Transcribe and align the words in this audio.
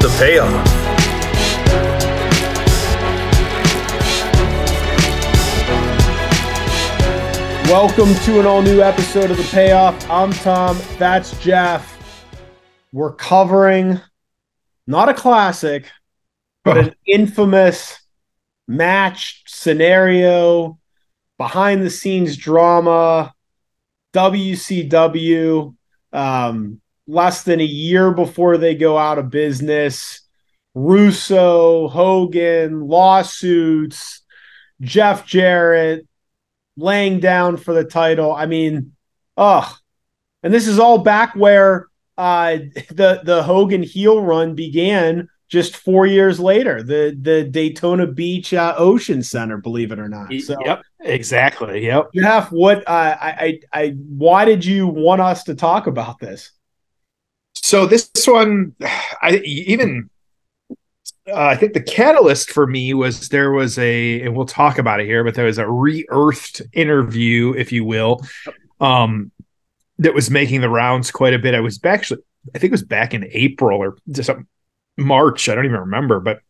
the 0.00 0.08
payoff. 0.18 0.88
Welcome 7.68 8.14
to 8.24 8.38
an 8.38 8.46
all 8.46 8.62
new 8.62 8.80
episode 8.80 9.30
of 9.30 9.36
The 9.36 9.48
Payoff. 9.50 10.08
I'm 10.08 10.32
Tom. 10.32 10.80
That's 10.98 11.38
Jeff. 11.40 12.24
We're 12.92 13.14
covering 13.14 14.00
not 14.86 15.08
a 15.08 15.14
classic, 15.14 15.90
but 16.64 16.78
an 16.78 16.94
infamous 17.06 18.00
match 18.68 19.42
scenario, 19.46 20.78
behind 21.38 21.82
the 21.82 21.90
scenes 21.90 22.36
drama, 22.36 23.34
WCW, 24.14 25.74
um, 26.12 26.80
less 27.08 27.42
than 27.42 27.58
a 27.58 27.64
year 27.64 28.12
before 28.12 28.58
they 28.58 28.76
go 28.76 28.96
out 28.96 29.18
of 29.18 29.30
business. 29.30 30.20
Russo, 30.74 31.88
Hogan, 31.88 32.86
lawsuits, 32.86 34.22
Jeff 34.80 35.26
Jarrett 35.26 36.06
laying 36.76 37.18
down 37.18 37.56
for 37.56 37.74
the 37.74 37.82
title. 37.82 38.32
I 38.32 38.46
mean, 38.46 38.92
oh, 39.36 39.76
and 40.44 40.54
this 40.54 40.68
is 40.68 40.78
all 40.78 40.98
back 40.98 41.34
where 41.34 41.88
uh, 42.16 42.58
the 42.90 43.22
the 43.24 43.42
Hogan 43.42 43.82
heel 43.82 44.22
run 44.22 44.54
began 44.54 45.28
just 45.48 45.76
four 45.76 46.06
years 46.06 46.38
later, 46.38 46.82
the 46.82 47.18
the 47.20 47.42
Daytona 47.44 48.06
Beach 48.06 48.52
uh, 48.52 48.74
Ocean 48.76 49.22
Center, 49.22 49.56
believe 49.56 49.90
it 49.90 49.98
or 49.98 50.08
not. 50.08 50.32
So, 50.34 50.56
yep, 50.64 50.82
exactly. 51.00 51.86
Yep. 51.86 52.10
Jeff, 52.14 52.52
what 52.52 52.86
uh, 52.86 53.16
I, 53.20 53.60
I 53.72 53.80
I 53.80 53.88
why 53.96 54.44
did 54.44 54.64
you 54.64 54.86
want 54.86 55.22
us 55.22 55.44
to 55.44 55.54
talk 55.54 55.86
about 55.86 56.18
this? 56.18 56.52
So 57.54 57.86
this 57.86 58.10
one, 58.26 58.74
I 59.22 59.40
even 59.44 60.10
uh, 61.28 61.34
I 61.34 61.56
think 61.56 61.74
the 61.74 61.82
catalyst 61.82 62.50
for 62.50 62.66
me 62.66 62.94
was 62.94 63.28
there 63.28 63.52
was 63.52 63.78
a, 63.78 64.22
and 64.22 64.34
we'll 64.34 64.46
talk 64.46 64.78
about 64.78 65.00
it 65.00 65.06
here, 65.06 65.22
but 65.24 65.34
there 65.34 65.44
was 65.44 65.58
a 65.58 65.68
re-earthed 65.68 66.62
interview, 66.72 67.52
if 67.52 67.70
you 67.70 67.84
will, 67.84 68.22
um, 68.80 69.30
that 69.98 70.14
was 70.14 70.30
making 70.30 70.60
the 70.60 70.70
rounds 70.70 71.10
quite 71.10 71.34
a 71.34 71.38
bit. 71.38 71.54
I 71.54 71.60
was 71.60 71.80
actually, 71.84 72.22
I 72.54 72.58
think 72.58 72.70
it 72.70 72.72
was 72.72 72.82
back 72.84 73.12
in 73.14 73.28
April 73.30 73.78
or 73.78 73.98
just 74.10 74.30
March. 74.96 75.48
I 75.48 75.54
don't 75.54 75.66
even 75.66 75.80
remember, 75.80 76.20
but 76.20 76.40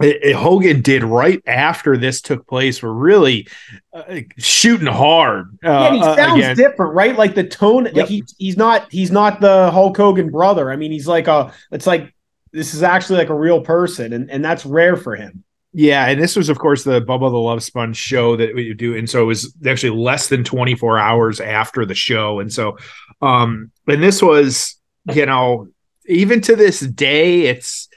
it, 0.00 0.24
it, 0.24 0.34
Hogan 0.34 0.80
did 0.80 1.04
right 1.04 1.42
after 1.46 1.96
this 1.96 2.20
took 2.20 2.46
place 2.46 2.82
were 2.82 2.92
really 2.92 3.48
uh, 3.92 4.20
shooting 4.38 4.86
hard. 4.86 5.58
Uh, 5.64 5.68
yeah, 5.68 5.92
he 5.92 6.00
uh, 6.00 6.16
sounds 6.16 6.56
different, 6.56 6.94
right? 6.94 7.16
Like 7.16 7.34
the 7.34 7.44
tone, 7.44 7.84
yep. 7.86 7.94
like 7.94 8.08
he, 8.08 8.24
he's 8.38 8.56
not 8.56 8.90
he's 8.90 9.10
not 9.10 9.40
the 9.40 9.70
Hulk 9.70 9.96
Hogan 9.96 10.30
brother. 10.30 10.70
I 10.70 10.76
mean, 10.76 10.90
he's 10.92 11.06
like 11.06 11.28
a 11.28 11.52
it's 11.70 11.86
like 11.86 12.14
this 12.52 12.74
is 12.74 12.82
actually 12.82 13.18
like 13.18 13.28
a 13.28 13.34
real 13.34 13.60
person, 13.60 14.12
and 14.12 14.30
and 14.30 14.44
that's 14.44 14.64
rare 14.64 14.96
for 14.96 15.16
him. 15.16 15.44
Yeah, 15.72 16.06
and 16.06 16.20
this 16.20 16.34
was, 16.34 16.48
of 16.48 16.58
course, 16.58 16.82
the 16.82 17.00
Bubba 17.00 17.30
the 17.30 17.38
Love 17.38 17.62
Sponge 17.62 17.96
show 17.96 18.34
that 18.36 18.54
we 18.54 18.74
do, 18.74 18.96
and 18.96 19.08
so 19.08 19.22
it 19.22 19.26
was 19.26 19.54
actually 19.64 19.96
less 19.96 20.28
than 20.28 20.42
24 20.42 20.98
hours 20.98 21.40
after 21.40 21.86
the 21.86 21.94
show, 21.94 22.40
and 22.40 22.52
so, 22.52 22.76
um, 23.22 23.70
and 23.86 24.02
this 24.02 24.20
was, 24.20 24.76
you 25.14 25.26
know, 25.26 25.68
even 26.06 26.40
to 26.40 26.56
this 26.56 26.80
day, 26.80 27.42
it's 27.42 27.88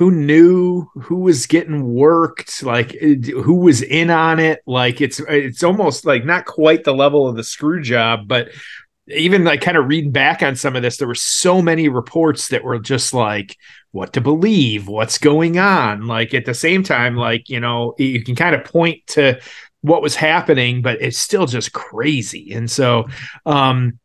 who 0.00 0.10
knew 0.10 0.88
who 0.94 1.16
was 1.16 1.46
getting 1.46 1.94
worked 1.94 2.62
like 2.62 2.92
who 2.92 3.56
was 3.56 3.82
in 3.82 4.10
on 4.10 4.40
it 4.40 4.60
like 4.66 5.00
it's 5.00 5.20
it's 5.28 5.62
almost 5.62 6.04
like 6.06 6.24
not 6.24 6.46
quite 6.46 6.84
the 6.84 6.94
level 6.94 7.28
of 7.28 7.36
the 7.36 7.44
screw 7.44 7.80
job 7.82 8.26
but 8.26 8.48
even 9.08 9.44
like 9.44 9.60
kind 9.60 9.76
of 9.76 9.86
reading 9.86 10.10
back 10.10 10.42
on 10.42 10.56
some 10.56 10.74
of 10.74 10.82
this 10.82 10.96
there 10.96 11.06
were 11.06 11.14
so 11.14 11.60
many 11.60 11.88
reports 11.88 12.48
that 12.48 12.64
were 12.64 12.78
just 12.78 13.12
like 13.12 13.56
what 13.92 14.12
to 14.12 14.20
believe 14.20 14.86
what's 14.86 15.18
going 15.18 15.58
on? 15.58 16.06
Like 16.06 16.32
at 16.34 16.44
the 16.44 16.54
same 16.54 16.82
time 16.82 17.16
like 17.16 17.48
you 17.48 17.60
know 17.60 17.94
you 17.98 18.22
can 18.22 18.36
kind 18.36 18.54
of 18.54 18.64
point 18.64 19.06
to 19.08 19.40
what 19.82 20.02
was 20.02 20.14
happening 20.14 20.82
but 20.82 21.00
it's 21.00 21.18
still 21.18 21.46
just 21.46 21.72
crazy. 21.72 22.52
And 22.52 22.70
so 22.70 23.06
um 23.46 23.98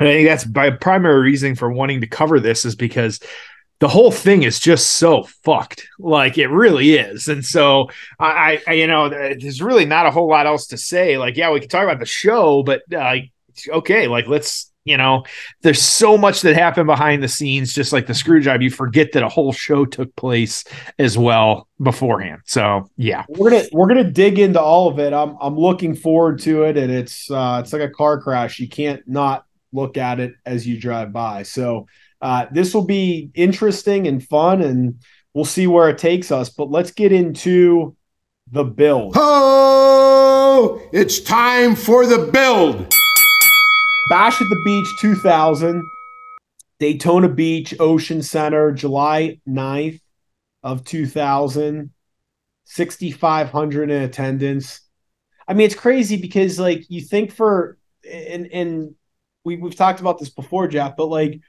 I 0.00 0.04
think 0.04 0.28
that's 0.28 0.46
my 0.46 0.70
primary 0.70 1.20
reason 1.20 1.56
for 1.56 1.70
wanting 1.70 2.00
to 2.02 2.06
cover 2.06 2.38
this 2.38 2.64
is 2.64 2.76
because 2.76 3.20
the 3.80 3.88
whole 3.88 4.10
thing 4.10 4.42
is 4.42 4.58
just 4.58 4.94
so 4.94 5.24
fucked. 5.44 5.86
Like 5.98 6.36
it 6.38 6.48
really 6.48 6.94
is. 6.94 7.28
And 7.28 7.44
so 7.44 7.88
I, 8.18 8.60
I 8.66 8.72
you 8.72 8.86
know 8.86 9.08
there's 9.08 9.62
really 9.62 9.84
not 9.84 10.06
a 10.06 10.10
whole 10.10 10.28
lot 10.28 10.46
else 10.46 10.66
to 10.68 10.76
say. 10.76 11.18
Like 11.18 11.36
yeah 11.36 11.50
we 11.52 11.60
can 11.60 11.68
talk 11.68 11.84
about 11.84 12.00
the 12.00 12.06
show 12.06 12.62
but 12.62 12.82
uh, 12.92 13.16
okay 13.68 14.06
like 14.06 14.26
let's 14.26 14.72
you 14.84 14.96
know 14.96 15.22
there's 15.62 15.82
so 15.82 16.16
much 16.16 16.40
that 16.40 16.54
happened 16.54 16.86
behind 16.86 17.22
the 17.22 17.28
scenes 17.28 17.74
just 17.74 17.92
like 17.92 18.06
the 18.06 18.14
screw 18.14 18.40
job 18.40 18.62
you 18.62 18.70
forget 18.70 19.12
that 19.12 19.22
a 19.22 19.28
whole 19.28 19.52
show 19.52 19.84
took 19.84 20.14
place 20.16 20.64
as 20.98 21.18
well 21.18 21.68
beforehand. 21.80 22.40
So 22.46 22.90
yeah. 22.96 23.24
We're 23.28 23.50
gonna 23.50 23.64
we're 23.72 23.88
gonna 23.88 24.10
dig 24.10 24.38
into 24.38 24.60
all 24.60 24.88
of 24.88 24.98
it. 24.98 25.12
I'm 25.12 25.36
i'm 25.40 25.56
looking 25.56 25.94
forward 25.94 26.40
to 26.40 26.64
it 26.64 26.76
and 26.76 26.90
it's 26.90 27.30
uh 27.30 27.60
it's 27.62 27.72
like 27.72 27.82
a 27.82 27.90
car 27.90 28.20
crash. 28.20 28.58
You 28.58 28.68
can't 28.68 29.06
not 29.06 29.44
look 29.72 29.96
at 29.96 30.18
it 30.18 30.34
as 30.46 30.66
you 30.66 30.80
drive 30.80 31.12
by. 31.12 31.42
So 31.44 31.86
uh, 32.20 32.46
this 32.50 32.74
will 32.74 32.84
be 32.84 33.30
interesting 33.34 34.06
and 34.06 34.26
fun, 34.26 34.62
and 34.62 35.00
we'll 35.34 35.44
see 35.44 35.66
where 35.66 35.88
it 35.88 35.98
takes 35.98 36.32
us. 36.32 36.50
But 36.50 36.70
let's 36.70 36.90
get 36.90 37.12
into 37.12 37.96
the 38.50 38.64
build. 38.64 39.14
Oh, 39.16 40.80
it's 40.92 41.20
time 41.20 41.76
for 41.76 42.06
the 42.06 42.30
build. 42.32 42.92
Bash 44.10 44.40
at 44.40 44.48
the 44.48 44.62
Beach 44.64 44.88
2000, 45.00 45.82
Daytona 46.80 47.28
Beach 47.28 47.74
Ocean 47.78 48.22
Center, 48.22 48.72
July 48.72 49.38
9th 49.46 50.00
of 50.62 50.84
2000, 50.84 51.90
6,500 52.64 53.90
in 53.90 54.02
attendance. 54.02 54.80
I 55.46 55.54
mean, 55.54 55.66
it's 55.66 55.74
crazy 55.74 56.16
because 56.16 56.58
like 56.58 56.84
you 56.88 57.00
think 57.00 57.32
for 57.32 57.78
and 58.10 58.46
and 58.52 58.94
we 59.44 59.56
we've 59.56 59.74
talked 59.74 60.00
about 60.00 60.18
this 60.18 60.30
before, 60.30 60.68
Jeff, 60.68 60.96
but 60.96 61.06
like 61.06 61.40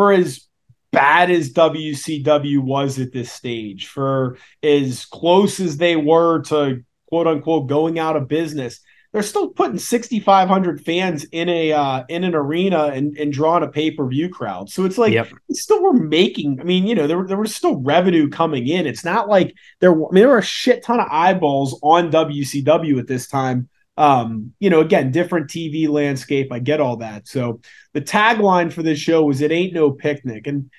for 0.00 0.12
as 0.12 0.48
bad 0.92 1.30
as 1.30 1.52
WCW 1.52 2.60
was 2.60 2.98
at 2.98 3.12
this 3.12 3.30
stage, 3.30 3.88
for 3.88 4.38
as 4.62 5.04
close 5.04 5.60
as 5.60 5.76
they 5.76 5.94
were 5.94 6.40
to 6.44 6.82
quote 7.10 7.26
unquote 7.26 7.68
going 7.68 7.98
out 7.98 8.16
of 8.16 8.26
business, 8.26 8.80
they're 9.12 9.22
still 9.22 9.50
putting 9.50 9.78
6,500 9.78 10.80
fans 10.86 11.24
in 11.24 11.50
a 11.50 11.72
uh, 11.72 12.04
in 12.08 12.24
an 12.24 12.34
arena 12.34 12.86
and, 12.94 13.14
and 13.18 13.30
drawing 13.30 13.62
a 13.62 13.68
pay 13.68 13.90
per 13.90 14.08
view 14.08 14.30
crowd. 14.30 14.70
So 14.70 14.86
it's 14.86 14.96
like 14.96 15.12
yep. 15.12 15.28
still 15.52 15.82
were 15.82 15.92
making. 15.92 16.62
I 16.62 16.64
mean, 16.64 16.86
you 16.86 16.94
know, 16.94 17.06
there 17.06 17.26
there 17.26 17.36
was 17.36 17.54
still 17.54 17.82
revenue 17.82 18.30
coming 18.30 18.68
in. 18.68 18.86
It's 18.86 19.04
not 19.04 19.28
like 19.28 19.54
there. 19.80 19.92
I 19.92 19.96
mean, 19.96 20.22
there 20.22 20.28
were 20.28 20.38
a 20.38 20.42
shit 20.42 20.82
ton 20.82 20.98
of 20.98 21.08
eyeballs 21.10 21.78
on 21.82 22.10
WCW 22.10 22.98
at 22.98 23.06
this 23.06 23.28
time 23.28 23.68
um, 24.00 24.54
you 24.58 24.70
know, 24.70 24.80
again, 24.80 25.10
different 25.10 25.50
TV 25.50 25.86
landscape. 25.86 26.50
I 26.50 26.58
get 26.58 26.80
all 26.80 26.96
that. 26.96 27.28
So 27.28 27.60
the 27.92 28.00
tagline 28.00 28.72
for 28.72 28.82
this 28.82 28.98
show 28.98 29.22
was 29.24 29.42
"It 29.42 29.52
ain't 29.52 29.74
no 29.74 29.90
picnic," 29.90 30.46
and 30.46 30.70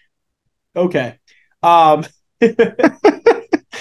okay. 0.76 1.20
Um, 1.62 2.04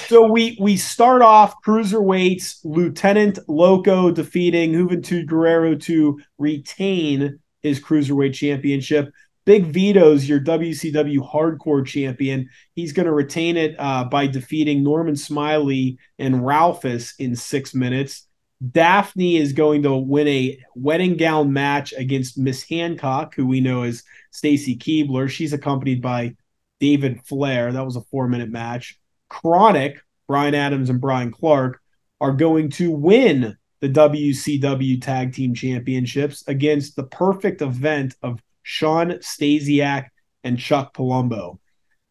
so 0.08 0.31
we 0.31 0.58
we 0.60 0.76
start 0.76 1.22
off 1.22 1.54
cruiserweights. 1.66 2.58
Lieutenant 2.64 3.38
Loco 3.48 4.10
defeating 4.10 4.72
Juventud 4.72 5.26
Guerrero 5.26 5.75
to 5.75 6.20
retain 6.36 7.38
his 7.62 7.81
cruiserweight 7.81 8.34
championship. 8.34 9.10
Big 9.46 9.64
Vito's 9.64 10.28
your 10.28 10.40
WCW 10.40 11.26
Hardcore 11.26 11.86
champion. 11.86 12.50
He's 12.75 12.93
going 12.93 13.06
to 13.06 13.12
retain 13.12 13.56
it 13.56 13.75
uh, 13.78 14.04
by 14.04 14.26
defeating 14.26 14.84
Norman 14.84 15.16
Smiley 15.16 15.96
and 16.19 16.44
Ralphus 16.44 17.14
in 17.19 17.34
six 17.34 17.75
minutes. 17.75 18.26
Daffney 18.68 19.36
is 19.36 19.52
going 19.54 19.82
to 19.84 19.94
win 19.96 20.28
a 20.28 20.58
wedding 20.74 21.16
gown 21.16 21.52
match 21.52 21.94
against 21.94 22.36
Miss 22.36 22.62
Hancock, 22.68 23.34
who 23.34 23.46
we 23.46 23.60
know 23.60 23.84
as 23.84 24.02
Stacy 24.30 24.76
Keibler. 24.76 25.30
She's 25.30 25.52
accompanied 25.52 26.02
by 26.02 26.36
David 26.78 27.22
Flair. 27.24 27.72
That 27.72 27.84
was 27.84 27.96
a 27.96 28.02
four 28.02 28.28
minute 28.28 28.50
match. 28.50 28.98
Chronic, 29.28 30.00
Brian 30.28 30.54
Adams 30.54 30.90
and 30.90 31.00
Brian 31.00 31.30
Clark, 31.30 31.80
are 32.20 32.32
going 32.32 32.70
to 32.70 32.90
win 32.90 33.56
the 33.80 33.88
WCW 33.88 35.00
Tag 35.00 35.32
Team 35.32 35.54
Championships 35.54 36.44
against 36.46 36.96
the 36.96 37.04
perfect 37.04 37.62
event 37.62 38.14
of 38.22 38.42
Shawn 38.62 39.12
Stasiak 39.20 40.08
and 40.44 40.58
Chuck 40.58 40.92
Palumbo. 40.92 41.58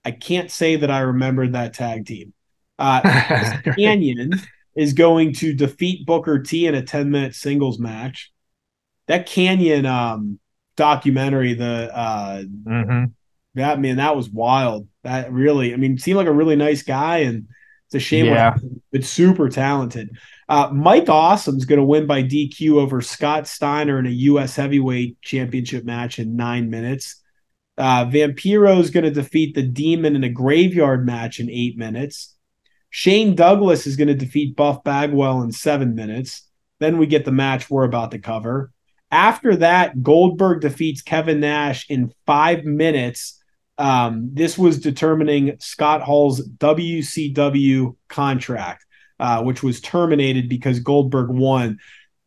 I 0.04 0.12
can't 0.12 0.50
say 0.50 0.78
that 0.78 0.90
I 0.90 1.02
remembered 1.02 1.54
that 1.54 1.76
tag 1.76 2.08
team. 2.08 2.34
Uh, 2.80 3.02
Kanyon 3.78 4.34
is 4.80 4.94
going 4.94 5.34
to 5.34 5.54
defeat 5.54 6.06
Booker 6.06 6.40
T 6.40 6.66
in 6.66 6.74
a 6.74 6.82
10 6.82 7.12
minute 7.12 7.36
singles 7.36 7.80
match. 7.80 8.32
That 9.08 9.28
Kanyon 9.28 9.86
um, 9.86 10.40
documentary, 10.78 11.54
the 11.54 11.92
uh, 11.94 12.44
mm-hmm. 12.44 13.06
that 13.56 13.82
man, 13.82 13.98
that 13.98 14.16
was 14.16 14.30
wild. 14.30 14.88
That 15.04 15.34
really, 15.34 15.74
I 15.74 15.76
mean, 15.76 15.98
seemed 15.98 16.16
like 16.16 16.28
a 16.28 16.32
really 16.32 16.56
nice 16.56 16.84
guy, 16.84 17.18
and 17.18 17.50
it's 17.88 17.96
a 17.96 18.00
shame. 18.00 18.28
Yeah. 18.28 18.56
But 18.94 19.04
super 19.04 19.50
talented. 19.50 20.18
Uh, 20.48 20.70
Mike 20.72 21.10
Awesome's 21.10 21.66
going 21.66 21.80
to 21.80 21.86
win 21.86 22.08
by 22.08 22.24
DQ 22.24 22.78
over 22.78 23.02
Scott 23.02 23.48
Steiner 23.48 24.00
in 24.00 24.06
a 24.06 24.12
U.S. 24.12 24.56
Heavyweight 24.56 25.22
Championship 25.22 25.84
match 25.84 26.20
in 26.20 26.38
nine 26.38 26.70
minutes. 26.70 27.22
Uh, 27.78 28.06
Vampiro 28.06 28.80
is 28.80 28.92
going 28.92 29.04
to 29.04 29.12
defeat 29.12 29.56
the 29.56 29.64
Demon 29.64 30.16
in 30.16 30.24
a 30.24 30.30
graveyard 30.30 31.06
match 31.06 31.42
in 31.42 31.50
eight 31.50 31.78
minutes. 31.78 32.38
Shane 32.90 33.36
Douglas 33.36 33.86
is 33.86 33.96
going 33.96 34.08
to 34.08 34.16
defeat 34.16 34.56
Buff 34.56 34.84
Bagwell 34.84 35.42
in 35.44 35.52
seven 35.52 35.96
minutes. 35.96 36.48
Then 36.80 36.98
we 36.98 37.08
get 37.08 37.26
the 37.26 37.32
match 37.32 37.70
we're 37.70 37.84
about 37.84 38.12
to 38.12 38.20
cover. 38.20 38.72
After 39.12 39.56
that, 39.58 40.04
Goldberg 40.04 40.62
defeats 40.62 41.02
Kevin 41.02 41.40
Nash 41.40 41.90
in 41.90 42.14
five 42.26 42.64
minutes. 42.64 43.42
Um, 43.78 44.30
this 44.34 44.58
was 44.58 44.80
determining 44.80 45.58
Scott 45.60 46.02
Hall's 46.02 46.48
WCW 46.48 47.96
contract, 48.08 48.86
uh, 49.20 49.44
which 49.44 49.64
was 49.64 49.82
terminated 49.82 50.50
because 50.50 50.80
Goldberg 50.80 51.30
won. 51.30 51.80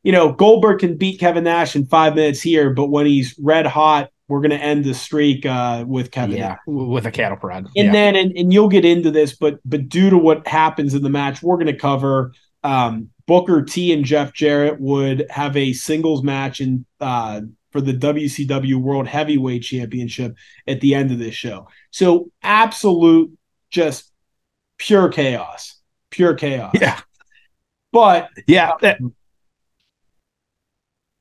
You 0.03 0.13
know, 0.13 0.33
Goldberg 0.33 0.81
can 0.81 0.97
beat 0.97 1.21
Kevin 1.21 1.45
Nash 1.45 1.77
in 1.77 1.87
five 1.87 2.15
minutes 2.15 2.41
here, 2.41 2.71
but 2.71 2.87
when 2.87 3.07
he's 3.07 3.39
red 3.39 3.67
hot, 3.67 4.11
we're 4.29 4.41
going 4.41 4.51
to 4.51 4.57
end 4.57 4.85
the 4.85 4.95
streak 4.95 5.45
uh, 5.45 5.85
with 5.87 6.11
Kevin. 6.11 6.37
Yeah, 6.37 6.57
with 6.67 7.07
a 7.07 7.11
cattle 7.11 7.37
prod. 7.37 7.67
And 7.77 7.87
yeah. 7.87 7.93
then, 7.93 8.17
and, 8.17 8.37
and 8.37 8.53
you'll 8.53 8.69
get 8.69 8.85
into 8.85 9.11
this, 9.11 9.35
but 9.35 9.59
but 9.65 9.89
due 9.89 10.11
to 10.11 10.19
what 10.19 10.47
happens 10.47 10.95
in 10.95 11.03
the 11.03 11.11
match, 11.11 11.43
we're 11.43 11.57
going 11.57 11.67
to 11.67 11.77
cover. 11.77 12.33
Um, 12.65 13.11
Booker 13.27 13.63
T 13.63 13.93
and 13.93 14.05
Jeff 14.05 14.33
Jarrett 14.33 14.81
would 14.81 15.27
have 15.31 15.57
a 15.57 15.73
singles 15.73 16.23
match 16.23 16.61
in 16.61 16.85
uh, 17.01 17.43
for 17.71 17.81
the 17.81 17.95
WCW 17.95 18.77
World 18.77 19.07
Heavyweight 19.07 19.63
Championship 19.63 20.37
at 20.67 20.81
the 20.81 20.95
end 20.95 21.11
of 21.11 21.19
this 21.19 21.35
show. 21.35 21.69
So 21.91 22.31
absolute, 22.43 23.37
just 23.71 24.13
pure 24.77 25.09
chaos, 25.09 25.81
pure 26.11 26.35
chaos. 26.35 26.73
Yeah, 26.81 27.01
but 27.93 28.29
yeah. 28.47 28.73
That, 28.81 28.99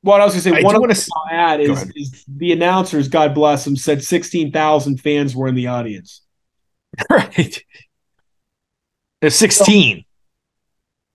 what 0.01 0.21
I 0.21 0.25
was 0.25 0.33
going 0.33 0.43
to 0.43 0.49
say, 0.49 0.59
I 0.59 0.63
one 0.63 0.75
of 0.75 0.81
wanna 0.81 0.93
the 0.93 1.29
add 1.31 1.61
is, 1.61 1.91
is 1.95 2.25
the 2.27 2.51
announcers, 2.51 3.07
God 3.07 3.33
bless 3.35 3.65
them, 3.65 3.75
said 3.75 4.03
16,000 4.03 4.99
fans 4.99 5.35
were 5.35 5.47
in 5.47 5.55
the 5.55 5.67
audience. 5.67 6.21
right. 7.09 7.63
It's 9.21 9.35
16. 9.35 10.03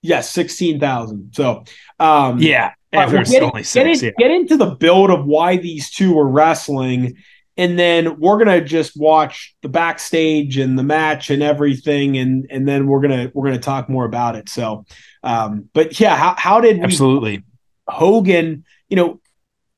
Yes, 0.02 0.30
16,000. 0.30 1.32
So, 1.34 1.64
um, 1.98 2.38
yeah. 2.38 2.72
Right, 2.96 3.12
well, 3.12 3.24
get, 3.24 3.42
only 3.42 3.62
six, 3.62 3.74
get, 3.74 3.86
in, 3.86 4.04
yeah. 4.04 4.10
get 4.18 4.30
into 4.30 4.56
the 4.56 4.70
build 4.74 5.10
of 5.10 5.26
why 5.26 5.56
these 5.56 5.90
two 5.90 6.14
were 6.14 6.26
wrestling, 6.26 7.16
and 7.56 7.78
then 7.78 8.18
we're 8.18 8.38
gonna 8.38 8.62
just 8.62 8.96
watch 8.96 9.54
the 9.62 9.68
backstage 9.68 10.56
and 10.56 10.78
the 10.78 10.82
match 10.82 11.30
and 11.30 11.42
everything, 11.42 12.16
and 12.16 12.46
and 12.48 12.66
then 12.66 12.86
we're 12.86 13.00
gonna 13.00 13.30
we're 13.34 13.46
gonna 13.46 13.58
talk 13.58 13.88
more 13.88 14.04
about 14.04 14.36
it. 14.36 14.48
So, 14.48 14.86
um, 15.22 15.68
but 15.74 15.98
yeah, 16.00 16.16
how 16.16 16.34
how 16.38 16.60
did 16.60 16.78
we, 16.78 16.84
absolutely 16.84 17.42
Hogan? 17.88 18.64
You 18.88 18.96
know, 18.96 19.20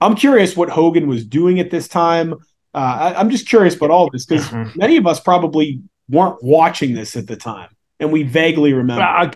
I'm 0.00 0.14
curious 0.14 0.56
what 0.56 0.68
Hogan 0.68 1.08
was 1.08 1.24
doing 1.24 1.60
at 1.60 1.70
this 1.70 1.88
time. 1.88 2.34
Uh, 2.74 3.14
I, 3.16 3.20
am 3.20 3.30
just 3.30 3.48
curious 3.48 3.74
about 3.74 3.90
all 3.90 4.10
this 4.10 4.26
because 4.26 4.46
mm-hmm. 4.48 4.78
many 4.78 4.96
of 4.96 5.06
us 5.06 5.18
probably 5.20 5.80
weren't 6.08 6.42
watching 6.42 6.94
this 6.94 7.16
at 7.16 7.26
the 7.26 7.36
time, 7.36 7.70
and 7.98 8.12
we 8.12 8.22
vaguely 8.22 8.72
remember. 8.72 9.02
Uh, 9.02 9.32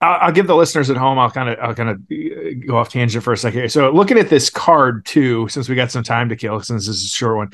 I'll, 0.00 0.32
give 0.32 0.46
the 0.46 0.56
listeners 0.56 0.90
at 0.90 0.96
home. 0.96 1.18
I'll 1.18 1.30
kind 1.30 1.48
of 1.48 1.58
I'll 1.60 1.74
kind 1.74 1.88
of 1.90 2.66
go 2.66 2.76
off 2.76 2.90
tangent 2.90 3.24
for 3.24 3.32
a 3.32 3.38
second. 3.38 3.70
So 3.70 3.90
looking 3.90 4.18
at 4.18 4.28
this 4.28 4.50
card 4.50 5.06
too, 5.06 5.48
since 5.48 5.68
we 5.68 5.74
got 5.74 5.90
some 5.90 6.02
time 6.02 6.28
to 6.28 6.36
kill, 6.36 6.60
since 6.60 6.86
this 6.86 6.96
is 6.96 7.04
a 7.04 7.08
short 7.08 7.36
one, 7.36 7.52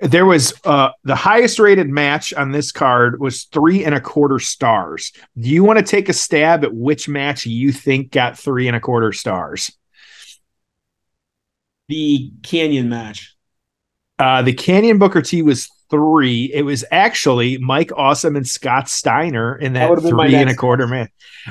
there 0.00 0.26
was 0.26 0.52
uh, 0.64 0.90
the 1.04 1.16
highest 1.16 1.58
rated 1.58 1.88
match 1.88 2.32
on 2.34 2.52
this 2.52 2.70
card 2.70 3.20
was 3.20 3.44
three 3.44 3.84
and 3.84 3.94
a 3.94 4.00
quarter 4.00 4.38
stars. 4.38 5.12
Do 5.38 5.48
you 5.48 5.64
want 5.64 5.78
to 5.78 5.84
take 5.84 6.08
a 6.08 6.12
stab 6.12 6.64
at 6.64 6.74
which 6.74 7.08
match 7.08 7.46
you 7.46 7.72
think 7.72 8.12
got 8.12 8.38
three 8.38 8.68
and 8.68 8.76
a 8.76 8.80
quarter 8.80 9.12
stars? 9.12 9.72
The 11.88 12.30
Kanyon 12.42 12.88
match. 12.88 13.34
Uh, 14.18 14.42
the 14.42 14.52
Kanyon 14.52 14.98
Booker 14.98 15.22
T 15.22 15.42
was 15.42 15.68
three. 15.90 16.50
It 16.52 16.62
was 16.62 16.84
actually 16.90 17.58
Mike 17.58 17.90
Awesome 17.96 18.36
and 18.36 18.46
Scott 18.46 18.88
Steiner 18.88 19.56
in 19.56 19.72
that, 19.74 19.88
that 19.94 20.08
three 20.08 20.34
and 20.34 20.50
a 20.50 20.54
quarter 20.54 20.86
man. 20.86 21.08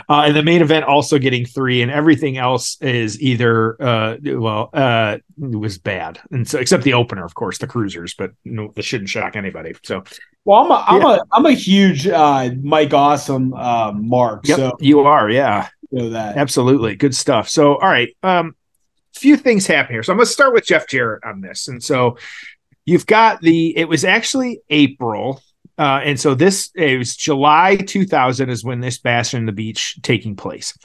Uh, 0.10 0.24
and 0.28 0.36
the 0.36 0.44
main 0.44 0.62
event 0.62 0.86
also 0.86 1.18
getting 1.18 1.46
three, 1.46 1.82
and 1.82 1.90
everything 1.90 2.38
else 2.38 2.78
is 2.82 3.20
either 3.22 3.82
uh, 3.82 4.18
well, 4.24 4.70
uh, 4.74 5.18
it 5.42 5.56
was 5.56 5.78
bad, 5.78 6.20
and 6.30 6.48
so 6.48 6.60
except 6.60 6.84
the 6.84 6.94
opener, 6.94 7.26
of 7.26 7.34
course, 7.34 7.58
the 7.58 7.68
cruisers, 7.68 8.14
but 8.14 8.32
no, 8.46 8.72
this 8.76 8.86
shouldn't 8.86 9.10
shock 9.10 9.36
anybody. 9.36 9.74
So, 9.84 10.04
well, 10.46 10.60
I'm 10.60 10.72
a 10.72 10.86
I'm 10.88 11.02
yeah. 11.02 11.16
a 11.16 11.20
I'm 11.32 11.46
a 11.46 11.52
huge 11.54 12.08
uh, 12.08 12.50
Mike 12.62 12.94
Awesome 12.94 13.54
uh, 13.54 13.92
mark. 13.94 14.48
Yep, 14.48 14.58
so 14.58 14.78
you 14.80 15.00
are, 15.00 15.30
yeah, 15.30 15.70
know 15.92 16.10
that 16.12 16.38
absolutely 16.38 16.96
good 16.96 17.16
stuff. 17.16 17.50
So, 17.50 17.76
all 17.76 17.90
right, 17.90 18.16
um, 18.22 18.56
few 19.18 19.38
things 19.38 19.68
happen 19.68 19.94
here. 19.94 20.04
So 20.04 20.14
I'm 20.14 20.18
going 20.18 20.26
to 20.26 20.32
start 20.32 20.54
with 20.54 20.66
Jeff 20.66 20.88
Jarrett 20.88 21.24
on 21.24 21.42
this, 21.42 21.68
and 21.68 21.84
so 21.84 22.18
you've 22.88 23.06
got 23.06 23.42
the 23.42 23.78
it 23.78 23.88
was 23.88 24.04
actually 24.04 24.62
april 24.72 25.44
uh, 25.78 26.02
and 26.04 26.20
so 26.20 26.34
this 26.34 26.72
it 26.74 26.98
was 26.98 27.16
july 27.16 27.76
2000 27.76 28.50
is 28.50 28.64
when 28.64 28.80
this 28.80 28.98
bash 28.98 29.36
on 29.36 29.46
the 29.46 29.52
beach 29.52 30.00
taking 30.02 30.36
place. 30.36 30.76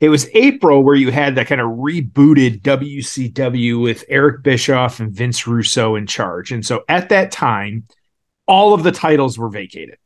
It 0.00 0.08
was 0.08 0.28
april 0.34 0.82
where 0.82 0.96
you 0.96 1.12
had 1.12 1.36
that 1.36 1.46
kind 1.46 1.60
of 1.60 1.68
rebooted 1.68 2.62
wcw 2.62 3.80
with 3.80 4.04
eric 4.08 4.42
bischoff 4.42 4.98
and 4.98 5.12
vince 5.12 5.46
russo 5.46 5.94
in 5.94 6.08
charge. 6.08 6.50
And 6.50 6.66
so 6.66 6.82
at 6.88 7.10
that 7.10 7.30
time 7.30 7.86
all 8.46 8.74
of 8.74 8.82
the 8.82 8.90
titles 8.90 9.38
were 9.38 9.50
vacated. 9.50 9.98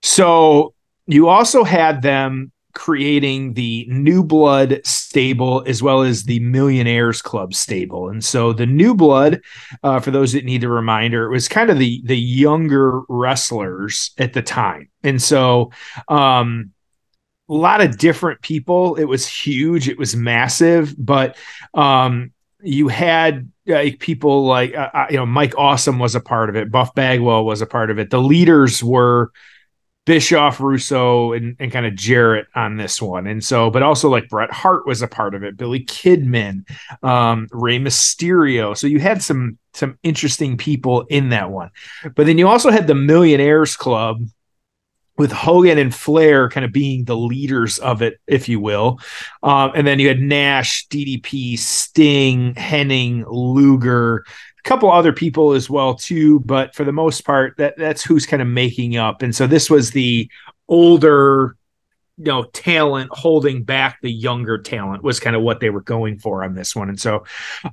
So 0.00 0.72
you 1.06 1.28
also 1.28 1.64
had 1.64 2.00
them 2.00 2.52
creating 2.74 3.54
the 3.54 3.86
New 3.88 4.22
Blood 4.22 4.80
stable 4.84 5.62
as 5.66 5.82
well 5.82 6.02
as 6.02 6.24
the 6.24 6.40
Millionaires 6.40 7.22
Club 7.22 7.54
stable. 7.54 8.08
And 8.08 8.24
so 8.24 8.52
the 8.52 8.66
New 8.66 8.94
Blood, 8.94 9.40
uh, 9.82 10.00
for 10.00 10.10
those 10.10 10.32
that 10.32 10.44
need 10.44 10.64
a 10.64 10.68
reminder, 10.68 11.24
it 11.24 11.30
was 11.30 11.48
kind 11.48 11.70
of 11.70 11.78
the 11.78 12.02
the 12.04 12.18
younger 12.18 13.02
wrestlers 13.08 14.10
at 14.18 14.32
the 14.32 14.42
time. 14.42 14.88
And 15.02 15.22
so 15.22 15.70
um, 16.08 16.72
a 17.48 17.54
lot 17.54 17.80
of 17.80 17.98
different 17.98 18.40
people. 18.40 18.96
It 18.96 19.04
was 19.04 19.26
huge. 19.26 19.88
It 19.88 19.98
was 19.98 20.16
massive, 20.16 20.94
but 20.98 21.36
um, 21.74 22.32
you 22.62 22.88
had 22.88 23.50
uh, 23.72 23.90
people 23.98 24.44
like 24.44 24.74
uh, 24.74 24.90
uh 24.92 25.06
you 25.10 25.16
know 25.16 25.26
Mike 25.26 25.54
Awesome 25.56 25.98
was 25.98 26.14
a 26.14 26.20
part 26.20 26.48
of 26.48 26.56
it. 26.56 26.70
Buff 26.70 26.94
Bagwell 26.94 27.44
was 27.44 27.60
a 27.60 27.66
part 27.66 27.90
of 27.90 27.98
it. 27.98 28.10
The 28.10 28.20
leaders 28.20 28.82
were 28.82 29.32
Bischoff, 30.06 30.60
Russo, 30.60 31.32
and, 31.32 31.56
and 31.58 31.72
kind 31.72 31.86
of 31.86 31.94
Jarrett 31.94 32.46
on 32.54 32.76
this 32.76 33.00
one. 33.00 33.26
And 33.26 33.42
so, 33.42 33.70
but 33.70 33.82
also 33.82 34.10
like 34.10 34.28
Bret 34.28 34.52
Hart 34.52 34.86
was 34.86 35.00
a 35.00 35.08
part 35.08 35.34
of 35.34 35.42
it, 35.42 35.56
Billy 35.56 35.84
Kidman, 35.84 36.68
um, 37.02 37.48
Rey 37.50 37.78
Mysterio. 37.78 38.76
So 38.76 38.86
you 38.86 39.00
had 39.00 39.22
some 39.22 39.58
some 39.72 39.98
interesting 40.02 40.56
people 40.56 41.02
in 41.08 41.30
that 41.30 41.50
one. 41.50 41.70
But 42.14 42.26
then 42.26 42.38
you 42.38 42.48
also 42.48 42.70
had 42.70 42.86
the 42.86 42.94
Millionaires 42.94 43.76
Club 43.76 44.24
with 45.16 45.32
Hogan 45.32 45.78
and 45.78 45.94
Flair 45.94 46.48
kind 46.48 46.64
of 46.64 46.72
being 46.72 47.04
the 47.04 47.16
leaders 47.16 47.78
of 47.78 48.02
it, 48.02 48.18
if 48.26 48.48
you 48.48 48.60
will. 48.60 48.98
Um, 49.42 49.72
and 49.74 49.86
then 49.86 49.98
you 50.00 50.08
had 50.08 50.20
Nash, 50.20 50.86
DDP, 50.88 51.58
Sting, 51.58 52.54
Henning, 52.56 53.24
Luger, 53.28 54.24
couple 54.64 54.90
other 54.90 55.12
people 55.12 55.52
as 55.52 55.70
well 55.70 55.94
too, 55.94 56.40
but 56.40 56.74
for 56.74 56.84
the 56.84 56.92
most 56.92 57.24
part, 57.24 57.56
that 57.58 57.76
that's 57.76 58.02
who's 58.02 58.26
kind 58.26 58.42
of 58.42 58.48
making 58.48 58.96
up. 58.96 59.22
And 59.22 59.34
so 59.34 59.46
this 59.46 59.68
was 59.68 59.90
the 59.90 60.28
older, 60.68 61.56
you 62.16 62.24
know, 62.24 62.44
talent 62.44 63.10
holding 63.12 63.62
back 63.62 63.98
the 64.00 64.10
younger 64.10 64.56
talent 64.56 65.02
was 65.02 65.20
kind 65.20 65.36
of 65.36 65.42
what 65.42 65.60
they 65.60 65.68
were 65.68 65.82
going 65.82 66.18
for 66.18 66.42
on 66.42 66.54
this 66.54 66.74
one. 66.74 66.88
And 66.88 66.98
so, 66.98 67.24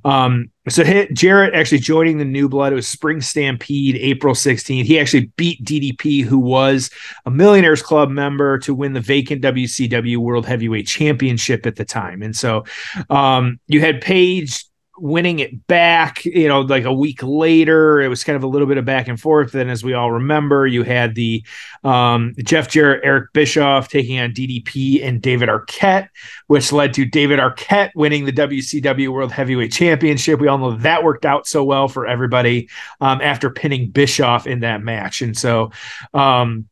um, 0.04 0.50
so 0.68 0.84
hit 0.84 1.14
Jarrett 1.14 1.54
actually 1.54 1.78
joining 1.78 2.18
the 2.18 2.26
New 2.26 2.48
Blood. 2.48 2.72
It 2.72 2.76
was 2.76 2.88
Spring 2.88 3.22
Stampede, 3.22 3.96
April 3.96 4.34
16th. 4.34 4.84
He 4.84 5.00
actually 5.00 5.26
beat 5.36 5.64
DDP, 5.64 6.24
who 6.24 6.38
was 6.38 6.90
a 7.24 7.30
Millionaires 7.30 7.82
Club 7.82 8.10
member, 8.10 8.58
to 8.58 8.74
win 8.74 8.92
the 8.92 9.00
vacant 9.00 9.42
WCW 9.42 10.18
World 10.18 10.44
Heavyweight 10.44 10.86
Championship 10.86 11.64
at 11.64 11.76
the 11.76 11.84
time. 11.86 12.22
And 12.22 12.36
so, 12.36 12.64
um, 13.08 13.58
you 13.66 13.80
had 13.80 14.02
Page 14.02 14.66
winning 15.02 15.40
it 15.40 15.66
back, 15.66 16.24
you 16.24 16.46
know, 16.46 16.60
like 16.60 16.84
a 16.84 16.92
week 16.92 17.24
later. 17.24 18.00
It 18.00 18.06
was 18.06 18.22
kind 18.22 18.36
of 18.36 18.44
a 18.44 18.46
little 18.46 18.68
bit 18.68 18.78
of 18.78 18.84
back 18.84 19.08
and 19.08 19.20
forth. 19.20 19.50
Then, 19.50 19.68
as 19.68 19.82
we 19.82 19.94
all 19.94 20.12
remember, 20.12 20.64
you 20.64 20.84
had 20.84 21.16
the 21.16 21.44
um, 21.82 22.34
Jeff 22.38 22.68
Jarrett, 22.68 23.00
Eric 23.02 23.32
Bischoff 23.32 23.88
taking 23.88 24.20
on 24.20 24.30
DDP 24.30 25.04
and 25.04 25.20
David 25.20 25.48
Arquette, 25.48 26.08
which 26.46 26.70
led 26.70 26.94
to 26.94 27.04
David 27.04 27.40
Arquette 27.40 27.90
winning 27.96 28.26
the 28.26 28.32
WCW 28.32 29.08
World 29.08 29.32
Heavyweight 29.32 29.72
Championship. 29.72 30.38
We 30.38 30.46
all 30.46 30.58
know 30.58 30.76
that 30.76 31.02
worked 31.02 31.26
out 31.26 31.48
so 31.48 31.64
well 31.64 31.88
for 31.88 32.06
everybody 32.06 32.70
um, 33.00 33.20
after 33.20 33.50
pinning 33.50 33.90
Bischoff 33.90 34.46
in 34.46 34.60
that 34.60 34.82
match. 34.82 35.20
And 35.20 35.36
so, 35.36 35.72
um, 36.14 36.68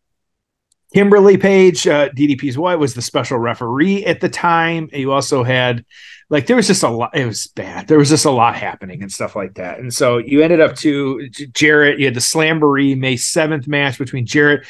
Kimberly 0.94 1.37
Page, 1.37 1.87
uh, 1.88 2.10
DDP's 2.10 2.58
wife, 2.58 2.78
was 2.78 2.94
the 2.94 3.02
special 3.02 3.38
referee 3.38 4.04
at 4.06 4.20
the 4.20 4.28
time. 4.28 4.88
You 4.92 5.12
also 5.12 5.42
had, 5.42 5.84
like, 6.30 6.46
there 6.46 6.56
was 6.56 6.68
just 6.68 6.82
a 6.82 6.88
lot. 6.88 7.14
It 7.14 7.26
was 7.26 7.49
bad. 7.49 7.88
There 7.88 7.99
was 7.99 8.08
just 8.08 8.25
a 8.25 8.30
lot 8.30 8.54
happening 8.54 9.02
and 9.02 9.12
stuff 9.12 9.37
like 9.37 9.54
that. 9.54 9.80
And 9.80 9.92
so 9.92 10.18
you 10.18 10.42
ended 10.42 10.60
up 10.60 10.76
to 10.76 11.28
Jarrett. 11.28 11.99
You 11.99 12.06
had 12.06 12.14
the 12.14 12.20
Slamboree 12.20 12.96
May 12.96 13.16
seventh 13.16 13.66
match 13.66 13.99
between 13.99 14.26
Jarrett 14.26 14.66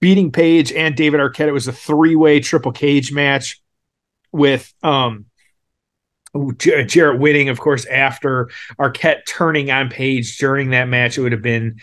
beating 0.00 0.30
Page 0.30 0.72
and 0.72 0.96
David 0.96 1.20
Arquette. 1.20 1.48
It 1.48 1.52
was 1.52 1.66
a 1.66 1.72
three 1.72 2.16
way 2.16 2.40
triple 2.40 2.72
cage 2.72 3.12
match 3.12 3.60
with 4.32 4.72
um 4.82 5.26
Jarrett 6.58 7.20
winning, 7.20 7.48
of 7.48 7.60
course, 7.60 7.84
after 7.86 8.50
Arquette 8.78 9.24
turning 9.26 9.70
on 9.70 9.88
Page 9.88 10.38
during 10.38 10.70
that 10.70 10.88
match. 10.88 11.16
It 11.16 11.22
would 11.22 11.32
have 11.32 11.42
been 11.42 11.80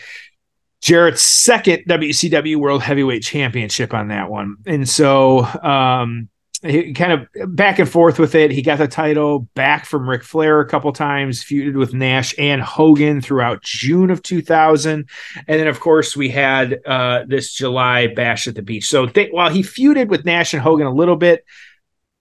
Jarrett's 0.82 1.22
second 1.22 1.84
WCW 1.88 2.56
World 2.56 2.82
Heavyweight 2.82 3.22
Championship 3.22 3.94
on 3.94 4.08
that 4.08 4.30
one. 4.30 4.56
And 4.66 4.88
so 4.88 5.44
um, 5.62 6.28
he 6.62 6.92
kind 6.92 7.12
of 7.12 7.56
back 7.56 7.78
and 7.78 7.88
forth 7.88 8.18
with 8.18 8.34
it. 8.34 8.50
He 8.50 8.62
got 8.62 8.78
the 8.78 8.86
title 8.86 9.40
back 9.54 9.84
from 9.84 10.08
Ric 10.08 10.22
Flair 10.22 10.60
a 10.60 10.68
couple 10.68 10.92
times, 10.92 11.42
feuded 11.42 11.76
with 11.76 11.92
Nash 11.92 12.34
and 12.38 12.62
Hogan 12.62 13.20
throughout 13.20 13.62
June 13.62 14.10
of 14.10 14.22
2000. 14.22 15.08
And 15.36 15.60
then, 15.60 15.66
of 15.66 15.80
course, 15.80 16.16
we 16.16 16.28
had 16.28 16.80
uh, 16.86 17.24
this 17.26 17.52
July 17.52 18.06
bash 18.06 18.46
at 18.46 18.54
the 18.54 18.62
beach. 18.62 18.88
So 18.88 19.08
while 19.32 19.50
he 19.50 19.62
feuded 19.62 20.08
with 20.08 20.24
Nash 20.24 20.54
and 20.54 20.62
Hogan 20.62 20.86
a 20.86 20.94
little 20.94 21.16
bit, 21.16 21.44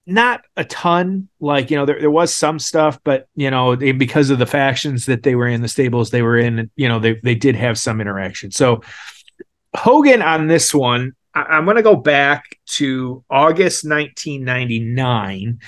not 0.07 0.41
a 0.57 0.65
ton. 0.65 1.29
Like, 1.39 1.69
you 1.69 1.77
know, 1.77 1.85
there, 1.85 1.99
there 1.99 2.11
was 2.11 2.33
some 2.33 2.57
stuff, 2.57 2.99
but, 3.03 3.27
you 3.35 3.51
know, 3.51 3.75
they, 3.75 3.91
because 3.91 4.31
of 4.31 4.39
the 4.39 4.45
factions 4.47 5.05
that 5.05 5.23
they 5.23 5.35
were 5.35 5.47
in, 5.47 5.61
the 5.61 5.67
stables 5.67 6.09
they 6.09 6.23
were 6.23 6.37
in, 6.37 6.71
you 6.75 6.87
know, 6.87 6.99
they, 6.99 7.19
they 7.23 7.35
did 7.35 7.55
have 7.55 7.77
some 7.77 8.01
interaction. 8.01 8.51
So 8.51 8.81
Hogan 9.75 10.21
on 10.21 10.47
this 10.47 10.73
one, 10.73 11.13
I, 11.33 11.57
am 11.57 11.65
going 11.65 11.77
to 11.77 11.83
go 11.83 11.95
back 11.95 12.43
to 12.77 13.23
August 13.29 13.87
1999. 13.87 15.59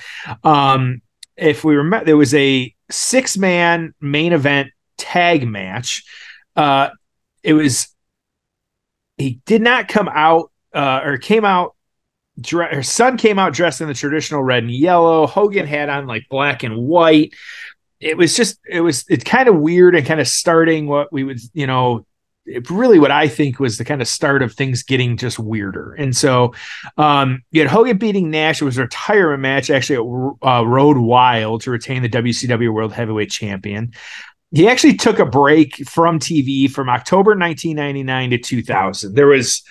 Um, 0.42 1.02
if 1.36 1.64
we 1.64 1.76
remember, 1.76 2.04
there 2.04 2.16
was 2.16 2.34
a 2.34 2.74
six 2.90 3.36
man 3.36 3.94
main 4.00 4.32
event 4.32 4.70
tag 4.96 5.46
match. 5.46 6.04
Uh, 6.54 6.90
it 7.42 7.54
was, 7.54 7.88
he 9.16 9.40
did 9.46 9.62
not 9.62 9.88
come 9.88 10.08
out 10.08 10.50
uh, 10.72 11.00
or 11.04 11.18
came 11.18 11.44
out 11.44 11.74
her 12.50 12.82
son 12.82 13.16
came 13.16 13.38
out 13.38 13.52
dressed 13.52 13.80
in 13.80 13.88
the 13.88 13.94
traditional 13.94 14.42
red 14.42 14.64
and 14.64 14.72
yellow. 14.72 15.26
Hogan 15.26 15.66
had 15.66 15.88
on 15.88 16.06
like 16.06 16.24
black 16.28 16.64
and 16.64 16.76
white. 16.76 17.32
It 18.00 18.16
was 18.16 18.36
just, 18.36 18.58
it 18.68 18.80
was, 18.80 19.04
it's 19.08 19.24
kind 19.24 19.48
of 19.48 19.56
weird 19.56 19.94
and 19.94 20.04
kind 20.04 20.20
of 20.20 20.26
starting 20.26 20.86
what 20.86 21.12
we 21.12 21.22
would, 21.22 21.38
you 21.52 21.66
know, 21.66 22.06
really 22.70 22.98
what 22.98 23.10
I 23.10 23.28
think 23.28 23.58
was 23.58 23.78
the 23.78 23.84
kind 23.84 24.02
of 24.02 24.08
start 24.08 24.42
of 24.42 24.52
things 24.52 24.82
getting 24.82 25.16
just 25.16 25.38
weirder. 25.38 25.94
And 25.94 26.16
so 26.16 26.54
um, 26.96 27.42
you 27.50 27.60
had 27.62 27.70
Hogan 27.70 27.98
beating 27.98 28.30
Nash. 28.30 28.60
It 28.60 28.64
was 28.64 28.78
a 28.78 28.82
retirement 28.82 29.40
match 29.40 29.70
actually 29.70 29.96
at 29.96 30.48
uh, 30.48 30.66
Road 30.66 30.98
Wild 30.98 31.62
to 31.62 31.70
retain 31.70 32.02
the 32.02 32.08
WCW 32.08 32.72
World 32.72 32.92
Heavyweight 32.92 33.30
Champion. 33.30 33.92
He 34.50 34.68
actually 34.68 34.94
took 34.94 35.18
a 35.18 35.26
break 35.26 35.76
from 35.88 36.18
TV 36.18 36.70
from 36.70 36.88
October 36.88 37.30
1999 37.30 38.30
to 38.30 38.38
2000. 38.38 39.14
There 39.14 39.26
was 39.26 39.62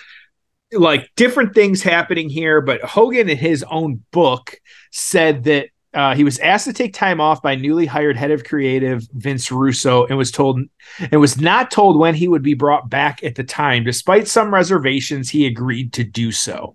like 0.72 1.10
different 1.16 1.54
things 1.54 1.84
happening 1.84 2.30
here, 2.30 2.60
but 2.60 2.82
Hogan 2.82 3.30
in 3.30 3.38
his 3.38 3.64
own 3.64 4.04
book 4.12 4.60
said 4.92 5.44
that 5.46 5.70
uh, 5.94 6.16
he 6.16 6.24
was 6.24 6.40
asked 6.40 6.66
to 6.66 6.74
take 6.74 6.94
time 6.94 7.22
off 7.22 7.42
by 7.42 7.56
newly 7.56 7.86
hired 7.86 8.18
head 8.18 8.32
of 8.32 8.44
creative 8.44 9.08
Vince 9.14 9.52
Russo 9.52 10.06
and 10.06 10.18
was 10.18 10.32
told 10.32 10.60
and 11.00 11.22
was 11.22 11.40
not 11.40 11.72
told 11.72 11.98
when 12.00 12.16
he 12.16 12.28
would 12.28 12.44
be 12.44 12.54
brought 12.54 12.90
back 12.90 13.24
at 13.24 13.36
the 13.36 13.44
time. 13.44 13.84
Despite 13.84 14.28
some 14.28 14.54
reservations, 14.54 15.30
he 15.30 15.46
agreed 15.46 15.94
to 15.94 16.04
do 16.04 16.32
so. 16.32 16.74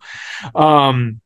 Um, 0.54 1.20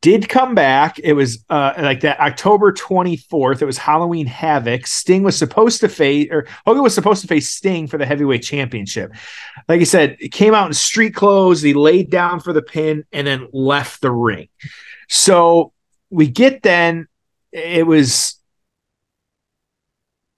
did 0.00 0.28
come 0.28 0.54
back. 0.54 0.98
It 0.98 1.12
was 1.12 1.44
uh, 1.48 1.72
like 1.78 2.00
that 2.00 2.20
October 2.20 2.72
24th. 2.72 3.62
It 3.62 3.66
was 3.66 3.78
Halloween 3.78 4.26
Havoc. 4.26 4.86
Sting 4.86 5.22
was 5.22 5.38
supposed 5.38 5.80
to 5.80 5.88
face, 5.88 6.28
or 6.30 6.46
Hogan 6.66 6.82
was 6.82 6.94
supposed 6.94 7.22
to 7.22 7.28
face 7.28 7.48
Sting 7.48 7.86
for 7.86 7.98
the 7.98 8.06
heavyweight 8.06 8.42
championship. 8.42 9.12
Like 9.68 9.80
I 9.80 9.84
said, 9.84 10.16
it 10.20 10.32
came 10.32 10.54
out 10.54 10.66
in 10.66 10.74
street 10.74 11.14
clothes. 11.14 11.62
He 11.62 11.74
laid 11.74 12.10
down 12.10 12.40
for 12.40 12.52
the 12.52 12.62
pin 12.62 13.04
and 13.12 13.26
then 13.26 13.48
left 13.52 14.00
the 14.00 14.10
ring. 14.10 14.48
So 15.08 15.72
we 16.16 16.28
get 16.28 16.62
then, 16.62 17.06
it 17.52 17.86
was 17.86 18.40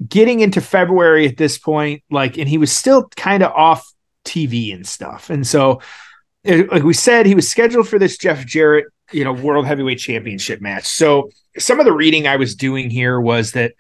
getting 0.07 0.41
into 0.41 0.61
February 0.61 1.27
at 1.29 1.37
this 1.37 1.57
point, 1.57 2.03
like, 2.11 2.37
and 2.37 2.49
he 2.49 2.59
was 2.59 2.73
still 2.73 3.09
kind 3.17 3.43
of 3.45 3.53
off 3.53 3.89
TV 4.25 4.75
and 4.75 4.87
stuff. 4.87 5.31
And 5.31 5.47
so, 5.47 5.81
eh, 6.45 6.65
like 6.71 6.83
we 6.83 6.95
said, 6.95 7.27
he 7.27 7.35
was 7.37 7.49
scheduled 7.49 7.89
for 7.89 7.99
this 7.99 8.19
Jeff 8.19 8.45
Jarrett 8.45 8.87
you 9.13 9.25
know 9.25 9.33
world 9.33 9.67
heavyweight 9.67 9.99
championship 9.99 10.61
match. 10.61 10.85
So 10.85 11.31
some 11.59 11.79
of 11.79 11.87
the 11.87 11.93
reading 11.93 12.27
I 12.27 12.37
was 12.37 12.55
doing 12.55 12.91
here 12.91 13.21
was 13.21 13.53
that 13.53 13.75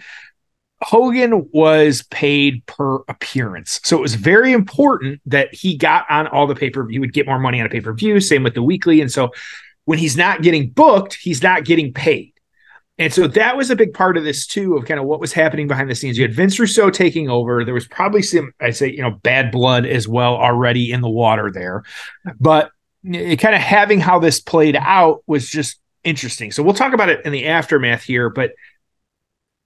Hogan 0.80 1.48
was 1.52 2.02
paid 2.04 2.64
per 2.66 2.96
appearance. 3.08 3.80
So 3.82 3.98
it 3.98 4.00
was 4.00 4.14
very 4.14 4.52
important 4.52 5.20
that 5.26 5.52
he 5.52 5.76
got 5.76 6.06
on 6.08 6.28
all 6.28 6.46
the 6.46 6.54
pay-per-view. 6.54 6.92
He 6.92 6.98
would 7.00 7.12
get 7.12 7.26
more 7.26 7.38
money 7.38 7.60
on 7.60 7.66
a 7.66 7.68
pay-per-view, 7.68 8.20
same 8.20 8.44
with 8.44 8.54
the 8.54 8.62
weekly. 8.62 9.00
And 9.00 9.10
so 9.10 9.30
when 9.88 9.98
he's 9.98 10.18
not 10.18 10.42
getting 10.42 10.68
booked, 10.68 11.14
he's 11.14 11.42
not 11.42 11.64
getting 11.64 11.94
paid. 11.94 12.34
And 12.98 13.10
so 13.10 13.26
that 13.26 13.56
was 13.56 13.70
a 13.70 13.76
big 13.76 13.94
part 13.94 14.18
of 14.18 14.24
this 14.24 14.46
too, 14.46 14.76
of 14.76 14.84
kind 14.84 15.00
of 15.00 15.06
what 15.06 15.18
was 15.18 15.32
happening 15.32 15.66
behind 15.66 15.88
the 15.88 15.94
scenes. 15.94 16.18
You 16.18 16.24
had 16.24 16.34
Vince 16.34 16.60
Russo 16.60 16.90
taking 16.90 17.30
over. 17.30 17.64
There 17.64 17.72
was 17.72 17.88
probably 17.88 18.20
some, 18.20 18.52
I'd 18.60 18.76
say, 18.76 18.92
you 18.92 19.00
know, 19.00 19.12
bad 19.12 19.50
blood 19.50 19.86
as 19.86 20.06
well 20.06 20.36
already 20.36 20.92
in 20.92 21.00
the 21.00 21.08
water 21.08 21.50
there. 21.50 21.84
But 22.38 22.70
kind 23.02 23.54
of 23.54 23.62
having 23.62 23.98
how 23.98 24.18
this 24.18 24.40
played 24.40 24.76
out 24.76 25.22
was 25.26 25.48
just 25.48 25.80
interesting. 26.04 26.52
So 26.52 26.62
we'll 26.62 26.74
talk 26.74 26.92
about 26.92 27.08
it 27.08 27.24
in 27.24 27.32
the 27.32 27.46
aftermath 27.46 28.02
here, 28.02 28.28
but 28.28 28.52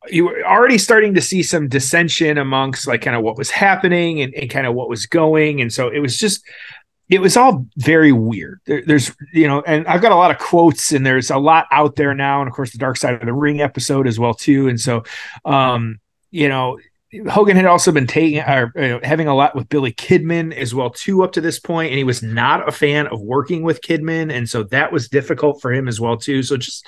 you 0.08 0.26
were 0.26 0.44
already 0.46 0.78
starting 0.78 1.14
to 1.14 1.20
see 1.20 1.42
some 1.42 1.68
dissension 1.68 2.38
amongst 2.38 2.86
like 2.86 3.02
kind 3.02 3.16
of 3.16 3.24
what 3.24 3.36
was 3.36 3.50
happening 3.50 4.20
and, 4.20 4.32
and 4.34 4.48
kind 4.48 4.68
of 4.68 4.74
what 4.74 4.88
was 4.88 5.06
going. 5.06 5.60
And 5.60 5.72
so 5.72 5.88
it 5.88 5.98
was 5.98 6.16
just, 6.16 6.44
it 7.08 7.20
was 7.20 7.36
all 7.36 7.66
very 7.76 8.12
weird. 8.12 8.60
There, 8.66 8.82
there's, 8.86 9.14
you 9.32 9.46
know, 9.46 9.62
and 9.62 9.86
I've 9.86 10.02
got 10.02 10.12
a 10.12 10.16
lot 10.16 10.30
of 10.30 10.38
quotes 10.38 10.92
and 10.92 11.04
there's 11.04 11.30
a 11.30 11.38
lot 11.38 11.66
out 11.70 11.96
there 11.96 12.14
now. 12.14 12.40
And 12.40 12.48
of 12.48 12.54
course, 12.54 12.72
the 12.72 12.78
Dark 12.78 12.96
Side 12.96 13.14
of 13.14 13.26
the 13.26 13.32
Ring 13.32 13.60
episode 13.60 14.06
as 14.06 14.18
well, 14.18 14.34
too. 14.34 14.68
And 14.68 14.80
so, 14.80 15.02
um, 15.44 16.00
you 16.30 16.48
know, 16.48 16.78
Hogan 17.28 17.56
had 17.56 17.66
also 17.66 17.92
been 17.92 18.06
taking 18.06 18.40
or 18.40 18.72
having 19.02 19.28
a 19.28 19.34
lot 19.34 19.54
with 19.54 19.68
Billy 19.68 19.92
Kidman 19.92 20.54
as 20.54 20.74
well 20.74 20.88
too 20.88 21.22
up 21.22 21.32
to 21.32 21.42
this 21.42 21.60
point, 21.60 21.90
and 21.90 21.98
he 21.98 22.04
was 22.04 22.22
not 22.22 22.66
a 22.66 22.72
fan 22.72 23.06
of 23.08 23.20
working 23.20 23.62
with 23.62 23.82
Kidman, 23.82 24.32
and 24.32 24.48
so 24.48 24.62
that 24.64 24.92
was 24.92 25.08
difficult 25.08 25.60
for 25.60 25.72
him 25.72 25.88
as 25.88 26.00
well 26.00 26.16
too. 26.16 26.42
So 26.42 26.56
just 26.56 26.86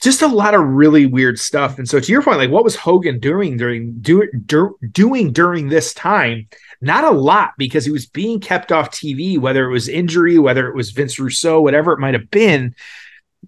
just 0.00 0.22
a 0.22 0.26
lot 0.26 0.54
of 0.54 0.62
really 0.64 1.06
weird 1.06 1.38
stuff. 1.38 1.78
And 1.78 1.88
so 1.88 2.00
to 2.00 2.12
your 2.12 2.22
point, 2.22 2.38
like 2.38 2.50
what 2.50 2.64
was 2.64 2.76
Hogan 2.76 3.20
doing 3.20 3.56
during 3.56 3.98
do, 4.00 4.28
do, 4.46 4.76
doing 4.90 5.32
during 5.32 5.68
this 5.68 5.92
time? 5.92 6.48
Not 6.80 7.04
a 7.04 7.10
lot 7.10 7.52
because 7.58 7.84
he 7.84 7.90
was 7.90 8.06
being 8.06 8.40
kept 8.40 8.72
off 8.72 8.90
TV, 8.90 9.38
whether 9.38 9.64
it 9.66 9.72
was 9.72 9.88
injury, 9.88 10.38
whether 10.38 10.68
it 10.68 10.74
was 10.74 10.92
Vince 10.92 11.18
Russo, 11.18 11.60
whatever 11.60 11.92
it 11.92 12.00
might 12.00 12.14
have 12.14 12.30
been. 12.30 12.74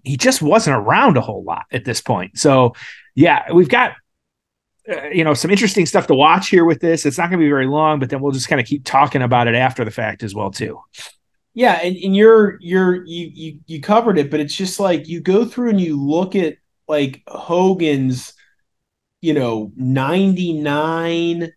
He 0.05 0.17
just 0.17 0.43
wasn't 0.43 0.77
around 0.77 1.17
a 1.17 1.23
whole 1.23 1.43
lot 1.43 1.65
at 1.73 1.85
this 1.85 2.03
point. 2.03 2.39
So 2.39 2.75
yeah, 3.15 3.51
we've 3.53 3.69
got 3.69 3.93
uh, 4.91 5.09
you 5.09 5.25
know 5.25 5.33
some 5.33 5.51
interesting 5.51 5.87
stuff 5.87 6.09
to 6.09 6.15
watch 6.15 6.49
here 6.49 6.65
with 6.65 6.81
this. 6.81 7.07
It's 7.07 7.17
not 7.17 7.31
going 7.31 7.39
to 7.39 7.45
be 7.45 7.51
very 7.51 7.67
long, 7.67 7.99
but 7.99 8.11
then 8.11 8.21
we'll 8.21 8.33
just 8.33 8.49
kind 8.49 8.61
of 8.61 8.67
keep 8.67 8.85
talking 8.85 9.23
about 9.23 9.49
it 9.49 9.55
after 9.55 9.85
the 9.85 9.91
fact 9.91 10.23
as 10.23 10.35
well 10.35 10.51
too. 10.51 10.81
Yeah, 11.55 11.75
and, 11.83 11.97
and 11.97 12.17
you're 12.17 12.59
you're 12.61 13.05
you 13.05 13.31
you 13.35 13.61
you 13.67 13.81
covered 13.81 14.19
it, 14.19 14.31
but 14.31 14.41
it's 14.41 14.57
just 14.57 14.81
like 14.81 15.07
you 15.09 15.21
go 15.21 15.45
through 15.45 15.71
and 15.71 15.81
you 15.81 16.01
look 16.03 16.35
at 16.35 16.57
like 16.89 17.23
Hogan's, 17.29 18.33
you 19.21 19.35
know, 19.35 19.73
ninety 19.77 20.55
nine, 20.55 21.53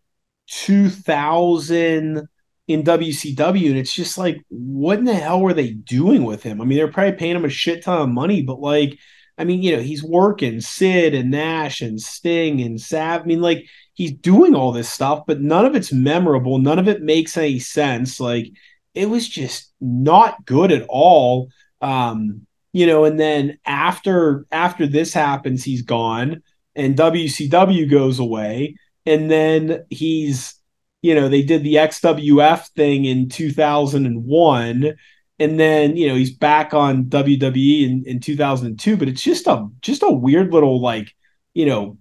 two 0.48 0.90
thousand 0.90 2.28
in 2.68 2.84
WCW, 2.84 3.70
and 3.70 3.78
it's 3.78 3.94
just 3.94 4.18
like, 4.18 4.42
what 4.50 5.00
in 5.00 5.06
the 5.06 5.14
hell 5.16 5.42
were 5.42 5.54
they 5.54 5.72
doing 5.72 6.24
with 6.24 6.44
him? 6.44 6.62
I 6.62 6.66
mean, 6.66 6.78
they're 6.78 6.92
probably 6.92 7.14
paying 7.14 7.36
him 7.36 7.46
a 7.46 7.50
shit 7.50 7.84
ton 7.84 8.02
of 8.02 8.10
money, 8.10 8.42
but 8.44 8.60
like 8.60 8.98
I 9.38 9.44
mean, 9.44 9.62
you 9.62 9.76
know, 9.76 9.82
he's 9.82 10.04
working 10.04 10.62
Sid 10.62 11.14
and 11.14 11.32
Nash 11.32 11.82
and 11.82 12.00
Sting 12.02 12.62
and 12.62 12.80
Sav. 12.80 13.22
I 13.22 13.26
mean, 13.26 13.42
like 13.42 13.66
he's 13.94 14.14
doing 14.14 14.56
all 14.56 14.72
this 14.72 14.90
stuff, 14.90 15.24
but 15.28 15.42
none 15.42 15.66
of 15.66 15.76
it's 15.76 15.92
memorable. 15.92 16.58
None 16.58 16.80
of 16.80 16.88
it 16.88 17.02
makes 17.02 17.38
any 17.38 17.60
sense. 17.60 18.20
Like 18.20 18.52
it 18.96 19.10
was 19.10 19.28
just 19.28 19.72
not 19.80 20.46
good 20.46 20.72
at 20.72 20.86
all. 20.90 21.50
Um, 21.82 22.48
you 22.74 22.88
know, 22.88 23.06
and 23.06 23.20
then 23.20 23.58
after 23.66 24.46
after 24.52 24.88
this 24.88 25.14
happens, 25.14 25.64
he's 25.64 25.82
gone. 25.84 26.42
and 26.76 26.98
WCW 26.98 27.90
goes 27.90 28.20
away, 28.20 28.76
and 29.06 29.30
then 29.32 29.86
he's 29.90 30.56
you 31.02 31.14
know 31.16 31.30
they 31.30 31.44
did 31.44 31.64
the 31.64 31.76
XWF 31.76 32.68
thing 32.70 33.06
in 33.06 33.30
2001 33.30 34.96
and 35.38 35.60
then 35.60 35.96
you 35.98 36.08
know 36.08 36.16
he's 36.16 36.36
back 36.36 36.74
on 36.74 37.06
WWE 37.06 37.84
in, 37.84 38.04
in 38.08 38.20
2002 38.20 38.98
but 38.98 39.08
it's 39.08 39.22
just 39.22 39.46
a 39.46 39.68
just 39.82 40.02
a 40.02 40.12
weird 40.12 40.52
little 40.52 40.82
like 40.82 41.14
you 41.54 41.68
know 41.68 42.00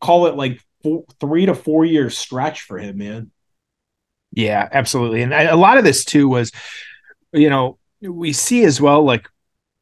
call 0.00 0.26
it 0.26 0.36
like 0.36 0.60
four, 0.82 1.04
3 1.20 1.46
to 1.46 1.54
4 1.54 1.84
year 1.84 2.08
stretch 2.08 2.62
for 2.62 2.78
him 2.78 2.98
man 2.98 3.30
yeah 4.36 4.68
absolutely 4.70 5.22
and 5.22 5.34
a 5.34 5.56
lot 5.56 5.78
of 5.78 5.82
this 5.82 6.04
too 6.04 6.28
was 6.28 6.52
you 7.32 7.50
know 7.50 7.76
we 8.00 8.32
see 8.32 8.64
as 8.64 8.80
well 8.80 9.02
like 9.02 9.28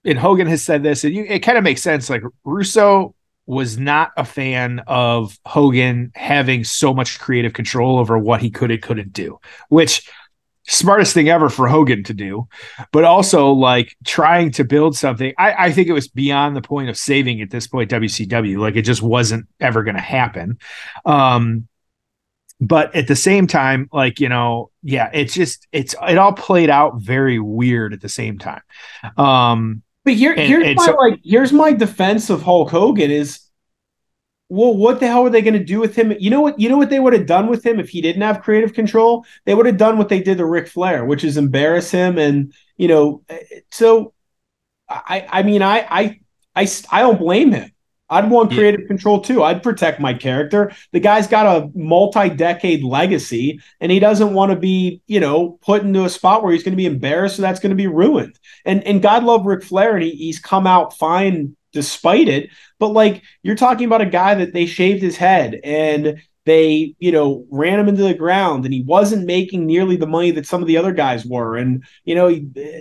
and 0.07 0.19
Hogan 0.19 0.47
has 0.47 0.63
said 0.63 0.83
this 0.83 1.05
and 1.05 1.15
you, 1.15 1.25
it 1.25 1.41
kind 1.41 1.59
of 1.59 1.65
makes 1.65 1.83
sense 1.83 2.09
like 2.09 2.23
Russo 2.45 3.15
was 3.47 3.79
not 3.79 4.13
a 4.17 4.25
fan 4.25 4.81
of 4.87 5.39
Hogan 5.47 6.13
having 6.15 6.65
so 6.65 6.95
much 6.95 7.19
creative 7.19 7.53
control 7.53 7.99
over 7.99 8.19
what 8.19 8.41
he 8.41 8.51
could 8.51 8.71
and 8.71 8.81
couldn't 8.81 9.13
do, 9.13 9.39
which 9.69 10.09
smartest 10.67 11.13
thing 11.13 11.29
ever 11.29 11.51
for 11.51 11.69
Hogan 11.69 12.03
to 12.05 12.15
do, 12.15 12.49
but 12.91 13.05
also 13.05 13.51
like 13.51 13.97
trying 14.05 14.51
to 14.53 14.65
build 14.65 14.97
something. 14.97 15.35
I, 15.39 15.67
I 15.67 15.73
think 15.73 15.89
it 15.89 15.93
was 15.93 16.09
beyond 16.09 16.57
the 16.57 16.63
point 16.63 16.89
of 16.89 16.97
saving 16.97 17.43
at 17.43 17.51
this 17.51 17.67
point 17.67 17.91
WCW. 17.91 18.59
Like 18.59 18.77
it 18.77 18.83
just 18.83 19.03
wasn't 19.03 19.47
ever 19.61 19.83
going 19.83 19.97
to 19.97 20.01
happen. 20.01 20.59
Um, 21.05 21.69
but 22.61 22.95
at 22.95 23.09
the 23.09 23.17
same 23.17 23.47
time, 23.47 23.89
like 23.93 24.21
you 24.21 24.29
know, 24.29 24.71
yeah, 24.83 25.11
it's 25.13 25.35
just 25.35 25.67
it's 25.73 25.95
it 26.07 26.19
all 26.19 26.33
played 26.33 26.71
out 26.71 27.01
very 27.01 27.39
weird 27.39 27.93
at 27.93 28.01
the 28.01 28.09
same 28.09 28.39
time. 28.39 28.63
Um, 29.17 29.83
but 30.05 30.15
here, 30.15 30.33
and, 30.33 30.41
here's 30.41 30.67
and 30.67 30.77
my 30.77 30.87
so, 30.87 30.95
like, 30.95 31.21
here's 31.25 31.53
my 31.53 31.73
defense 31.73 32.31
of 32.31 32.43
Hulk 32.43 32.71
Hogan 32.71 33.11
is, 33.11 33.41
well, 34.49 34.77
what 34.77 35.01
the 35.01 35.09
hell 35.09 35.23
were 35.23 35.31
they 35.31 35.43
going 35.43 35.55
to 35.55 35.65
do 35.65 35.81
with 35.81 35.97
him? 35.97 36.13
You 36.19 36.31
know 36.31 36.41
what? 36.41 36.59
You 36.61 36.69
know 36.69 36.77
what 36.77 36.91
they 36.91 37.01
would 37.01 37.13
have 37.13 37.27
done 37.27 37.49
with 37.49 37.65
him 37.65 37.81
if 37.81 37.89
he 37.89 38.01
didn't 38.01 38.23
have 38.23 38.43
creative 38.43 38.75
control? 38.75 39.25
They 39.47 39.55
would 39.55 39.67
have 39.67 39.79
done 39.79 39.99
what 39.99 40.09
they 40.09 40.21
did 40.21 40.39
to 40.39 40.47
Ric 40.47 40.69
Flair, 40.69 41.05
which 41.05 41.25
is 41.25 41.37
embarrass 41.37 41.91
him, 41.91 42.19
and 42.19 42.53
you 42.77 42.89
know, 42.89 43.23
so 43.71 44.13
I, 44.89 45.27
I 45.31 45.43
mean, 45.43 45.63
I, 45.63 45.87
I, 45.91 46.21
I, 46.55 46.69
I 46.91 47.01
don't 47.01 47.19
blame 47.19 47.53
him. 47.53 47.71
I'd 48.11 48.31
want 48.31 48.53
creative 48.53 48.83
yeah. 48.83 48.87
control 48.87 49.21
too. 49.21 49.43
I'd 49.43 49.63
protect 49.63 49.99
my 49.99 50.13
character. 50.13 50.73
The 50.93 51.01
guy's 51.01 51.27
got 51.27 51.47
a 51.47 51.71
multi-decade 51.75 52.85
legacy, 52.85 53.61
and 53.81 53.91
he 53.91 53.99
doesn't 53.99 54.35
want 54.35 54.53
to 54.53 54.57
be, 54.57 55.01
you 55.07 55.21
know, 55.21 55.59
put 55.63 55.83
into 55.83 56.05
a 56.05 56.11
spot 56.11 56.43
where 56.43 56.53
he's 56.53 56.63
going 56.63 56.73
to 56.73 56.77
be 56.77 56.87
embarrassed, 56.87 57.39
or 57.39 57.43
that's 57.43 57.61
going 57.61 57.71
to 57.71 57.77
be 57.77 57.87
ruined. 57.87 58.39
And 58.65 58.85
and 58.85 59.03
God 59.03 59.25
love 59.25 59.47
Ric 59.47 59.65
Flair, 59.65 59.95
and 59.95 60.05
he, 60.05 60.11
he's 60.11 60.39
come 60.39 60.67
out 60.67 60.97
fine 60.97 61.57
despite 61.73 62.29
it. 62.29 62.51
But 62.79 62.89
like 62.89 63.23
you're 63.43 63.57
talking 63.57 63.87
about 63.87 64.01
a 64.01 64.07
guy 64.07 64.35
that 64.35 64.53
they 64.53 64.67
shaved 64.67 65.03
his 65.03 65.17
head 65.17 65.61
and 65.65 66.23
they 66.45 66.95
you 66.99 67.13
know 67.13 67.47
ran 67.51 67.79
him 67.79 67.89
into 67.89 68.03
the 68.03 68.15
ground 68.15 68.65
and 68.65 68.75
he 68.75 68.83
wasn't 68.83 69.27
making 69.27 69.67
nearly 69.67 69.97
the 69.97 70.07
money 70.07 70.31
that 70.31 70.47
some 70.47 70.61
of 70.61 70.69
the 70.69 70.77
other 70.77 70.93
guys 70.93 71.25
were. 71.25 71.57
And 71.57 71.85
you 72.05 72.15
know 72.15 72.35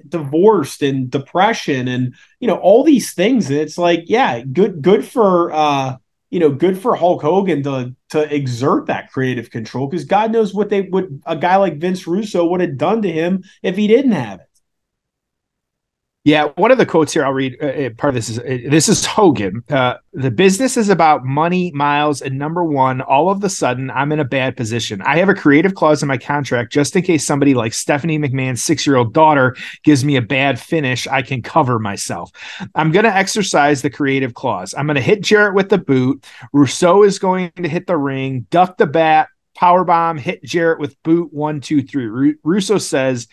divorced 0.07 0.81
and 0.81 1.09
depression 1.09 1.87
and 1.87 2.13
you 2.39 2.47
know 2.47 2.57
all 2.57 2.83
these 2.83 3.13
things. 3.13 3.49
And 3.49 3.59
it's 3.59 3.77
like 3.77 4.03
yeah 4.07 4.41
good 4.41 4.81
good 4.81 5.05
for 5.05 5.51
uh 5.51 5.97
you 6.29 6.39
know 6.39 6.49
good 6.49 6.81
for 6.81 6.95
Hulk 6.95 7.21
Hogan 7.21 7.63
to 7.63 7.95
to 8.09 8.33
exert 8.33 8.87
that 8.87 9.11
creative 9.11 9.49
control 9.49 9.87
because 9.87 10.05
God 10.05 10.31
knows 10.31 10.53
what 10.53 10.69
they 10.69 10.81
would 10.81 11.21
a 11.25 11.35
guy 11.35 11.57
like 11.57 11.77
Vince 11.79 12.07
Russo 12.07 12.45
would 12.45 12.61
have 12.61 12.77
done 12.77 13.01
to 13.03 13.11
him 13.11 13.43
if 13.61 13.77
he 13.77 13.87
didn't 13.87 14.13
have 14.13 14.39
it 14.39 14.47
yeah, 16.25 16.45
one 16.55 16.71
of 16.71 16.77
the 16.77 16.85
quotes 16.85 17.11
here 17.11 17.25
I'll 17.25 17.33
read. 17.33 17.57
Uh, 17.61 17.65
uh 17.65 17.89
part 17.97 18.09
of 18.09 18.15
this 18.15 18.29
is 18.29 18.39
uh, 18.39 18.69
this 18.69 18.87
is 18.87 19.05
Hogan. 19.05 19.61
Uh, 19.69 19.95
the 20.13 20.31
business 20.31 20.77
is 20.77 20.87
about 20.87 21.25
money, 21.25 21.69
miles, 21.73 22.21
and 22.21 22.39
number 22.39 22.63
one. 22.63 23.01
All 23.01 23.29
of 23.29 23.41
the 23.41 23.49
sudden, 23.49 23.91
I'm 23.91 24.13
in 24.13 24.21
a 24.21 24.25
bad 24.25 24.55
position. 24.55 25.01
I 25.01 25.17
have 25.17 25.27
a 25.27 25.33
creative 25.33 25.75
clause 25.75 26.01
in 26.01 26.07
my 26.07 26.17
contract 26.17 26.71
just 26.71 26.95
in 26.95 27.03
case 27.03 27.25
somebody 27.25 27.53
like 27.53 27.73
Stephanie 27.73 28.19
McMahon's 28.19 28.63
six 28.63 28.87
year 28.87 28.95
old 28.95 29.13
daughter 29.13 29.53
gives 29.83 30.05
me 30.05 30.15
a 30.15 30.21
bad 30.21 30.61
finish. 30.61 31.07
I 31.07 31.23
can 31.23 31.41
cover 31.41 31.77
myself. 31.77 32.31
I'm 32.73 32.91
going 32.91 33.05
to 33.05 33.13
exercise 33.13 33.81
the 33.81 33.89
creative 33.89 34.33
clause. 34.33 34.73
I'm 34.77 34.87
going 34.87 34.95
to 34.95 35.01
hit 35.01 35.21
Jarrett 35.21 35.55
with 35.55 35.67
the 35.67 35.77
boot. 35.77 36.25
Russo 36.53 37.03
is 37.03 37.19
going 37.19 37.51
to 37.57 37.67
hit 37.67 37.85
the 37.85 37.97
ring, 37.97 38.47
duck 38.49 38.77
the 38.77 38.87
bat, 38.87 39.27
power 39.55 39.83
bomb, 39.83 40.17
hit 40.17 40.41
Jarrett 40.43 40.79
with 40.79 40.95
boot 41.03 41.33
one, 41.33 41.59
two, 41.59 41.83
three. 41.83 42.35
Russo 42.43 42.77
says 42.77 43.27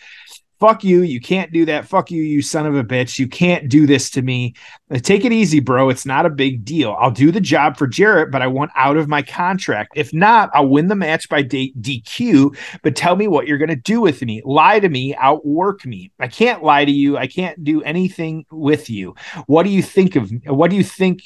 fuck 0.61 0.83
you. 0.83 1.01
You 1.01 1.19
can't 1.19 1.51
do 1.51 1.65
that. 1.65 1.87
Fuck 1.87 2.11
you, 2.11 2.21
you 2.21 2.43
son 2.43 2.67
of 2.67 2.75
a 2.75 2.83
bitch. 2.83 3.17
You 3.17 3.27
can't 3.27 3.67
do 3.67 3.87
this 3.87 4.11
to 4.11 4.21
me. 4.21 4.53
Uh, 4.91 4.99
take 4.99 5.25
it 5.25 5.33
easy, 5.33 5.59
bro. 5.59 5.89
It's 5.89 6.05
not 6.05 6.27
a 6.27 6.29
big 6.29 6.63
deal. 6.63 6.95
I'll 6.99 7.09
do 7.09 7.31
the 7.31 7.41
job 7.41 7.77
for 7.77 7.87
Jarrett, 7.87 8.31
but 8.31 8.43
I 8.43 8.47
want 8.47 8.71
out 8.75 8.95
of 8.95 9.07
my 9.07 9.23
contract. 9.23 9.93
If 9.95 10.13
not, 10.13 10.51
I'll 10.53 10.69
win 10.69 10.87
the 10.87 10.95
match 10.95 11.27
by 11.27 11.41
D- 11.41 11.73
DQ, 11.81 12.55
but 12.83 12.95
tell 12.95 13.15
me 13.15 13.27
what 13.27 13.47
you're 13.47 13.57
going 13.57 13.69
to 13.69 13.75
do 13.75 13.99
with 14.01 14.21
me. 14.21 14.43
Lie 14.45 14.79
to 14.79 14.89
me, 14.89 15.15
outwork 15.15 15.83
me. 15.83 16.11
I 16.19 16.27
can't 16.27 16.63
lie 16.63 16.85
to 16.85 16.91
you. 16.91 17.17
I 17.17 17.25
can't 17.25 17.63
do 17.63 17.81
anything 17.81 18.45
with 18.51 18.87
you. 18.87 19.15
What 19.47 19.63
do 19.63 19.69
you 19.69 19.81
think 19.81 20.15
of 20.15 20.31
what 20.45 20.69
do 20.69 20.77
you 20.77 20.83
think 20.83 21.23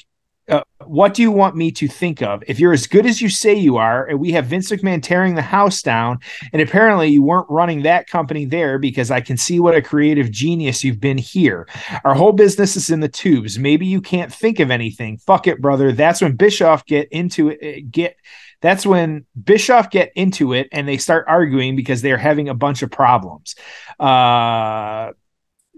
uh, 0.48 0.62
what 0.84 1.14
do 1.14 1.22
you 1.22 1.32
want 1.32 1.56
me 1.56 1.72
to 1.72 1.88
think 1.88 2.22
of? 2.22 2.42
If 2.46 2.60
you're 2.60 2.72
as 2.72 2.86
good 2.86 3.04
as 3.04 3.20
you 3.20 3.28
say 3.28 3.54
you 3.54 3.78
are, 3.78 4.06
and 4.06 4.20
we 4.20 4.30
have 4.32 4.46
Vince 4.46 4.70
McMahon 4.70 5.02
tearing 5.02 5.34
the 5.34 5.42
house 5.42 5.82
down, 5.82 6.20
and 6.52 6.62
apparently 6.62 7.08
you 7.08 7.22
weren't 7.22 7.50
running 7.50 7.82
that 7.82 8.06
company 8.06 8.44
there 8.44 8.78
because 8.78 9.10
I 9.10 9.20
can 9.20 9.36
see 9.36 9.58
what 9.58 9.74
a 9.74 9.82
creative 9.82 10.30
genius 10.30 10.84
you've 10.84 11.00
been 11.00 11.18
here. 11.18 11.68
Our 12.04 12.14
whole 12.14 12.32
business 12.32 12.76
is 12.76 12.90
in 12.90 13.00
the 13.00 13.08
tubes. 13.08 13.58
Maybe 13.58 13.86
you 13.86 14.00
can't 14.00 14.32
think 14.32 14.60
of 14.60 14.70
anything. 14.70 15.18
Fuck 15.18 15.48
it, 15.48 15.60
brother. 15.60 15.90
That's 15.90 16.20
when 16.20 16.36
Bischoff 16.36 16.86
get 16.86 17.08
into 17.10 17.48
it. 17.48 17.58
Eh, 17.60 17.80
get 17.90 18.16
that's 18.60 18.86
when 18.86 19.26
Bischoff 19.42 19.90
get 19.90 20.12
into 20.14 20.54
it 20.54 20.68
and 20.72 20.88
they 20.88 20.96
start 20.96 21.26
arguing 21.28 21.76
because 21.76 22.02
they're 22.02 22.16
having 22.16 22.48
a 22.48 22.54
bunch 22.54 22.82
of 22.82 22.90
problems. 22.90 23.54
Uh 23.98 25.12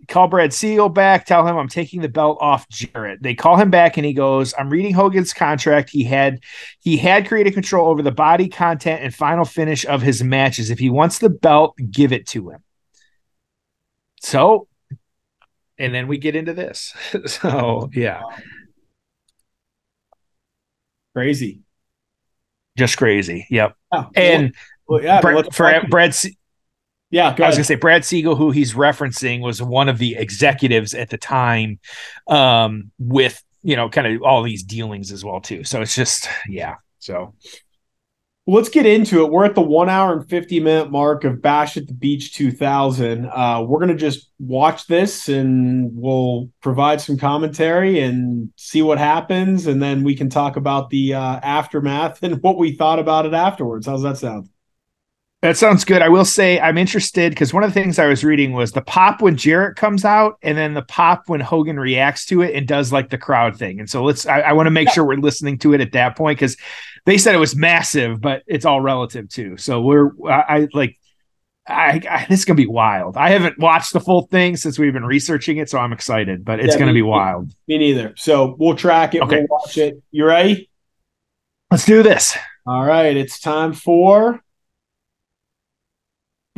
call 0.08 0.26
Brad 0.26 0.52
Siegel 0.52 0.88
back, 0.88 1.26
tell 1.26 1.46
him 1.46 1.56
I'm 1.56 1.68
taking 1.68 2.00
the 2.00 2.08
belt 2.08 2.38
off 2.40 2.68
Jarrett. 2.70 3.22
They 3.22 3.34
call 3.34 3.56
him 3.56 3.70
back 3.70 3.96
and 3.96 4.06
he 4.06 4.12
goes, 4.12 4.54
I'm 4.58 4.70
reading 4.70 4.94
Hogan's 4.94 5.32
contract. 5.32 5.90
He 5.90 6.02
had 6.02 6.42
he 6.80 6.96
had 6.96 7.28
creative 7.28 7.52
control 7.54 7.88
over 7.88 8.02
the 8.02 8.10
body 8.10 8.48
content 8.48 9.02
and 9.02 9.14
final 9.14 9.44
finish 9.44 9.84
of 9.86 10.02
his 10.02 10.24
matches. 10.24 10.70
If 10.70 10.78
he 10.78 10.90
wants 10.90 11.18
the 11.18 11.30
belt, 11.30 11.76
give 11.90 12.12
it 12.12 12.26
to 12.28 12.50
him. 12.50 12.64
So 14.20 14.66
and 15.78 15.94
then 15.94 16.08
we 16.08 16.18
get 16.18 16.34
into 16.34 16.54
this. 16.54 16.94
so 17.26 17.90
yeah. 17.92 18.22
Crazy. 21.14 21.60
Just 22.76 22.96
crazy. 22.96 23.46
Yep. 23.50 23.74
Oh, 23.90 24.08
and 24.14 24.54
well, 24.86 25.02
yeah, 25.02 25.20
Brad, 25.20 25.54
for 25.54 25.82
Brad 25.88 26.16
yeah, 27.10 27.28
I 27.28 27.46
was 27.46 27.56
gonna 27.56 27.64
say 27.64 27.76
Brad 27.76 28.04
Siegel, 28.04 28.36
who 28.36 28.50
he's 28.50 28.74
referencing, 28.74 29.40
was 29.40 29.62
one 29.62 29.88
of 29.88 29.98
the 29.98 30.16
executives 30.16 30.94
at 30.94 31.10
the 31.10 31.18
time, 31.18 31.78
um, 32.26 32.90
with 32.98 33.42
you 33.62 33.76
know, 33.76 33.88
kind 33.88 34.06
of 34.06 34.22
all 34.22 34.42
these 34.42 34.62
dealings 34.62 35.10
as 35.12 35.24
well 35.24 35.40
too. 35.40 35.64
So 35.64 35.80
it's 35.80 35.94
just 35.94 36.28
yeah. 36.48 36.76
So 36.98 37.34
let's 38.48 38.70
get 38.70 38.86
into 38.86 39.22
it. 39.24 39.30
We're 39.30 39.44
at 39.44 39.54
the 39.54 39.60
one 39.60 39.90
hour 39.90 40.14
and 40.14 40.28
50 40.28 40.60
minute 40.60 40.90
mark 40.90 41.24
of 41.24 41.42
Bash 41.42 41.76
at 41.76 41.86
the 41.86 41.92
Beach 41.92 42.34
2000. 42.34 43.26
Uh, 43.26 43.62
we're 43.68 43.78
going 43.78 43.90
to 43.90 43.94
just 43.94 44.30
watch 44.38 44.86
this 44.86 45.28
and 45.28 45.90
we'll 45.92 46.50
provide 46.62 47.00
some 47.00 47.18
commentary 47.18 48.00
and 48.00 48.50
see 48.56 48.80
what 48.80 48.96
happens. 48.96 49.66
And 49.66 49.82
then 49.82 50.02
we 50.02 50.16
can 50.16 50.30
talk 50.30 50.56
about 50.56 50.88
the 50.88 51.12
uh, 51.14 51.40
aftermath 51.42 52.22
and 52.22 52.42
what 52.42 52.56
we 52.56 52.72
thought 52.72 52.98
about 52.98 53.26
it 53.26 53.34
afterwards. 53.34 53.86
How's 53.86 54.02
that 54.02 54.16
sound? 54.16 54.48
That 55.40 55.56
sounds 55.56 55.84
good. 55.84 56.02
I 56.02 56.08
will 56.08 56.24
say 56.24 56.58
I'm 56.58 56.76
interested 56.76 57.30
because 57.30 57.54
one 57.54 57.62
of 57.62 57.72
the 57.72 57.80
things 57.80 58.00
I 58.00 58.08
was 58.08 58.24
reading 58.24 58.54
was 58.54 58.72
the 58.72 58.82
pop 58.82 59.22
when 59.22 59.36
Jarrett 59.36 59.76
comes 59.76 60.04
out, 60.04 60.36
and 60.42 60.58
then 60.58 60.74
the 60.74 60.82
pop 60.82 61.28
when 61.28 61.40
Hogan 61.40 61.78
reacts 61.78 62.26
to 62.26 62.42
it 62.42 62.56
and 62.56 62.66
does 62.66 62.92
like 62.92 63.10
the 63.10 63.18
crowd 63.18 63.56
thing. 63.56 63.78
And 63.78 63.88
so 63.88 64.02
let's. 64.02 64.26
I, 64.26 64.40
I 64.40 64.52
want 64.54 64.66
to 64.66 64.72
make 64.72 64.88
yeah. 64.88 64.94
sure 64.94 65.04
we're 65.04 65.18
listening 65.18 65.58
to 65.58 65.74
it 65.74 65.80
at 65.80 65.92
that 65.92 66.16
point 66.16 66.38
because 66.38 66.56
they 67.04 67.18
said 67.18 67.36
it 67.36 67.38
was 67.38 67.54
massive, 67.54 68.20
but 68.20 68.42
it's 68.48 68.64
all 68.64 68.80
relative 68.80 69.28
too. 69.28 69.56
So 69.58 69.80
we're. 69.80 70.10
I, 70.28 70.42
I 70.48 70.68
like. 70.72 70.98
I, 71.68 72.00
I, 72.10 72.26
this 72.28 72.40
is 72.40 72.44
gonna 72.44 72.56
be 72.56 72.66
wild. 72.66 73.16
I 73.16 73.30
haven't 73.30 73.60
watched 73.60 73.92
the 73.92 74.00
full 74.00 74.22
thing 74.22 74.56
since 74.56 74.76
we've 74.76 74.92
been 74.92 75.04
researching 75.04 75.58
it, 75.58 75.70
so 75.70 75.78
I'm 75.78 75.92
excited. 75.92 76.44
But 76.44 76.58
it's 76.58 76.74
yeah, 76.74 76.80
gonna 76.80 76.92
me, 76.92 76.98
be 76.98 77.02
wild. 77.02 77.52
Me 77.68 77.78
neither. 77.78 78.12
So 78.16 78.56
we'll 78.58 78.74
track 78.74 79.14
it. 79.14 79.22
Okay. 79.22 79.46
We'll 79.48 79.60
watch 79.60 79.78
it. 79.78 80.02
You 80.10 80.24
ready? 80.24 80.68
Let's 81.70 81.84
do 81.84 82.02
this. 82.02 82.36
All 82.66 82.84
right. 82.84 83.16
It's 83.16 83.38
time 83.38 83.72
for 83.72 84.42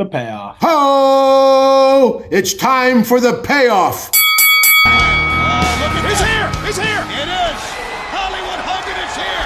the 0.01 0.09
payoff. 0.09 0.57
Oh, 0.63 2.25
it's 2.31 2.55
time 2.55 3.05
for 3.05 3.21
the 3.21 3.35
payoff. 3.45 4.09
Uh, 4.89 5.61
look 5.77 5.93
at 5.93 6.09
He's 6.09 6.25
here. 6.25 6.49
He's 6.65 6.81
here. 6.81 7.05
It 7.21 7.29
is. 7.29 7.61
Hollywood 8.09 8.61
Hogan 8.65 8.97
is 8.97 9.13
here. 9.13 9.45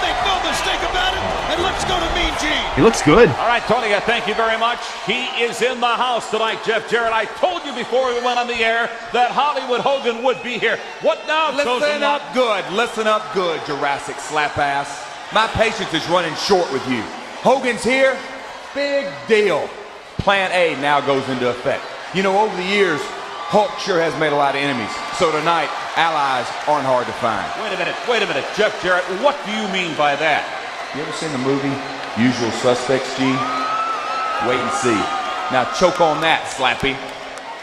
Make 0.00 0.16
no 0.24 0.40
mistake 0.48 0.80
about 0.88 1.12
it. 1.12 1.20
And 1.52 1.60
let's 1.60 1.84
go 1.84 2.00
to 2.00 2.08
Mean 2.16 2.32
Gene. 2.40 2.64
He 2.72 2.80
looks 2.80 3.02
good. 3.04 3.28
All 3.36 3.48
right, 3.52 3.60
Tony, 3.68 3.92
I 3.94 4.00
thank 4.00 4.26
you 4.26 4.32
very 4.32 4.56
much. 4.56 4.80
He 5.04 5.28
is 5.44 5.60
in 5.60 5.78
the 5.78 5.92
house 5.94 6.30
tonight, 6.30 6.64
Jeff 6.64 6.88
Jarrett. 6.88 7.12
I 7.12 7.26
told 7.36 7.60
you 7.68 7.74
before 7.74 8.08
we 8.08 8.24
went 8.24 8.38
on 8.40 8.48
the 8.48 8.64
air 8.64 8.88
that 9.12 9.30
Hollywood 9.30 9.82
Hogan 9.84 10.24
would 10.24 10.42
be 10.42 10.56
here. 10.56 10.78
What 11.02 11.20
now, 11.26 11.50
Listen 11.52 11.66
Chosen 11.68 12.02
up 12.02 12.22
One? 12.32 12.32
good. 12.32 12.64
Listen 12.72 13.06
up 13.06 13.28
good, 13.34 13.60
Jurassic 13.66 14.16
slap 14.16 14.56
ass. 14.56 15.04
My 15.34 15.48
patience 15.48 15.92
is 15.92 16.08
running 16.08 16.34
short 16.36 16.72
with 16.72 16.86
you. 16.88 17.02
Hogan's 17.44 17.84
here. 17.84 18.16
Big 18.74 19.06
deal. 19.28 19.68
Plan 20.22 20.52
A 20.52 20.80
now 20.80 21.00
goes 21.00 21.28
into 21.28 21.50
effect. 21.50 21.82
You 22.14 22.22
know, 22.22 22.38
over 22.38 22.54
the 22.54 22.62
years, 22.62 23.00
Hulk 23.50 23.74
sure 23.78 23.98
has 23.98 24.14
made 24.20 24.30
a 24.32 24.38
lot 24.38 24.54
of 24.54 24.62
enemies. 24.62 24.94
So 25.18 25.34
tonight, 25.34 25.66
allies 25.98 26.46
aren't 26.70 26.86
hard 26.86 27.10
to 27.10 27.16
find. 27.18 27.42
Wait 27.58 27.74
a 27.74 27.78
minute, 27.78 27.98
wait 28.06 28.22
a 28.22 28.26
minute, 28.30 28.46
Jeff 28.54 28.70
Jarrett. 28.82 29.02
What 29.18 29.34
do 29.44 29.50
you 29.50 29.66
mean 29.74 29.98
by 29.98 30.14
that? 30.14 30.46
You 30.94 31.02
ever 31.02 31.10
seen 31.18 31.32
the 31.34 31.42
movie 31.42 31.74
Usual 32.22 32.54
Suspects, 32.62 33.10
G? 33.18 33.26
Wait 34.46 34.62
and 34.62 34.72
see. 34.78 34.94
Now 35.50 35.66
choke 35.74 36.00
on 36.00 36.20
that, 36.22 36.46
Slappy. 36.54 36.94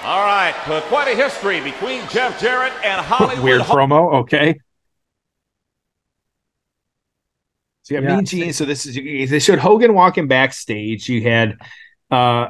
All 0.04 0.24
right, 0.28 0.54
uh, 0.68 0.82
quite 0.92 1.08
a 1.08 1.16
history 1.16 1.64
between 1.64 2.04
Jeff 2.10 2.40
Jarrett 2.40 2.74
and 2.84 3.00
Hollywood. 3.00 3.44
Weird 3.44 3.62
Ho- 3.62 3.74
promo. 3.76 4.14
Okay. 4.28 4.60
So 7.84 7.96
yeah, 7.96 8.02
Yeah. 8.02 8.16
Mean 8.18 8.26
Gene. 8.26 8.54
So 8.54 8.66
this 8.66 8.86
is 8.86 8.96
they 9.30 9.40
showed 9.40 9.60
Hogan 9.60 9.94
walking 9.94 10.28
backstage. 10.28 11.08
You 11.08 11.24
had 11.24 11.58
uh 12.12 12.48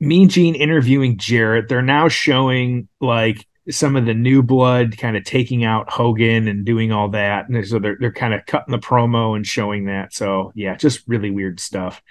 Mean 0.00 0.28
Gene 0.28 0.56
interviewing 0.56 1.16
Jarrett. 1.16 1.68
They're 1.68 1.80
now 1.80 2.08
showing 2.08 2.88
like 3.00 3.46
some 3.70 3.94
of 3.94 4.04
the 4.04 4.14
new 4.14 4.42
blood 4.42 4.98
kind 4.98 5.16
of 5.16 5.22
taking 5.22 5.64
out 5.64 5.90
Hogan 5.90 6.48
and 6.48 6.64
doing 6.64 6.90
all 6.90 7.08
that. 7.10 7.48
And 7.48 7.66
so 7.66 7.78
they're 7.78 7.96
they're 8.00 8.12
kind 8.12 8.34
of 8.34 8.44
cutting 8.46 8.72
the 8.72 8.78
promo 8.78 9.36
and 9.36 9.46
showing 9.46 9.86
that. 9.86 10.12
So 10.12 10.52
yeah, 10.54 10.76
just 10.76 11.06
really 11.06 11.30
weird 11.30 11.60
stuff. 11.60 12.02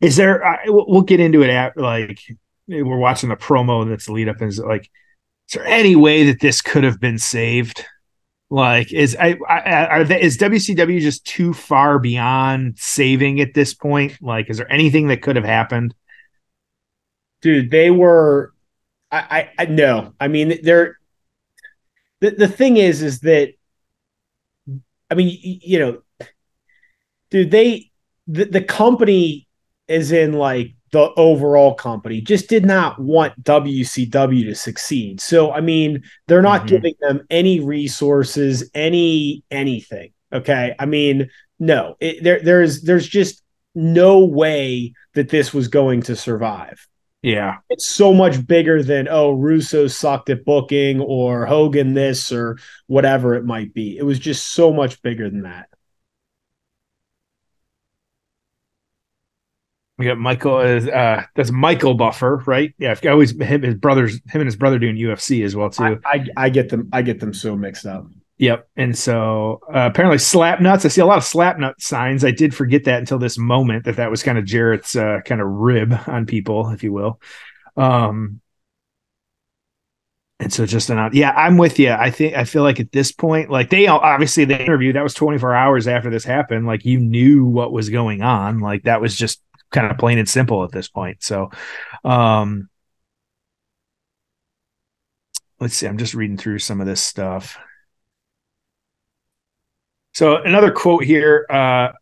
Is 0.00 0.16
there? 0.16 0.44
I, 0.44 0.64
we'll 0.66 1.02
get 1.02 1.20
into 1.20 1.42
it 1.42 1.50
at 1.50 1.76
like 1.76 2.20
we're 2.68 2.98
watching 2.98 3.28
the 3.28 3.36
promo 3.36 3.88
that's 3.88 4.08
lead 4.08 4.28
up 4.28 4.42
is 4.42 4.58
like 4.58 4.90
is 5.48 5.54
there 5.54 5.66
any 5.66 5.94
way 5.94 6.24
that 6.24 6.40
this 6.40 6.60
could 6.60 6.82
have 6.82 6.98
been 7.00 7.18
saved? 7.18 7.84
Like, 8.48 8.92
is 8.92 9.16
I, 9.18 9.36
I 9.48 10.04
they, 10.04 10.22
is 10.22 10.36
WCW 10.36 11.00
just 11.00 11.26
too 11.26 11.52
far 11.52 11.98
beyond 11.98 12.78
saving 12.78 13.40
at 13.40 13.54
this 13.54 13.74
point? 13.74 14.22
Like, 14.22 14.48
is 14.48 14.58
there 14.58 14.70
anything 14.72 15.08
that 15.08 15.20
could 15.22 15.34
have 15.36 15.44
happened? 15.44 15.94
dude 17.40 17.70
they 17.70 17.90
were 17.90 18.52
I, 19.10 19.50
I 19.58 19.64
i 19.64 19.66
no 19.66 20.14
i 20.20 20.28
mean 20.28 20.58
they're 20.62 20.98
the, 22.20 22.30
the 22.30 22.48
thing 22.48 22.76
is 22.76 23.02
is 23.02 23.20
that 23.20 23.54
i 25.10 25.14
mean 25.14 25.28
y- 25.28 25.60
you 25.62 25.78
know 25.78 26.02
dude 27.30 27.50
they 27.50 27.90
the, 28.26 28.44
the 28.44 28.62
company 28.62 29.46
is 29.88 30.12
in 30.12 30.32
like 30.32 30.74
the 30.96 31.12
overall 31.16 31.74
company 31.74 32.22
just 32.22 32.48
did 32.48 32.64
not 32.64 32.98
want 32.98 33.38
wcw 33.44 34.44
to 34.44 34.54
succeed 34.54 35.20
so 35.20 35.52
i 35.52 35.60
mean 35.60 36.02
they're 36.26 36.40
not 36.40 36.62
Mhm. 36.62 36.68
giving 36.68 36.94
them 37.02 37.20
any 37.28 37.60
resources 37.60 38.70
any 38.72 39.44
anything 39.50 40.12
okay 40.32 40.74
i 40.78 40.86
mean 40.86 41.28
no 41.58 41.96
it, 42.00 42.24
there 42.24 42.40
there's 42.40 42.80
there's 42.80 43.06
just 43.06 43.42
no 43.74 44.24
way 44.24 44.94
that 45.12 45.28
this 45.28 45.52
was 45.52 45.68
going 45.68 46.00
to 46.00 46.16
survive 46.16 46.78
Yeah, 47.22 47.56
it's 47.68 47.86
so 47.86 48.14
much 48.14 48.46
bigger 48.46 48.82
than 48.82 49.06
oh 49.10 49.32
Russo 49.32 49.86
sucked 49.88 50.30
at 50.30 50.44
booking 50.46 51.00
or 51.00 51.44
Hogan 51.44 51.92
this 51.92 52.32
or 52.32 52.56
whatever 52.86 53.34
it 53.34 53.44
might 53.44 53.74
be. 53.74 53.98
It 53.98 54.04
was 54.04 54.18
just 54.18 54.54
so 54.54 54.72
much 54.72 55.02
bigger 55.02 55.28
than 55.28 55.42
that. 55.42 55.66
We 59.98 60.04
got 60.04 60.18
Michael. 60.18 60.56
Uh, 60.56 61.22
that's 61.34 61.50
Michael 61.50 61.94
Buffer, 61.94 62.42
right? 62.46 62.74
Yeah, 62.78 62.94
I 63.02 63.08
always 63.08 63.32
him 63.32 63.62
his 63.62 63.74
brothers, 63.74 64.14
him 64.28 64.40
and 64.40 64.46
his 64.46 64.56
brother 64.56 64.78
doing 64.78 64.96
UFC 64.96 65.44
as 65.44 65.56
well 65.56 65.70
too. 65.70 66.00
I, 66.04 66.14
I 66.14 66.26
I 66.36 66.48
get 66.50 66.68
them 66.68 66.88
I 66.92 67.02
get 67.02 67.20
them 67.20 67.32
so 67.32 67.56
mixed 67.56 67.86
up. 67.86 68.06
Yep. 68.38 68.68
And 68.76 68.96
so 68.96 69.60
uh, 69.68 69.88
apparently 69.90 70.18
slap 70.18 70.60
nuts. 70.60 70.84
I 70.84 70.88
see 70.88 71.00
a 71.00 71.06
lot 71.06 71.16
of 71.16 71.24
slap 71.24 71.58
nut 71.58 71.80
signs. 71.80 72.24
I 72.24 72.32
did 72.32 72.54
forget 72.54 72.84
that 72.84 72.98
until 72.98 73.18
this 73.18 73.38
moment 73.38 73.84
that 73.84 73.96
that 73.96 74.10
was 74.10 74.22
kind 74.22 74.36
of 74.36 74.44
Jarrett's 74.44 74.94
uh, 74.94 75.20
kind 75.24 75.40
of 75.40 75.48
rib 75.48 75.94
on 76.06 76.26
people, 76.26 76.68
if 76.70 76.82
you 76.82 76.92
will. 76.92 77.18
Um, 77.78 78.42
and 80.38 80.52
so 80.52 80.66
just 80.66 80.90
an 80.90 81.10
yeah, 81.14 81.30
I'm 81.30 81.56
with 81.56 81.78
you. 81.78 81.92
I 81.92 82.10
think 82.10 82.34
I 82.34 82.44
feel 82.44 82.62
like 82.62 82.78
at 82.78 82.92
this 82.92 83.10
point, 83.10 83.48
like 83.50 83.70
they 83.70 83.86
obviously 83.86 84.44
the 84.44 84.60
interview 84.60 84.92
that 84.92 85.02
was 85.02 85.14
24 85.14 85.54
hours 85.54 85.88
after 85.88 86.10
this 86.10 86.24
happened. 86.24 86.66
Like 86.66 86.84
you 86.84 87.00
knew 87.00 87.46
what 87.46 87.72
was 87.72 87.88
going 87.88 88.20
on. 88.20 88.60
Like 88.60 88.82
that 88.82 89.00
was 89.00 89.16
just 89.16 89.40
kind 89.72 89.90
of 89.90 89.98
plain 89.98 90.18
and 90.18 90.28
simple 90.28 90.64
at 90.64 90.72
this 90.72 90.88
point. 90.88 91.22
So, 91.22 91.50
um, 92.04 92.68
let's 95.60 95.74
see. 95.74 95.86
I'm 95.86 95.98
just 95.98 96.14
reading 96.14 96.36
through 96.36 96.58
some 96.58 96.80
of 96.80 96.86
this 96.86 97.00
stuff. 97.00 97.58
So 100.12 100.36
another 100.36 100.70
quote 100.70 101.04
here 101.04 101.46
uh, 101.50 101.92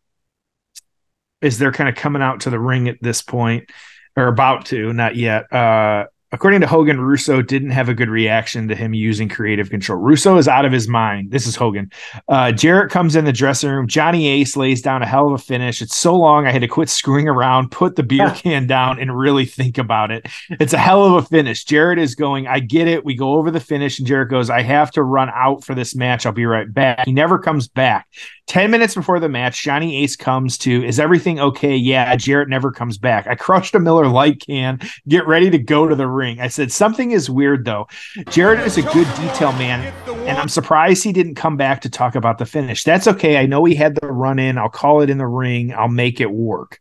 is 1.41 1.59
they're 1.59 1.71
kind 1.71 1.89
of 1.89 1.95
coming 1.95 2.21
out 2.21 2.41
to 2.41 2.49
the 2.49 2.59
ring 2.59 2.87
at 2.87 2.97
this 3.01 3.21
point, 3.21 3.69
or 4.15 4.27
about 4.27 4.67
to, 4.67 4.93
not 4.93 5.17
yet. 5.17 5.51
Uh, 5.51 6.05
according 6.35 6.59
to 6.59 6.67
Hogan, 6.67 6.99
Russo 6.99 7.41
didn't 7.41 7.69
have 7.69 7.87
a 7.87 7.93
good 7.93 8.09
reaction 8.09 8.67
to 8.67 8.75
him 8.75 8.93
using 8.93 9.29
creative 9.29 9.69
control. 9.69 9.97
Russo 9.97 10.35
is 10.37 10.49
out 10.49 10.65
of 10.65 10.73
his 10.73 10.85
mind. 10.85 11.31
This 11.31 11.47
is 11.47 11.55
Hogan. 11.55 11.89
Uh, 12.27 12.51
Jarrett 12.51 12.91
comes 12.91 13.15
in 13.15 13.23
the 13.23 13.31
dressing 13.31 13.69
room. 13.69 13.87
Johnny 13.87 14.27
Ace 14.27 14.57
lays 14.57 14.81
down 14.81 15.01
a 15.01 15.05
hell 15.05 15.27
of 15.27 15.31
a 15.31 15.37
finish. 15.37 15.81
It's 15.81 15.95
so 15.95 16.13
long 16.13 16.45
I 16.45 16.51
had 16.51 16.61
to 16.61 16.67
quit 16.67 16.89
screwing 16.89 17.29
around, 17.29 17.71
put 17.71 17.95
the 17.95 18.03
beer 18.03 18.29
can 18.35 18.67
down, 18.67 18.99
and 18.99 19.17
really 19.17 19.45
think 19.45 19.77
about 19.77 20.11
it. 20.11 20.27
It's 20.49 20.73
a 20.73 20.77
hell 20.77 21.05
of 21.05 21.13
a 21.13 21.25
finish. 21.25 21.63
Jarrett 21.63 21.99
is 21.99 22.15
going, 22.15 22.47
I 22.47 22.59
get 22.59 22.89
it. 22.89 23.05
We 23.05 23.15
go 23.15 23.35
over 23.35 23.49
the 23.49 23.61
finish, 23.61 23.97
and 23.97 24.07
Jarrett 24.07 24.29
goes, 24.29 24.49
I 24.49 24.61
have 24.61 24.91
to 24.91 25.03
run 25.03 25.29
out 25.33 25.63
for 25.63 25.73
this 25.73 25.95
match. 25.95 26.25
I'll 26.25 26.33
be 26.33 26.45
right 26.45 26.71
back. 26.71 27.05
He 27.05 27.13
never 27.13 27.39
comes 27.39 27.69
back. 27.69 28.07
10 28.47 28.69
minutes 28.69 28.93
before 28.93 29.19
the 29.19 29.27
match, 29.27 29.63
Johnny 29.63 30.03
Ace 30.03 30.15
comes 30.15 30.57
to, 30.59 30.85
Is 30.85 30.99
everything 30.99 31.39
okay? 31.39 31.75
Yeah, 31.75 32.15
Jarrett 32.15 32.47
never 32.47 32.71
comes 32.71 32.97
back. 32.97 33.25
I 33.25 33.33
crushed 33.35 33.73
a 33.73 33.79
Miller 33.79 34.07
Lite 34.07 34.45
can, 34.45 34.79
get 35.07 35.25
ready 35.25 35.49
to 35.49 35.57
go 35.57 35.87
to 35.87 35.95
the 35.95 36.07
ring. 36.07 36.39
I 36.39 36.47
said, 36.47 36.71
Something 36.71 37.11
is 37.11 37.29
weird 37.29 37.65
though. 37.65 37.87
Jarrett 38.29 38.59
is 38.65 38.77
a 38.77 38.83
good 38.83 39.07
detail 39.15 39.51
man, 39.53 39.91
and 40.27 40.37
I'm 40.37 40.47
surprised 40.49 41.03
he 41.03 41.11
didn't 41.11 41.35
come 41.35 41.57
back 41.57 41.81
to 41.81 41.89
talk 41.89 42.13
about 42.15 42.37
the 42.37 42.45
finish. 42.45 42.83
That's 42.83 43.07
okay. 43.07 43.37
I 43.37 43.47
know 43.47 43.65
he 43.65 43.73
had 43.73 43.95
the 43.95 44.07
run 44.07 44.37
in. 44.37 44.57
I'll 44.59 44.69
call 44.69 45.01
it 45.01 45.09
in 45.09 45.17
the 45.17 45.27
ring. 45.27 45.73
I'll 45.73 45.87
make 45.87 46.21
it 46.21 46.31
work. 46.31 46.79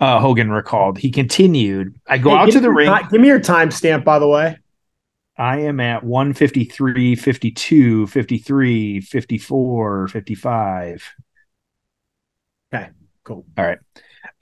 Uh, 0.00 0.18
Hogan 0.18 0.50
recalled. 0.50 0.98
He 0.98 1.10
continued, 1.10 1.94
I 2.08 2.18
go 2.18 2.30
Hey, 2.30 2.36
out 2.36 2.50
to 2.50 2.60
the 2.60 2.70
ring. 2.70 2.90
give 3.10 3.20
me 3.20 3.28
your 3.28 3.40
timestamp, 3.40 4.02
by 4.04 4.18
the 4.18 4.28
way. 4.28 4.58
I 5.38 5.58
am 5.60 5.80
at 5.80 6.02
153, 6.02 7.14
52, 7.14 8.06
53, 8.06 9.00
54, 9.00 10.08
55. 10.08 11.14
Okay, 12.72 12.90
cool. 13.24 13.44
All 13.58 13.64
right. 13.64 13.78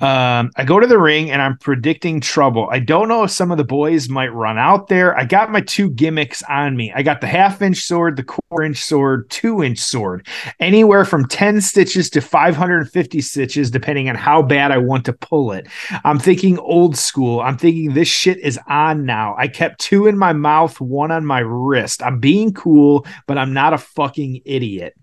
Um, 0.05 0.51
I 0.57 0.65
go 0.65 0.81
to 0.81 0.87
the 0.87 0.99
ring 0.99 1.31
and 1.31 1.41
I'm 1.41 1.57
predicting 1.57 2.21
trouble. 2.21 2.69
I 2.71 2.79
don't 2.79 3.09
know 3.09 3.25
if 3.25 3.31
some 3.31 3.51
of 3.51 3.57
the 3.57 3.65
boys 3.65 4.07
might 4.11 4.35
run 4.35 4.59
out 4.59 4.89
there. 4.89 5.19
I 5.19 5.25
got 5.25 5.51
my 5.51 5.63
two 5.63 5.89
gimmicks 5.89 6.43
on 6.43 6.77
me. 6.77 6.93
I 6.95 7.03
got 7.03 7.23
the 7.23 7.27
half 7.27 7.63
inch 7.63 7.79
sword, 7.79 8.17
the 8.17 8.23
quarter 8.23 8.67
inch 8.67 8.85
sword, 8.85 9.31
two 9.31 9.63
inch 9.63 9.79
sword, 9.79 10.27
anywhere 10.61 11.07
from 11.07 11.27
10 11.27 11.63
stitches 11.63 12.11
to 12.11 12.21
550 12.21 13.23
stitches, 13.23 13.71
depending 13.71 14.11
on 14.11 14.15
how 14.15 14.43
bad 14.43 14.73
I 14.73 14.77
want 14.77 15.07
to 15.07 15.15
pull 15.15 15.53
it. 15.53 15.69
I'm 16.05 16.19
thinking 16.19 16.59
old 16.59 16.99
school. 16.99 17.41
I'm 17.41 17.57
thinking 17.57 17.95
this 17.95 18.09
shit 18.09 18.37
is 18.41 18.61
on 18.69 19.07
now. 19.07 19.35
I 19.39 19.49
kept 19.49 19.81
two 19.81 20.07
in 20.07 20.19
my 20.19 20.35
mouth, 20.35 20.79
one 20.83 21.13
on 21.13 21.25
my 21.25 21.41
wrist. 21.41 22.03
I'm 22.03 22.21
being 22.21 22.53
cool, 22.53 23.07
but 23.27 23.39
I'm 23.39 23.55
not 23.55 23.73
a 23.73 23.79
fucking 23.79 24.43
idiot. 24.45 24.99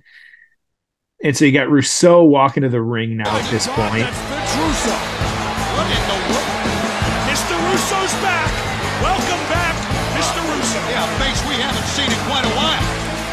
And 1.23 1.37
so 1.37 1.45
you 1.45 1.53
got 1.53 1.69
Russo 1.69 2.23
walking 2.25 2.65
to 2.65 2.69
the 2.69 2.81
ring 2.81 3.17
now 3.17 3.29
at 3.29 3.45
this 3.53 3.69
point. 3.69 4.01
That's 4.01 4.17
Vince 4.25 4.53
Russo. 4.57 4.95
What 5.77 5.85
in 5.85 6.03
the 6.09 6.19
world? 6.33 6.49
Mr. 7.29 7.53
Russo's 7.69 8.13
back. 8.25 8.49
Welcome 9.05 9.43
back, 9.45 9.77
Mr. 10.17 10.41
Russo. 10.41 10.81
Yeah, 10.89 11.05
face 11.21 11.37
we 11.45 11.61
haven't 11.61 11.85
seen 11.93 12.09
in 12.09 12.17
quite 12.25 12.41
a 12.41 12.53
while. 12.57 12.81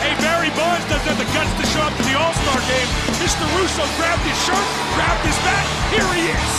Hey, 0.05 0.13
Barry 0.21 0.53
Bonds 0.53 0.85
doesn't 0.93 1.09
have 1.09 1.17
the 1.17 1.29
guts 1.33 1.49
to 1.57 1.65
show 1.73 1.81
up 1.81 1.97
to 1.97 2.05
the 2.05 2.13
All-Star 2.13 2.61
game. 2.69 2.89
Mr. 3.25 3.49
Russo 3.57 3.85
grabbed 3.97 4.25
his 4.29 4.37
shirt, 4.45 4.67
grabbed 4.93 5.25
his 5.25 5.39
bat. 5.41 5.65
Here 5.89 6.09
he 6.13 6.29
is. 6.29 6.58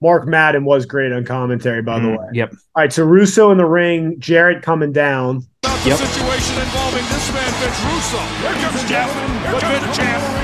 Mark 0.00 0.26
Madden 0.26 0.64
was 0.64 0.86
great 0.86 1.12
on 1.12 1.24
commentary, 1.24 1.82
by 1.82 1.98
the 1.98 2.08
Mm, 2.08 2.18
way. 2.18 2.26
Yep. 2.32 2.50
All 2.52 2.82
right, 2.82 2.92
so 2.92 3.04
Russo 3.04 3.50
in 3.50 3.58
the 3.58 3.64
ring, 3.66 4.16
Jarrett 4.18 4.62
coming 4.62 4.92
down. 4.92 5.42
About 5.62 5.86
Yep. 5.86 5.98
the 5.98 6.06
situation 6.06 6.60
involving 6.60 7.04
this 7.04 7.32
man, 7.32 7.52
Vince 7.60 7.84
Russo. 7.84 8.18
Here 8.18 8.68
comes 8.68 8.84
Jeff. 8.88 9.50
Here 9.50 9.60
comes 9.60 9.86
the 9.86 10.02
champ. 10.02 10.43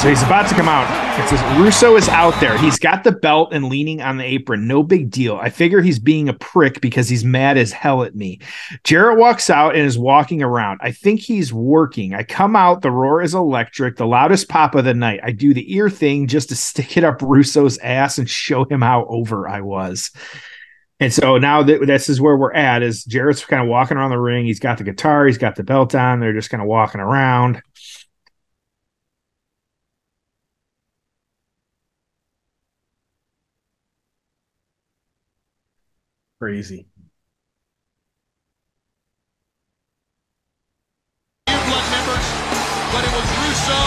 So 0.00 0.08
he's 0.08 0.22
about 0.22 0.48
to 0.48 0.54
come 0.54 0.68
out. 0.68 0.86
It 1.18 1.28
says 1.28 1.58
Russo 1.58 1.96
is 1.96 2.08
out 2.08 2.40
there. 2.40 2.56
He's 2.56 2.78
got 2.78 3.02
the 3.02 3.10
belt 3.10 3.52
and 3.52 3.64
leaning 3.64 4.00
on 4.00 4.16
the 4.16 4.22
apron. 4.22 4.68
No 4.68 4.84
big 4.84 5.10
deal. 5.10 5.34
I 5.34 5.50
figure 5.50 5.82
he's 5.82 5.98
being 5.98 6.28
a 6.28 6.34
prick 6.34 6.80
because 6.80 7.08
he's 7.08 7.24
mad 7.24 7.58
as 7.58 7.72
hell 7.72 8.04
at 8.04 8.14
me. 8.14 8.38
Jarrett 8.84 9.18
walks 9.18 9.50
out 9.50 9.74
and 9.74 9.84
is 9.84 9.98
walking 9.98 10.40
around. 10.40 10.78
I 10.84 10.92
think 10.92 11.18
he's 11.18 11.52
working. 11.52 12.14
I 12.14 12.22
come 12.22 12.54
out. 12.54 12.82
The 12.82 12.92
roar 12.92 13.22
is 13.22 13.34
electric, 13.34 13.96
the 13.96 14.06
loudest 14.06 14.48
pop 14.48 14.76
of 14.76 14.84
the 14.84 14.94
night. 14.94 15.18
I 15.24 15.32
do 15.32 15.52
the 15.52 15.74
ear 15.74 15.90
thing 15.90 16.28
just 16.28 16.50
to 16.50 16.54
stick 16.54 16.96
it 16.96 17.02
up 17.02 17.20
Russo's 17.20 17.78
ass 17.78 18.18
and 18.18 18.30
show 18.30 18.66
him 18.66 18.82
how 18.82 19.04
over 19.06 19.48
I 19.48 19.62
was. 19.62 20.12
And 21.00 21.12
so 21.12 21.38
now 21.38 21.62
that 21.62 21.86
this 21.86 22.08
is 22.08 22.20
where 22.20 22.36
we're 22.36 22.54
at 22.54 22.82
is 22.82 23.04
Jarrett's 23.04 23.44
kind 23.44 23.62
of 23.62 23.68
walking 23.68 23.96
around 23.96 24.10
the 24.10 24.18
ring. 24.18 24.46
He's 24.46 24.58
got 24.58 24.78
the 24.78 24.84
guitar, 24.84 25.26
he's 25.26 25.38
got 25.38 25.56
the 25.56 25.62
belt 25.62 25.94
on. 25.94 26.20
They're 26.20 26.32
just 26.32 26.50
kind 26.50 26.62
of 26.62 26.68
walking 26.68 27.00
around. 27.00 27.62
Crazy. 36.38 36.86
New 41.50 41.58
blood 41.66 41.86
members, 41.90 42.26
but 42.94 43.02
it 43.02 43.10
was 43.10 43.26
Russo 43.42 43.80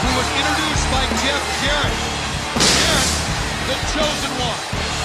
who 0.00 0.10
was 0.16 0.28
introduced 0.40 0.86
by 0.88 1.04
Jeff 1.20 1.42
Jarrett. 1.60 1.96
Jarrett, 2.64 3.12
the 3.68 3.76
chosen 3.92 4.32
one, 4.40 4.56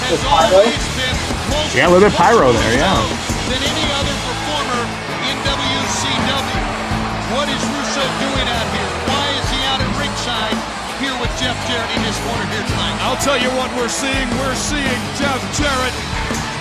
has 0.07 0.21
always 0.31 0.79
been 0.95 1.17
closer 1.51 1.75
Yeah, 1.75 1.87
a 1.87 1.91
little 1.91 2.07
bit 2.07 2.15
pyro 2.15 2.55
there, 2.55 2.75
yeah. 2.79 2.95
than 3.51 3.59
any 3.59 3.85
other 3.99 4.15
performer 4.23 4.81
in 5.27 5.35
WCW. 5.43 6.63
What 7.35 7.51
is 7.51 7.59
Russo 7.59 8.03
doing 8.23 8.47
out 8.47 8.67
here? 8.71 8.91
Why 9.11 9.25
is 9.43 9.45
he 9.51 9.59
out 9.67 9.83
at 9.83 9.91
ringside 9.99 10.55
here 11.03 11.15
with 11.19 11.33
Jeff 11.35 11.57
Jarrett 11.67 11.91
in 11.99 12.01
his 12.07 12.15
corner 12.23 12.47
here 12.53 12.63
tonight? 12.63 12.95
I'll 13.03 13.19
tell 13.19 13.35
you 13.35 13.51
what 13.59 13.67
we're 13.75 13.91
seeing. 13.91 14.29
We're 14.39 14.55
seeing 14.55 15.01
Jeff 15.19 15.41
Jarrett 15.59 15.91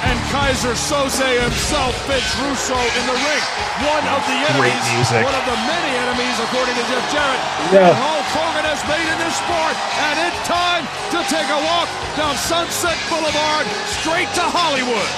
and 0.09 0.19
Keyser 0.35 0.75
Soze 0.75 1.23
himself, 1.43 1.95
Vince 2.11 2.33
Russo, 2.43 2.75
in 2.75 3.05
the 3.07 3.17
ring. 3.23 3.43
One 3.87 4.05
of 4.11 4.21
the 4.27 4.37
Great 4.59 4.75
enemies, 4.75 4.87
music. 4.99 5.23
one 5.25 5.35
of 5.35 5.45
the 5.47 5.59
many 5.67 5.93
enemies, 6.03 6.37
according 6.43 6.75
to 6.75 6.85
Jeff 6.91 7.05
Jarrett, 7.15 7.41
Yeah. 7.71 7.91
that 7.91 7.97
Hulk 7.97 8.27
Hogan 8.35 8.67
has 8.67 8.83
made 8.91 9.07
in 9.07 9.19
this 9.23 9.37
sport. 9.39 9.75
And 10.11 10.15
it's 10.27 10.41
time 10.49 10.85
to 11.15 11.19
take 11.31 11.49
a 11.49 11.61
walk 11.71 11.89
down 12.19 12.35
Sunset 12.37 12.99
Boulevard, 13.09 13.67
straight 14.03 14.31
to 14.35 14.45
Hollywood. 14.45 15.11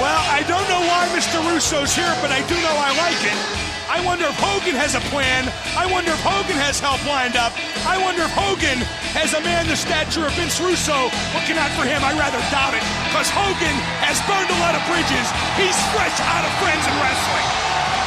Well, 0.00 0.22
I 0.32 0.42
don't 0.48 0.66
know 0.68 0.80
why 0.86 1.06
Mr. 1.12 1.38
Russo's 1.46 1.94
here, 1.94 2.14
but 2.22 2.30
I 2.32 2.40
do 2.48 2.54
know 2.62 2.74
I 2.74 2.90
like 2.96 3.20
it. 3.22 3.69
I 3.90 3.98
wonder 4.06 4.30
if 4.30 4.38
Hogan 4.38 4.78
has 4.78 4.94
a 4.94 5.02
plan. 5.10 5.50
I 5.74 5.82
wonder 5.82 6.14
if 6.14 6.22
Hogan 6.22 6.54
has 6.62 6.78
help 6.78 7.02
lined 7.10 7.34
up. 7.34 7.50
I 7.82 7.98
wonder 7.98 8.22
if 8.22 8.30
Hogan 8.38 8.78
has 9.18 9.34
a 9.34 9.42
man 9.42 9.66
the 9.66 9.74
stature 9.74 10.22
of 10.22 10.32
Vince 10.38 10.62
Russo 10.62 11.10
looking 11.34 11.58
out 11.58 11.74
for 11.74 11.82
him. 11.82 11.98
I 12.06 12.14
rather 12.14 12.38
doubt 12.54 12.78
it, 12.78 12.86
because 13.10 13.26
Hogan 13.34 13.74
has 13.98 14.22
burned 14.30 14.46
a 14.46 14.58
lot 14.62 14.78
of 14.78 14.82
bridges. 14.86 15.26
He's 15.58 15.74
fresh 15.90 16.14
out 16.22 16.46
of 16.46 16.52
friends 16.62 16.86
in 16.86 16.94
wrestling. 17.02 17.46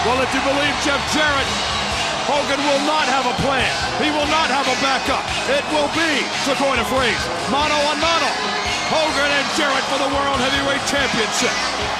Well, 0.07 0.23
if 0.23 0.31
you 0.31 0.39
believe 0.47 0.71
Jeff 0.87 1.03
Jarrett, 1.11 1.51
Hogan 2.31 2.63
will 2.63 2.83
not 2.87 3.03
have 3.11 3.27
a 3.27 3.35
plan. 3.43 3.67
He 3.99 4.07
will 4.07 4.31
not 4.31 4.47
have 4.47 4.63
a 4.63 4.77
backup. 4.79 5.27
It 5.51 5.67
will 5.75 5.91
be, 5.91 6.23
to 6.47 6.55
coin 6.63 6.79
a 6.79 6.87
phrase, 6.87 7.19
mano 7.51 7.75
a 7.75 7.95
mano. 7.99 8.62
Hogan 8.93 9.25
and 9.25 9.47
Jarrett 9.57 9.85
for 9.89 9.97
the 9.97 10.09
World 10.13 10.37
Heavyweight 10.37 10.85
Championship. 10.85 11.49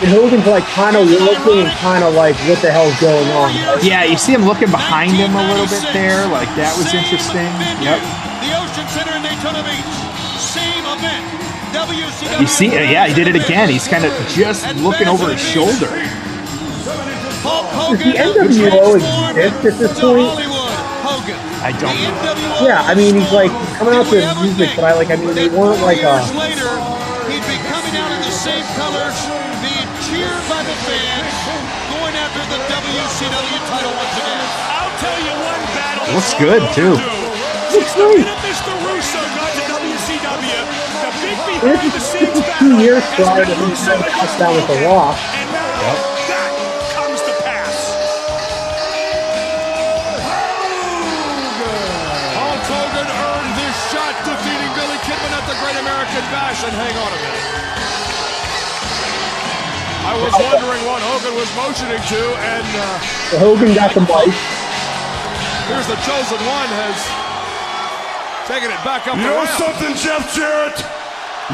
And 0.06 0.14
Hogan's 0.14 0.46
like 0.46 0.62
kind 0.78 0.94
of 0.94 1.10
looking 1.10 1.66
and 1.66 1.74
kind 1.82 2.06
of 2.06 2.14
like, 2.14 2.38
what 2.46 2.62
the 2.62 2.70
hell's 2.70 2.94
going 3.02 3.26
on? 3.34 3.50
Yeah, 3.82 4.06
you 4.06 4.14
see 4.14 4.30
him 4.30 4.46
looking 4.46 4.70
behind 4.70 5.18
him 5.18 5.34
a 5.34 5.42
little 5.42 5.66
bit 5.66 5.82
there. 5.90 6.22
Like 6.30 6.50
that 6.54 6.78
was 6.78 6.94
interesting. 6.94 7.50
Yep. 7.82 7.98
The 8.46 8.52
Ocean 8.62 8.88
Center 8.94 9.18
in 9.18 9.26
Daytona 9.26 9.66
Beach. 9.66 9.94
Same 10.38 10.86
event. 10.86 11.26
WCW. 11.74 12.42
You 12.42 12.48
see, 12.48 12.70
yeah, 12.70 13.10
he 13.10 13.14
did 13.18 13.26
it 13.26 13.36
again. 13.36 13.70
He's 13.70 13.88
kind 13.88 14.06
of 14.06 14.14
just 14.30 14.62
looking 14.78 15.08
over 15.10 15.34
his 15.34 15.42
shoulder. 15.42 15.90
Hulk 17.42 17.66
Hogan 17.74 18.14
the 18.14 18.22
NWO 18.22 19.02
transformed 19.02 19.38
exist 19.42 19.66
at 19.66 19.80
this 19.82 20.00
point? 20.00 20.30
I 21.64 21.72
don't 21.72 21.96
know. 21.96 22.68
Yeah, 22.68 22.84
I 22.84 22.94
mean, 22.94 23.16
he's 23.16 23.32
like 23.32 23.52
coming 23.80 23.96
out 23.96 24.06
to 24.08 24.20
If 24.20 24.42
music, 24.44 24.76
but 24.76 24.84
I 24.84 24.94
like, 24.96 25.10
I 25.10 25.16
mean, 25.16 25.34
they 25.34 25.48
weren't 25.48 25.82
like 25.82 26.04
a. 26.04 26.20
same 28.44 28.68
colors, 28.76 29.16
being 29.64 29.88
cheered 30.04 30.44
by 30.52 30.60
the 30.68 30.76
fans, 30.84 31.32
going 31.96 32.12
after 32.12 32.44
the 32.52 32.60
WCW 32.68 33.60
title 33.72 33.96
once 33.96 34.16
again. 34.20 34.48
I'll 34.68 34.92
tell 35.00 35.20
you 35.24 35.32
one 35.48 35.64
battle. 35.72 36.12
Looks 36.12 36.34
good, 36.36 36.60
too. 36.76 36.92
Looks 36.92 37.72
Since 37.72 37.96
the 37.96 38.04
great. 38.04 38.20
minute 38.28 38.44
Mr. 38.44 38.72
Russo 38.84 39.22
got 39.40 39.48
to 39.48 39.64
WCW, 39.80 40.60
the 40.60 41.12
big 41.24 41.40
This 41.64 41.80
behind 41.80 41.92
the 41.96 42.04
is 42.04 42.04
scenes 42.04 42.36
two 42.36 42.44
battle 42.44 42.84
years 42.84 43.04
has 43.16 43.32
prior 43.32 43.48
to 43.48 43.56
been 43.56 43.64
him 43.64 43.70
Russo 43.72 43.96
trying 43.96 44.04
to 44.04 44.12
and 44.12 44.20
touch 44.20 44.36
down 44.36 44.54
with 44.60 44.68
The 44.68 44.76
Hogan. 44.76 44.92
Rock. 44.92 45.16
And 45.40 45.48
now 45.48 45.72
that 46.28 46.52
comes 46.92 47.24
I 60.14 60.22
was 60.22 60.34
wondering 60.38 60.82
what 60.86 61.02
Hogan 61.02 61.34
was 61.34 61.50
motioning 61.58 61.98
to, 61.98 62.22
and 62.38 62.68
uh, 62.78 62.86
Hogan 63.42 63.74
got 63.74 63.98
the 63.98 64.06
mic. 64.06 64.30
here's 65.66 65.90
the 65.90 65.98
chosen 66.06 66.38
one 66.46 66.70
has 66.70 66.98
taken 68.46 68.70
it 68.70 68.78
back 68.86 69.10
up 69.10 69.18
You 69.18 69.26
the 69.26 69.34
know 69.34 69.42
ramp. 69.42 69.58
something, 69.58 69.94
Jeff 69.98 70.22
Jarrett? 70.38 70.78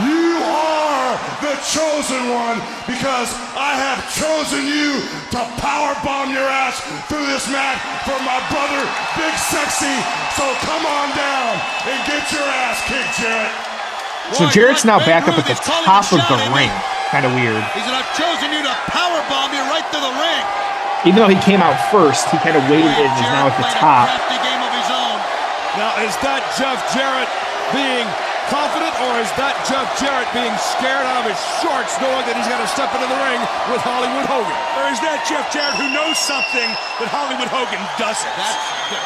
You 0.03 0.43
are 0.43 1.15
the 1.39 1.55
chosen 1.71 2.19
one 2.35 2.59
because 2.83 3.31
I 3.55 3.79
have 3.79 4.03
chosen 4.11 4.67
you 4.67 5.07
to 5.33 5.39
power 5.63 5.95
bomb 6.03 6.29
your 6.35 6.45
ass 6.45 6.83
through 7.07 7.25
this 7.31 7.47
mat 7.47 7.79
for 8.03 8.19
my 8.27 8.43
brother, 8.51 8.83
Big 9.15 9.33
Sexy. 9.39 9.95
So 10.35 10.43
come 10.67 10.83
on 10.83 11.07
down 11.15 11.53
and 11.89 11.97
get 12.05 12.27
your 12.35 12.43
ass 12.67 12.83
kicked, 12.91 13.23
Jarrett. 13.23 13.55
So 14.35 14.45
Jarrett's 14.51 14.83
now 14.83 14.99
back 14.99 15.31
up 15.31 15.39
at 15.39 15.47
the 15.47 15.55
top 15.63 16.11
of 16.11 16.19
the 16.27 16.37
ring. 16.53 16.69
Kind 17.09 17.25
of 17.25 17.33
weird. 17.33 17.57
He 17.73 17.81
said, 17.81 17.97
I've 17.97 18.13
chosen 18.13 18.53
you 18.53 18.61
to 18.61 18.73
powerbomb 18.93 19.49
you 19.49 19.63
right 19.73 19.85
to 19.85 19.99
the 19.99 20.13
ring. 20.13 20.45
Even 21.09 21.25
though 21.25 21.31
he 21.31 21.39
came 21.41 21.57
out 21.63 21.73
first, 21.89 22.29
he 22.29 22.37
kind 22.45 22.53
of 22.53 22.61
waited 22.69 22.85
and 22.85 23.09
is 23.09 23.29
now 23.33 23.49
at 23.49 23.55
the 23.57 23.65
Jarrett 23.65 24.13
played 24.29 24.37
a 24.37 24.37
top. 24.37 24.45
game 24.45 24.61
of 24.61 24.73
his 24.77 24.89
own. 24.93 25.17
Now, 25.79 25.89
is 26.05 26.13
that 26.21 26.45
Jeff 26.59 26.77
Jarrett 26.93 27.31
being 27.73 28.05
confident, 28.51 28.93
or 29.09 29.17
is 29.21 29.29
that 29.41 29.57
Jeff 29.65 29.89
Jarrett 29.97 30.29
being 30.37 30.53
scared 30.59 31.05
out 31.05 31.23
of 31.23 31.25
his 31.29 31.39
shorts, 31.61 31.97
knowing 31.97 32.25
that 32.29 32.37
he's 32.37 32.49
got 32.49 32.61
to 32.61 32.69
step 32.69 32.93
into 32.93 33.09
the 33.09 33.19
ring 33.25 33.41
with 33.73 33.81
Hollywood 33.81 34.27
Hogan? 34.29 34.57
Or 34.77 34.85
is 34.93 35.01
that 35.01 35.25
Jeff 35.25 35.49
Jarrett 35.49 35.77
who 35.81 35.89
knows 35.89 36.17
something 36.17 36.69
that 37.01 37.09
Hollywood 37.09 37.49
Hogan 37.49 37.81
doesn't? 37.97 38.33
That's 38.37 38.59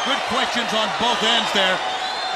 good 0.04 0.20
questions 0.28 0.68
on 0.76 0.92
both 1.00 1.20
ends 1.24 1.48
there. 1.56 1.76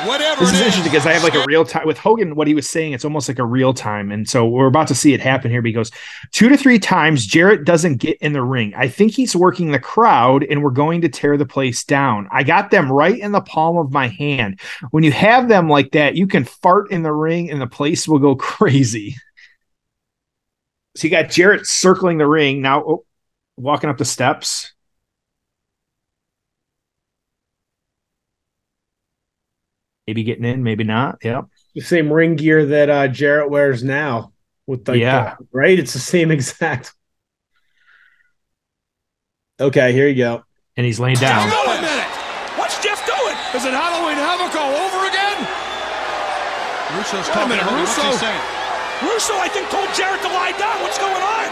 Whatever 0.06 0.40
This 0.40 0.50
it 0.50 0.54
is 0.54 0.60
interesting 0.60 0.84
because 0.84 1.06
I 1.06 1.12
have 1.12 1.24
like 1.24 1.34
a 1.34 1.44
real 1.44 1.64
time 1.64 1.86
with 1.86 1.98
Hogan. 1.98 2.36
What 2.36 2.46
he 2.46 2.54
was 2.54 2.68
saying, 2.68 2.92
it's 2.92 3.04
almost 3.04 3.28
like 3.28 3.40
a 3.40 3.44
real 3.44 3.74
time, 3.74 4.12
and 4.12 4.28
so 4.28 4.46
we're 4.46 4.66
about 4.66 4.86
to 4.88 4.94
see 4.94 5.12
it 5.12 5.20
happen 5.20 5.50
here. 5.50 5.60
But 5.60 5.68
he 5.68 5.72
goes 5.72 5.90
two 6.30 6.48
to 6.48 6.56
three 6.56 6.78
times. 6.78 7.26
Jarrett 7.26 7.64
doesn't 7.64 7.96
get 7.96 8.16
in 8.18 8.32
the 8.32 8.42
ring. 8.42 8.72
I 8.76 8.86
think 8.86 9.12
he's 9.12 9.34
working 9.34 9.72
the 9.72 9.80
crowd, 9.80 10.44
and 10.44 10.62
we're 10.62 10.70
going 10.70 11.00
to 11.00 11.08
tear 11.08 11.36
the 11.36 11.46
place 11.46 11.82
down. 11.82 12.28
I 12.30 12.44
got 12.44 12.70
them 12.70 12.92
right 12.92 13.18
in 13.18 13.32
the 13.32 13.40
palm 13.40 13.76
of 13.76 13.90
my 13.90 14.06
hand. 14.06 14.60
When 14.90 15.02
you 15.02 15.12
have 15.12 15.48
them 15.48 15.68
like 15.68 15.90
that, 15.92 16.14
you 16.14 16.28
can 16.28 16.44
fart 16.44 16.92
in 16.92 17.02
the 17.02 17.12
ring, 17.12 17.50
and 17.50 17.60
the 17.60 17.66
place 17.66 18.06
will 18.06 18.20
go 18.20 18.36
crazy. 18.36 19.16
So 20.94 21.06
you 21.06 21.10
got 21.10 21.30
Jarrett 21.30 21.66
circling 21.66 22.18
the 22.18 22.26
ring 22.26 22.62
now, 22.62 22.84
oh, 22.84 23.04
walking 23.56 23.90
up 23.90 23.98
the 23.98 24.04
steps. 24.04 24.72
Maybe 30.08 30.24
getting 30.24 30.46
in, 30.48 30.64
maybe 30.64 30.84
not. 30.88 31.20
Yep. 31.20 31.52
The 31.76 31.82
same 31.84 32.08
ring 32.10 32.34
gear 32.40 32.64
that 32.64 32.88
uh, 32.88 33.08
Jarrett 33.08 33.50
wears 33.52 33.84
now. 33.84 34.32
With 34.66 34.86
the 34.88 34.96
Yeah. 34.96 35.36
the- 35.38 35.46
right? 35.52 35.78
It's 35.78 35.92
the 35.92 35.98
same 36.00 36.30
exact. 36.32 36.94
Okay, 39.60 39.92
here 39.92 40.08
you 40.08 40.16
go. 40.16 40.44
And 40.80 40.86
he's 40.86 40.96
laying 40.98 41.20
down. 41.20 41.44
Hang 41.44 41.52
a 41.52 41.82
minute. 41.84 42.08
What's 42.56 42.80
Jeff 42.82 43.04
doing? 43.04 43.36
Is 43.52 43.68
it 43.68 43.76
Halloween 43.76 44.16
Havoc 44.16 44.56
all 44.56 44.72
over 44.80 45.04
again? 45.12 45.44
Russo's 46.96 47.28
Wait 47.28 47.28
a 47.28 47.32
talking 47.36 47.48
minute, 47.52 47.68
to 47.68 47.68
Hogan. 47.68 47.84
What's 47.84 48.00
he 48.00 48.08
Russo- 48.08 48.24
saying? 48.24 48.44
Russo, 49.04 49.34
I 49.36 49.48
think, 49.52 49.68
told 49.68 49.92
Jarrett 49.92 50.24
to 50.24 50.32
lie 50.32 50.56
down. 50.56 50.80
What's 50.80 50.96
going 50.96 51.20
on? 51.20 51.46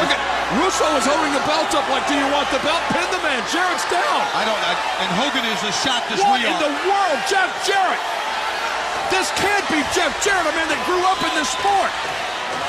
Look 0.00 0.08
at 0.08 0.20
Russo 0.56 0.86
is 0.96 1.04
holding 1.04 1.32
the 1.36 1.44
belt 1.44 1.68
up 1.76 1.84
like, 1.92 2.04
do 2.08 2.16
you 2.16 2.26
want 2.32 2.48
the 2.48 2.60
belt? 2.64 2.80
Pin 2.92 3.04
the 3.12 3.20
man. 3.20 3.40
Jarrett's 3.52 3.84
down. 3.92 4.22
I 4.32 4.42
don't. 4.48 4.56
I, 4.64 4.72
and 5.04 5.10
Hogan 5.20 5.44
is 5.44 5.60
as 5.62 5.76
shocked 5.84 6.08
as 6.12 6.18
What 6.24 6.40
we 6.40 6.48
in 6.48 6.56
the 6.58 6.72
world, 6.88 7.18
Jeff 7.28 7.52
Jarrett? 7.68 8.00
This 9.12 9.28
can't 9.38 9.62
be 9.70 9.84
Jeff 9.94 10.10
Jarrett, 10.24 10.48
a 10.48 10.54
man 10.56 10.66
that 10.72 10.80
grew 10.88 11.02
up 11.06 11.20
in 11.22 11.32
this 11.36 11.50
sport. 11.52 11.92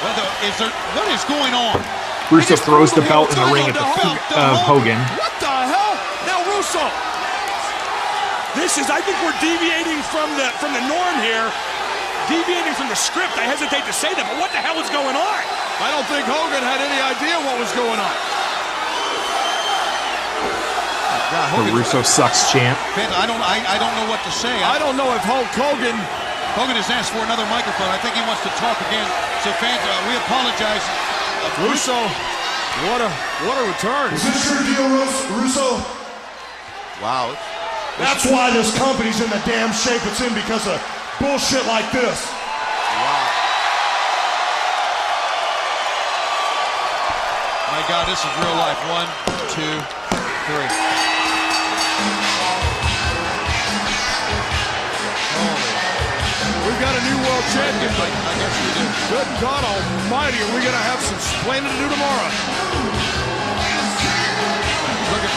Well, 0.04 0.14
the- 0.20 0.30
is 0.46 0.56
there, 0.62 0.74
what 0.94 1.08
is 1.10 1.24
going 1.26 1.56
on? 1.56 1.80
Russo 2.30 2.60
throws 2.60 2.92
the 2.92 3.08
belt 3.08 3.32
in 3.32 3.40
the 3.40 3.50
ring 3.56 3.66
at 3.72 3.74
the 3.74 3.88
feet 4.04 4.20
of 4.36 4.60
Hogan. 4.68 5.00
What 5.16 5.32
the 5.40 5.48
hell? 5.48 5.96
Now 6.28 6.44
Russo. 6.52 6.84
This 8.60 8.76
is, 8.76 8.92
I 8.92 9.00
think 9.00 9.16
we're 9.24 9.38
deviating 9.40 10.02
from 10.12 10.28
the 10.36 10.52
from 10.60 10.76
the 10.76 10.84
norm 10.92 11.16
here. 11.24 11.48
Deviating 12.28 12.76
from 12.76 12.92
the 12.92 13.00
script. 13.00 13.38
I 13.40 13.48
hesitate 13.48 13.88
to 13.88 13.96
say 13.96 14.12
that, 14.12 14.28
but 14.28 14.36
what 14.44 14.52
the 14.52 14.60
hell 14.60 14.76
is 14.82 14.90
going 14.92 15.16
on? 15.16 15.40
I 15.78 15.94
don't 15.94 16.08
think 16.10 16.26
Hogan 16.26 16.64
had 16.66 16.82
any 16.82 16.98
idea 16.98 17.38
what 17.46 17.62
was 17.62 17.70
going 17.78 18.00
on. 18.02 18.16
God, 21.28 21.44
The 21.44 21.58
Hogan, 21.60 21.76
Russo 21.76 22.02
sucks 22.02 22.50
chant. 22.50 22.80
Fans, 22.96 23.12
I 23.14 23.28
don't, 23.28 23.44
I, 23.44 23.60
I 23.68 23.78
don't 23.78 23.94
know 24.00 24.08
what 24.08 24.24
to 24.24 24.32
say. 24.32 24.64
I 24.64 24.80
don't 24.80 24.96
know 24.96 25.12
if 25.12 25.22
Hulk 25.28 25.52
Hogan. 25.54 25.94
Hogan 26.56 26.80
has 26.80 26.90
asked 26.90 27.14
for 27.14 27.22
another 27.22 27.46
microphone. 27.52 27.92
I 27.92 28.00
think 28.02 28.18
he 28.18 28.24
wants 28.26 28.42
to 28.48 28.52
talk 28.58 28.80
again. 28.90 29.06
So 29.46 29.54
fans, 29.62 29.78
uh, 29.84 29.94
we 30.10 30.18
apologize. 30.18 30.82
Uh, 30.82 31.68
Russo, 31.70 31.98
what 32.90 33.04
a 33.04 33.10
what 33.46 33.58
a 33.62 33.66
return. 33.70 34.16
Is 34.16 34.26
this 34.26 34.50
your 34.50 34.64
deal, 34.66 34.88
Russo? 35.38 35.78
Wow. 37.04 37.38
That's 38.02 38.26
why 38.26 38.50
this 38.50 38.74
company's 38.78 39.22
in 39.22 39.30
the 39.30 39.42
damn 39.46 39.70
shape 39.74 40.02
it's 40.06 40.22
in 40.22 40.34
because 40.34 40.66
of 40.66 40.82
bullshit 41.20 41.66
like 41.68 41.92
this. 41.92 42.18
My 47.78 47.86
God, 47.86 48.10
this 48.10 48.18
is 48.18 48.34
real 48.42 48.58
life. 48.58 48.82
One, 48.90 49.06
two, 49.54 49.76
three. 50.50 50.66
We've 56.66 56.82
got 56.82 56.98
a 56.98 57.04
new 57.06 57.18
world 57.22 57.46
champion, 57.54 57.94
but 57.94 58.10
I 58.10 58.34
guess 58.42 58.56
we 58.66 58.70
do. 58.82 58.86
good 59.14 59.30
God 59.38 59.62
Almighty, 59.62 60.42
are 60.42 60.54
we 60.58 60.66
gonna 60.66 60.86
have 60.90 60.98
some 61.06 61.22
explaining 61.22 61.70
to 61.70 61.78
do 61.78 61.86
tomorrow? 61.94 62.30
Look 65.14 65.22
at, 65.22 65.34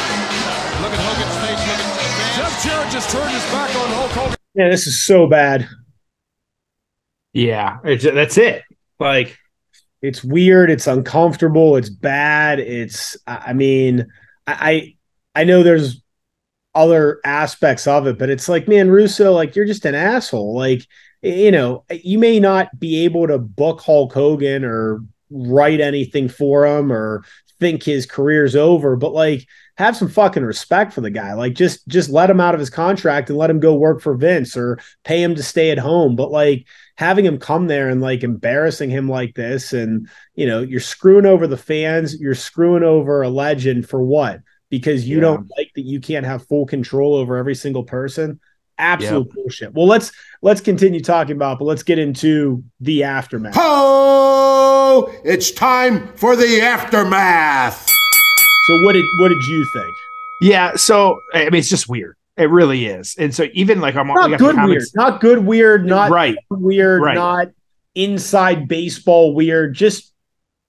look 0.81 0.92
at 0.96 1.00
Hogan's 1.12 1.37
face. 1.44 1.61
Look 1.68 1.76
at 1.76 1.92
fans. 1.92 2.37
Jeff 2.40 2.64
Jarrett 2.64 2.90
just 2.90 3.11
turned 3.11 3.31
his 3.37 3.44
back 3.53 3.68
on 3.76 3.88
Hulk 4.00 4.12
Hogan. 4.12 4.37
Yeah, 4.55 4.70
this 4.70 4.87
is 4.87 5.05
so 5.05 5.26
bad. 5.26 5.68
Yeah, 7.35 7.81
it's, 7.85 8.05
that's 8.05 8.38
it. 8.38 8.62
Like, 8.98 9.37
It's 10.02 10.24
weird. 10.24 10.70
It's 10.70 10.86
uncomfortable. 10.86 11.76
It's 11.76 11.90
bad. 11.90 12.58
It's. 12.60 13.16
I 13.26 13.52
mean, 13.52 14.06
I 14.46 14.96
I 15.34 15.44
know 15.44 15.62
there's 15.62 16.02
other 16.74 17.20
aspects 17.24 17.86
of 17.86 18.06
it, 18.06 18.18
but 18.18 18.30
it's 18.30 18.48
like, 18.48 18.68
man, 18.68 18.90
Russo, 18.90 19.32
like 19.32 19.56
you're 19.56 19.66
just 19.66 19.84
an 19.84 19.94
asshole. 19.94 20.54
Like, 20.54 20.86
you 21.22 21.50
know, 21.50 21.84
you 21.90 22.18
may 22.18 22.40
not 22.40 22.78
be 22.78 23.04
able 23.04 23.26
to 23.26 23.38
book 23.38 23.80
Hulk 23.80 24.12
Hogan 24.12 24.64
or 24.64 25.02
write 25.30 25.80
anything 25.80 26.28
for 26.28 26.66
him 26.66 26.92
or 26.92 27.24
think 27.58 27.82
his 27.82 28.06
career's 28.06 28.56
over, 28.56 28.96
but 28.96 29.12
like 29.12 29.46
have 29.80 29.96
some 29.96 30.08
fucking 30.08 30.44
respect 30.44 30.92
for 30.92 31.00
the 31.00 31.10
guy. 31.10 31.32
Like 31.32 31.54
just 31.54 31.86
just 31.88 32.10
let 32.10 32.30
him 32.30 32.38
out 32.38 32.54
of 32.54 32.60
his 32.60 32.70
contract 32.70 33.28
and 33.30 33.38
let 33.38 33.50
him 33.50 33.58
go 33.60 33.74
work 33.74 34.00
for 34.00 34.14
Vince 34.14 34.56
or 34.56 34.78
pay 35.04 35.22
him 35.22 35.34
to 35.34 35.42
stay 35.42 35.70
at 35.70 35.78
home. 35.78 36.14
But 36.16 36.30
like 36.30 36.66
having 36.96 37.24
him 37.24 37.38
come 37.38 37.66
there 37.66 37.88
and 37.88 38.00
like 38.00 38.22
embarrassing 38.22 38.90
him 38.90 39.08
like 39.08 39.34
this 39.34 39.72
and 39.72 40.08
you 40.34 40.46
know, 40.46 40.60
you're 40.60 40.80
screwing 40.80 41.26
over 41.26 41.46
the 41.46 41.56
fans, 41.56 42.20
you're 42.20 42.34
screwing 42.34 42.82
over 42.84 43.22
a 43.22 43.28
legend 43.30 43.88
for 43.88 44.02
what? 44.02 44.40
Because 44.68 45.08
you 45.08 45.16
Yeah. 45.16 45.22
don't 45.22 45.50
like 45.58 45.70
that 45.74 45.82
you 45.86 45.98
can't 45.98 46.26
have 46.26 46.46
full 46.46 46.66
control 46.66 47.14
over 47.16 47.36
every 47.36 47.54
single 47.54 47.82
person. 47.84 48.38
Absolute 48.78 49.30
bullshit. 49.34 49.74
Well, 49.74 49.86
let's 49.86 50.12
let's 50.42 50.60
continue 50.60 51.00
talking 51.00 51.36
about, 51.36 51.58
but 51.58 51.64
let's 51.66 51.82
get 51.82 51.98
into 51.98 52.62
the 52.80 53.04
aftermath. 53.04 53.54
Oh, 53.58 55.10
It's 55.24 55.50
time 55.50 56.08
for 56.16 56.36
the 56.36 56.60
aftermath. 56.60 57.86
So 58.70 58.85
what 58.85 58.92
did 58.92 59.04
what 59.18 59.28
did 59.30 59.42
you 59.46 59.66
think? 59.72 59.94
yeah. 60.42 60.76
So 60.76 61.20
I 61.35 61.44
mean, 61.50 61.54
it's 61.56 61.68
just 61.68 61.88
weird. 61.88 62.16
It 62.37 62.48
really 62.50 62.87
is. 62.87 63.16
And 63.18 63.35
so 63.35 63.48
even 63.52 63.80
like 63.80 63.96
I'm 63.96 64.06
Not 64.06 64.30
got 64.30 64.38
good 64.38 64.56
weird, 64.56 64.85
not 64.94 65.20
good 65.20 65.44
weird, 65.44 65.85
not 65.87 66.11
right. 66.11 66.37
weird, 66.48 67.02
Right. 67.02 67.14
not 67.14 67.48
inside 67.94 68.68
baseball 68.68 69.35
weird, 69.35 69.74
just 69.74 70.12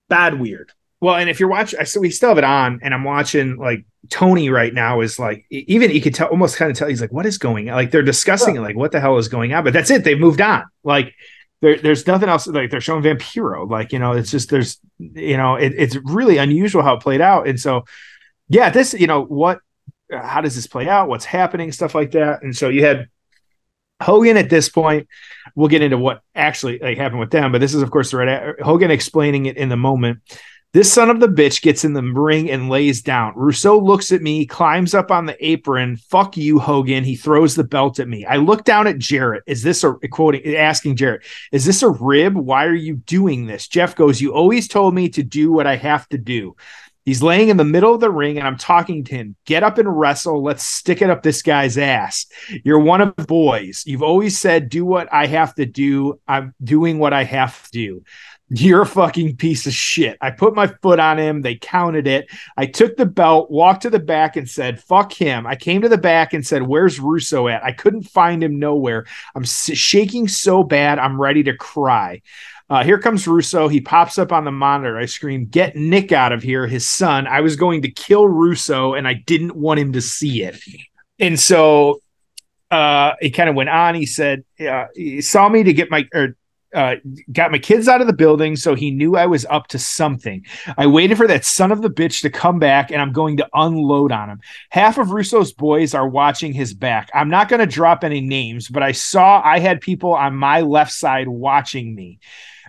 bad 0.09 0.39
weird. 0.39 0.71
Well, 0.99 1.15
and 1.15 1.29
if 1.29 1.39
you're 1.39 1.49
watching, 1.49 1.79
I 1.79 1.83
so 1.83 1.99
we 1.99 2.09
still 2.09 2.29
have 2.29 2.37
it 2.39 2.43
on, 2.43 2.79
and 2.83 2.93
I'm 2.93 3.03
watching 3.03 3.57
like 3.57 3.85
Tony 4.09 4.49
right 4.49 4.73
now 4.73 5.01
is 5.01 5.19
like 5.19 5.45
even 5.51 5.91
you 5.91 6.01
could 6.01 6.15
tell 6.15 6.27
almost 6.27 6.57
kind 6.57 6.71
of 6.71 6.77
tell 6.77 6.87
he's 6.87 7.01
like 7.01 7.11
what 7.13 7.25
is 7.27 7.37
going 7.37 7.69
on? 7.69 7.75
Like 7.75 7.91
they're 7.91 8.01
discussing 8.01 8.55
it, 8.55 8.61
like 8.61 8.75
what 8.75 8.91
the 8.91 8.99
hell 8.99 9.17
is 9.19 9.27
going 9.27 9.53
on? 9.53 9.63
But 9.63 9.73
that's 9.73 9.91
it. 9.91 10.03
They've 10.03 10.19
moved 10.19 10.41
on. 10.41 10.63
Like 10.83 11.13
there, 11.61 11.77
there's 11.77 12.07
nothing 12.07 12.29
else. 12.29 12.47
Like 12.47 12.71
they're 12.71 12.81
showing 12.81 13.03
Vampiro. 13.03 13.69
Like 13.69 13.91
you 13.91 13.99
know, 13.99 14.13
it's 14.13 14.31
just 14.31 14.49
there's 14.49 14.79
you 14.97 15.37
know, 15.37 15.55
it, 15.55 15.73
it's 15.77 15.95
really 15.95 16.37
unusual 16.37 16.81
how 16.81 16.95
it 16.95 17.01
played 17.01 17.21
out. 17.21 17.47
And 17.47 17.59
so, 17.59 17.85
yeah, 18.49 18.69
this 18.69 18.93
you 18.93 19.07
know 19.07 19.23
what, 19.23 19.59
how 20.11 20.41
does 20.41 20.55
this 20.55 20.67
play 20.67 20.89
out? 20.89 21.07
What's 21.07 21.25
happening? 21.25 21.71
Stuff 21.71 21.95
like 21.95 22.11
that. 22.11 22.41
And 22.41 22.55
so 22.55 22.69
you 22.69 22.83
had 22.85 23.07
Hogan 24.01 24.37
at 24.37 24.49
this 24.49 24.69
point. 24.69 25.07
We'll 25.55 25.67
get 25.69 25.81
into 25.81 25.97
what 25.97 26.21
actually 26.33 26.79
like 26.79 26.97
happened 26.97 27.19
with 27.19 27.31
them, 27.31 27.51
but 27.51 27.61
this 27.61 27.73
is 27.73 27.81
of 27.81 27.91
course 27.91 28.11
the 28.11 28.17
right 28.17 28.59
Hogan 28.59 28.91
explaining 28.91 29.45
it 29.45 29.57
in 29.57 29.69
the 29.69 29.77
moment. 29.77 30.19
This 30.73 30.93
son 30.93 31.09
of 31.09 31.19
the 31.19 31.27
bitch 31.27 31.61
gets 31.61 31.83
in 31.83 31.91
the 31.91 32.01
ring 32.01 32.49
and 32.49 32.69
lays 32.69 33.01
down. 33.01 33.33
Russo 33.35 33.77
looks 33.77 34.13
at 34.13 34.21
me, 34.21 34.45
climbs 34.45 34.93
up 34.93 35.11
on 35.11 35.25
the 35.25 35.35
apron. 35.45 35.97
Fuck 35.97 36.37
you, 36.37 36.59
Hogan. 36.59 37.03
He 37.03 37.17
throws 37.17 37.55
the 37.55 37.65
belt 37.65 37.99
at 37.99 38.07
me. 38.07 38.25
I 38.25 38.37
look 38.37 38.63
down 38.63 38.87
at 38.87 38.97
Jarrett. 38.97 39.43
Is 39.47 39.63
this 39.63 39.83
a 39.83 39.93
quoting 40.09 40.55
asking 40.55 40.95
Jarrett, 40.95 41.25
is 41.51 41.65
this 41.65 41.83
a 41.83 41.89
rib? 41.89 42.37
Why 42.37 42.65
are 42.65 42.73
you 42.73 42.95
doing 42.95 43.47
this? 43.47 43.67
Jeff 43.67 43.97
goes, 43.97 44.21
You 44.21 44.33
always 44.33 44.69
told 44.69 44.95
me 44.95 45.09
to 45.09 45.23
do 45.23 45.51
what 45.51 45.67
I 45.67 45.75
have 45.75 46.07
to 46.07 46.17
do. 46.17 46.55
He's 47.03 47.23
laying 47.23 47.49
in 47.49 47.57
the 47.57 47.63
middle 47.65 47.93
of 47.93 47.99
the 47.99 48.11
ring 48.11 48.37
and 48.37 48.47
I'm 48.47 48.57
talking 48.57 49.03
to 49.05 49.15
him. 49.15 49.35
Get 49.45 49.63
up 49.63 49.77
and 49.77 49.99
wrestle. 49.99 50.41
Let's 50.43 50.63
stick 50.63 51.01
it 51.01 51.09
up 51.09 51.23
this 51.23 51.41
guy's 51.41 51.77
ass. 51.77 52.27
You're 52.63 52.79
one 52.79 53.01
of 53.01 53.15
the 53.15 53.25
boys. 53.25 53.83
You've 53.87 54.03
always 54.03 54.37
said, 54.37 54.69
do 54.69 54.85
what 54.85 55.11
I 55.11 55.25
have 55.25 55.55
to 55.55 55.65
do. 55.65 56.19
I'm 56.27 56.53
doing 56.63 56.99
what 56.99 57.11
I 57.11 57.23
have 57.23 57.63
to 57.63 57.71
do. 57.71 58.03
You're 58.53 58.81
a 58.81 58.85
fucking 58.85 59.37
piece 59.37 59.65
of 59.65 59.71
shit. 59.71 60.17
I 60.19 60.29
put 60.31 60.55
my 60.55 60.67
foot 60.67 60.99
on 60.99 61.17
him. 61.17 61.41
They 61.41 61.55
counted 61.55 62.05
it. 62.05 62.29
I 62.57 62.65
took 62.65 62.97
the 62.97 63.05
belt, 63.05 63.49
walked 63.49 63.83
to 63.83 63.89
the 63.89 63.97
back, 63.97 64.35
and 64.35 64.49
said, 64.49 64.83
fuck 64.83 65.13
him. 65.13 65.47
I 65.47 65.55
came 65.55 65.81
to 65.83 65.87
the 65.87 65.97
back 65.97 66.33
and 66.33 66.45
said, 66.45 66.63
Where's 66.63 66.99
Russo 66.99 67.47
at? 67.47 67.63
I 67.63 67.71
couldn't 67.71 68.03
find 68.03 68.43
him 68.43 68.59
nowhere. 68.59 69.05
I'm 69.35 69.45
shaking 69.45 70.27
so 70.27 70.63
bad, 70.63 70.99
I'm 70.99 71.19
ready 71.19 71.43
to 71.43 71.55
cry. 71.55 72.21
Uh, 72.69 72.83
here 72.83 72.99
comes 72.99 73.25
Russo. 73.25 73.69
He 73.69 73.79
pops 73.79 74.17
up 74.17 74.33
on 74.33 74.43
the 74.43 74.51
monitor. 74.51 74.97
I 74.97 75.05
scream, 75.05 75.45
Get 75.45 75.77
Nick 75.77 76.11
out 76.11 76.33
of 76.33 76.43
here, 76.43 76.67
his 76.67 76.85
son. 76.85 77.27
I 77.27 77.39
was 77.39 77.55
going 77.55 77.83
to 77.83 77.91
kill 77.91 78.27
Russo 78.27 78.95
and 78.95 79.07
I 79.07 79.13
didn't 79.13 79.55
want 79.55 79.79
him 79.79 79.93
to 79.93 80.01
see 80.01 80.43
it. 80.43 80.61
And 81.19 81.39
so 81.39 82.01
uh, 82.69 83.13
he 83.21 83.29
kind 83.29 83.49
of 83.49 83.55
went 83.55 83.69
on. 83.69 83.95
He 83.95 84.05
said, 84.05 84.43
uh, 84.59 84.87
He 84.93 85.21
saw 85.21 85.47
me 85.47 85.63
to 85.63 85.71
get 85.71 85.89
my, 85.89 86.07
or 86.13 86.35
uh, 86.73 86.95
got 87.31 87.51
my 87.51 87.59
kids 87.59 87.87
out 87.87 88.01
of 88.01 88.07
the 88.07 88.13
building, 88.13 88.55
so 88.55 88.75
he 88.75 88.91
knew 88.91 89.15
I 89.15 89.25
was 89.25 89.45
up 89.45 89.67
to 89.67 89.79
something. 89.79 90.45
I 90.77 90.87
waited 90.87 91.17
for 91.17 91.27
that 91.27 91.45
son 91.45 91.71
of 91.71 91.81
the 91.81 91.89
bitch 91.89 92.21
to 92.21 92.29
come 92.29 92.59
back, 92.59 92.91
and 92.91 93.01
I'm 93.01 93.11
going 93.11 93.37
to 93.37 93.49
unload 93.53 94.11
on 94.11 94.29
him. 94.29 94.41
Half 94.69 94.97
of 94.97 95.11
Russo's 95.11 95.53
boys 95.53 95.93
are 95.93 96.07
watching 96.07 96.53
his 96.53 96.73
back. 96.73 97.09
I'm 97.13 97.29
not 97.29 97.49
going 97.49 97.59
to 97.59 97.65
drop 97.65 98.03
any 98.03 98.21
names, 98.21 98.67
but 98.67 98.83
I 98.83 98.93
saw 98.93 99.41
I 99.43 99.59
had 99.59 99.81
people 99.81 100.13
on 100.13 100.35
my 100.35 100.61
left 100.61 100.93
side 100.93 101.27
watching 101.27 101.93
me. 101.93 102.19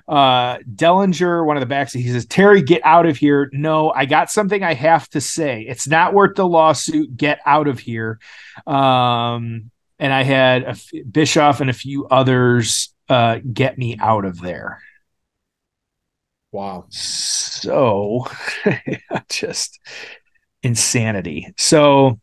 Uh, 0.08 0.58
Dellinger, 0.58 1.46
one 1.46 1.56
of 1.56 1.60
the 1.60 1.66
backs, 1.66 1.92
he 1.92 2.06
says, 2.08 2.26
Terry, 2.26 2.60
get 2.60 2.82
out 2.84 3.06
of 3.06 3.16
here. 3.16 3.48
No, 3.52 3.90
I 3.90 4.04
got 4.04 4.30
something 4.30 4.62
I 4.62 4.74
have 4.74 5.08
to 5.10 5.20
say. 5.20 5.62
It's 5.62 5.86
not 5.86 6.12
worth 6.12 6.34
the 6.34 6.46
lawsuit. 6.46 7.16
Get 7.16 7.38
out 7.46 7.68
of 7.68 7.78
here. 7.78 8.18
Um, 8.66 9.70
and 9.98 10.12
I 10.12 10.24
had 10.24 10.64
a 10.64 10.70
f- 10.70 10.90
Bischoff 11.10 11.60
and 11.60 11.70
a 11.70 11.72
few 11.72 12.08
others 12.08 12.91
uh, 13.12 13.40
get 13.52 13.76
me 13.76 13.98
out 14.00 14.24
of 14.24 14.40
there. 14.40 14.80
Wow. 16.50 16.86
So 16.88 18.26
just 19.28 19.78
insanity. 20.62 21.52
So, 21.58 22.18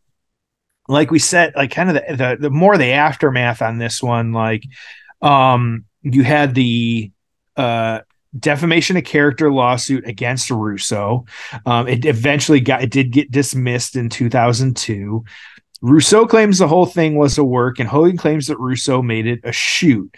like 0.88 1.12
we 1.12 1.20
said, 1.20 1.52
like 1.54 1.70
kind 1.70 1.90
of 1.90 1.94
the, 1.94 2.16
the 2.16 2.36
the 2.40 2.50
more 2.50 2.76
the 2.76 2.92
aftermath 2.92 3.62
on 3.62 3.78
this 3.78 4.02
one, 4.02 4.32
like 4.32 4.64
um 5.22 5.84
you 6.02 6.24
had 6.24 6.54
the 6.54 7.12
uh 7.56 8.00
defamation 8.36 8.96
of 8.96 9.04
character 9.04 9.52
lawsuit 9.52 10.08
against 10.08 10.50
Russo. 10.50 11.24
Um, 11.66 11.86
it 11.86 12.04
eventually 12.04 12.60
got 12.60 12.82
it 12.82 12.90
did 12.90 13.12
get 13.12 13.30
dismissed 13.30 13.94
in 13.94 14.08
2002. 14.08 15.24
Russo 15.82 16.26
claims 16.26 16.58
the 16.58 16.68
whole 16.68 16.86
thing 16.86 17.16
was 17.16 17.38
a 17.38 17.44
work, 17.44 17.78
and 17.78 17.88
Hogan 17.88 18.16
claims 18.16 18.48
that 18.48 18.58
Russo 18.58 19.02
made 19.02 19.26
it 19.26 19.40
a 19.44 19.52
shoot. 19.52 20.14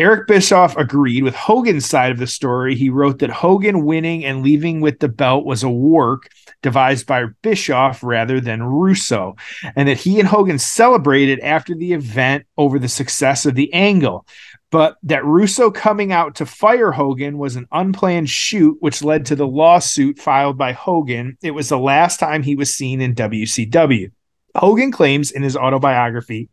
Eric 0.00 0.26
Bischoff 0.26 0.78
agreed 0.78 1.24
with 1.24 1.34
Hogan's 1.34 1.84
side 1.84 2.10
of 2.10 2.16
the 2.16 2.26
story. 2.26 2.74
He 2.74 2.88
wrote 2.88 3.18
that 3.18 3.28
Hogan 3.28 3.84
winning 3.84 4.24
and 4.24 4.42
leaving 4.42 4.80
with 4.80 4.98
the 4.98 5.10
belt 5.10 5.44
was 5.44 5.62
a 5.62 5.68
work 5.68 6.30
devised 6.62 7.06
by 7.06 7.26
Bischoff 7.42 8.02
rather 8.02 8.40
than 8.40 8.62
Russo, 8.62 9.36
and 9.76 9.86
that 9.86 9.98
he 9.98 10.18
and 10.18 10.26
Hogan 10.26 10.58
celebrated 10.58 11.38
after 11.40 11.74
the 11.74 11.92
event 11.92 12.46
over 12.56 12.78
the 12.78 12.88
success 12.88 13.44
of 13.44 13.54
the 13.54 13.70
angle. 13.74 14.26
but 14.70 14.96
that 15.02 15.24
Russo 15.24 15.70
coming 15.70 16.12
out 16.12 16.36
to 16.36 16.46
fire 16.46 16.92
Hogan 16.92 17.36
was 17.36 17.56
an 17.56 17.66
unplanned 17.70 18.30
shoot, 18.30 18.78
which 18.80 19.02
led 19.02 19.26
to 19.26 19.36
the 19.36 19.46
lawsuit 19.46 20.18
filed 20.18 20.56
by 20.56 20.72
Hogan. 20.72 21.36
It 21.42 21.50
was 21.50 21.68
the 21.68 21.78
last 21.78 22.20
time 22.20 22.42
he 22.42 22.54
was 22.54 22.72
seen 22.72 23.02
in 23.02 23.14
WCW. 23.14 24.12
Hogan 24.54 24.92
claims 24.92 25.30
in 25.30 25.42
his 25.42 25.56
autobiography 25.58 26.48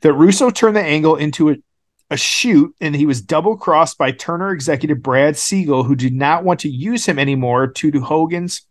that 0.00 0.12
Russo 0.12 0.50
turned 0.50 0.76
the 0.76 0.82
angle 0.82 1.16
into 1.16 1.50
a, 1.50 1.56
a 2.10 2.16
shoot 2.16 2.74
and 2.80 2.94
he 2.94 3.06
was 3.06 3.20
double 3.20 3.56
crossed 3.56 3.98
by 3.98 4.12
Turner 4.12 4.50
executive 4.50 5.02
Brad 5.02 5.36
Siegel, 5.36 5.84
who 5.84 5.94
did 5.94 6.14
not 6.14 6.44
want 6.44 6.60
to 6.60 6.68
use 6.68 7.06
him 7.06 7.18
anymore 7.18 7.66
due 7.66 7.90
to 7.90 8.00
Hogan's 8.00 8.62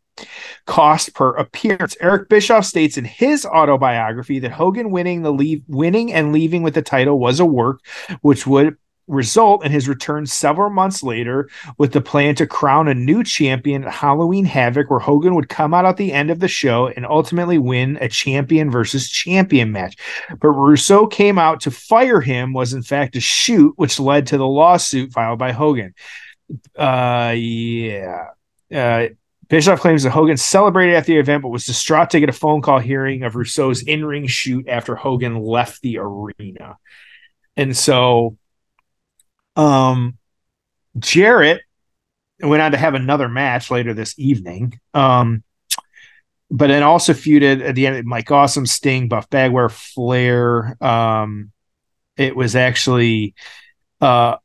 cost 0.66 1.14
per 1.14 1.36
appearance. 1.36 1.96
Eric 2.02 2.30
Bischoff 2.30 2.66
states 2.66 2.98
in 2.98 3.06
his 3.06 3.46
autobiography 3.46 4.40
that 4.40 4.52
Hogan 4.52 4.90
winning 4.90 5.22
the 5.22 5.32
leave 5.32 5.64
winning 5.68 6.12
and 6.12 6.34
leaving 6.34 6.64
with 6.64 6.74
the 6.74 6.82
title 6.82 7.20
was 7.20 7.40
a 7.40 7.46
work 7.46 7.82
which 8.22 8.48
would 8.48 8.76
result 9.08 9.66
in 9.66 9.72
his 9.72 9.88
return 9.88 10.26
several 10.26 10.70
months 10.70 11.02
later 11.02 11.50
with 11.78 11.94
the 11.94 12.02
plan 12.02 12.36
to 12.36 12.46
crown 12.46 12.88
a 12.88 12.94
new 12.94 13.24
champion 13.24 13.84
at 13.84 13.94
Halloween 13.94 14.46
Havoc, 14.46 14.90
where 14.90 15.00
Hogan 15.00 15.36
would 15.36 15.50
come 15.50 15.74
out 15.74 15.86
at 15.86 15.98
the 15.98 16.12
end 16.12 16.30
of 16.30 16.40
the 16.40 16.48
show 16.48 16.88
and 16.88 17.06
ultimately 17.06 17.58
win 17.58 17.98
a 18.02 18.10
champion 18.10 18.70
versus 18.70 19.10
champion 19.10 19.72
match. 19.72 19.96
But 20.40 20.50
Russo 20.50 21.08
came 21.08 21.38
out 21.38 21.62
to 21.62 21.72
fire 21.72 22.22
him 22.22 22.54
was 22.54 22.74
in 22.74 22.84
fact 22.84 23.16
a 23.16 23.22
shoot, 23.22 23.74
which 23.78 24.00
led 24.00 24.28
to 24.28 24.38
the 24.38 24.48
lawsuit 24.48 25.12
filed 25.12 25.40
by 25.40 25.52
Hogan. 25.52 25.94
Uh, 26.76 27.34
yeah. 27.36 28.28
Uh, 28.74 29.08
Bischoff 29.50 29.80
claims 29.80 30.04
that 30.04 30.10
Hogan 30.10 30.36
celebrated 30.36 30.96
at 30.96 31.06
the 31.06 31.18
event, 31.18 31.42
but 31.42 31.50
was 31.50 31.66
distraught 31.66 32.10
to 32.10 32.20
get 32.20 32.28
a 32.28 32.34
phone 32.34 32.62
call 32.62 32.80
hearing 32.80 33.24
of 33.24 33.36
Russo's 33.36 33.82
in 33.82 34.04
ring 34.04 34.28
shoot 34.28 34.68
after 34.68 34.96
Hogan 34.96 35.40
left 35.40 35.82
the 35.82 36.00
arena. 36.00 36.78
And 37.56 37.76
so, 37.76 38.38
um, 39.58 40.18
Jarrett 40.98 41.62
went 42.40 42.62
on 42.62 42.72
to 42.72 42.78
have 42.78 42.94
another 42.94 43.28
match 43.28 43.70
later 43.72 43.94
this 43.94 44.18
evening. 44.18 44.80
Um, 44.94 45.44
but 46.50 46.68
then 46.68 46.84
also 46.84 47.14
feuded 47.14 47.62
at 47.62 47.76
the 47.76 47.88
end, 47.88 48.06
Mike 48.06 48.32
Awesome, 48.32 48.66
Sting, 48.66 49.10
Buff 49.10 49.30
Bagwell, 49.30 49.70
Flair. 49.70 50.78
Um, 50.82 51.52
it 52.16 52.36
was 52.36 52.56
actually, 52.56 53.36
uh, 54.00 54.38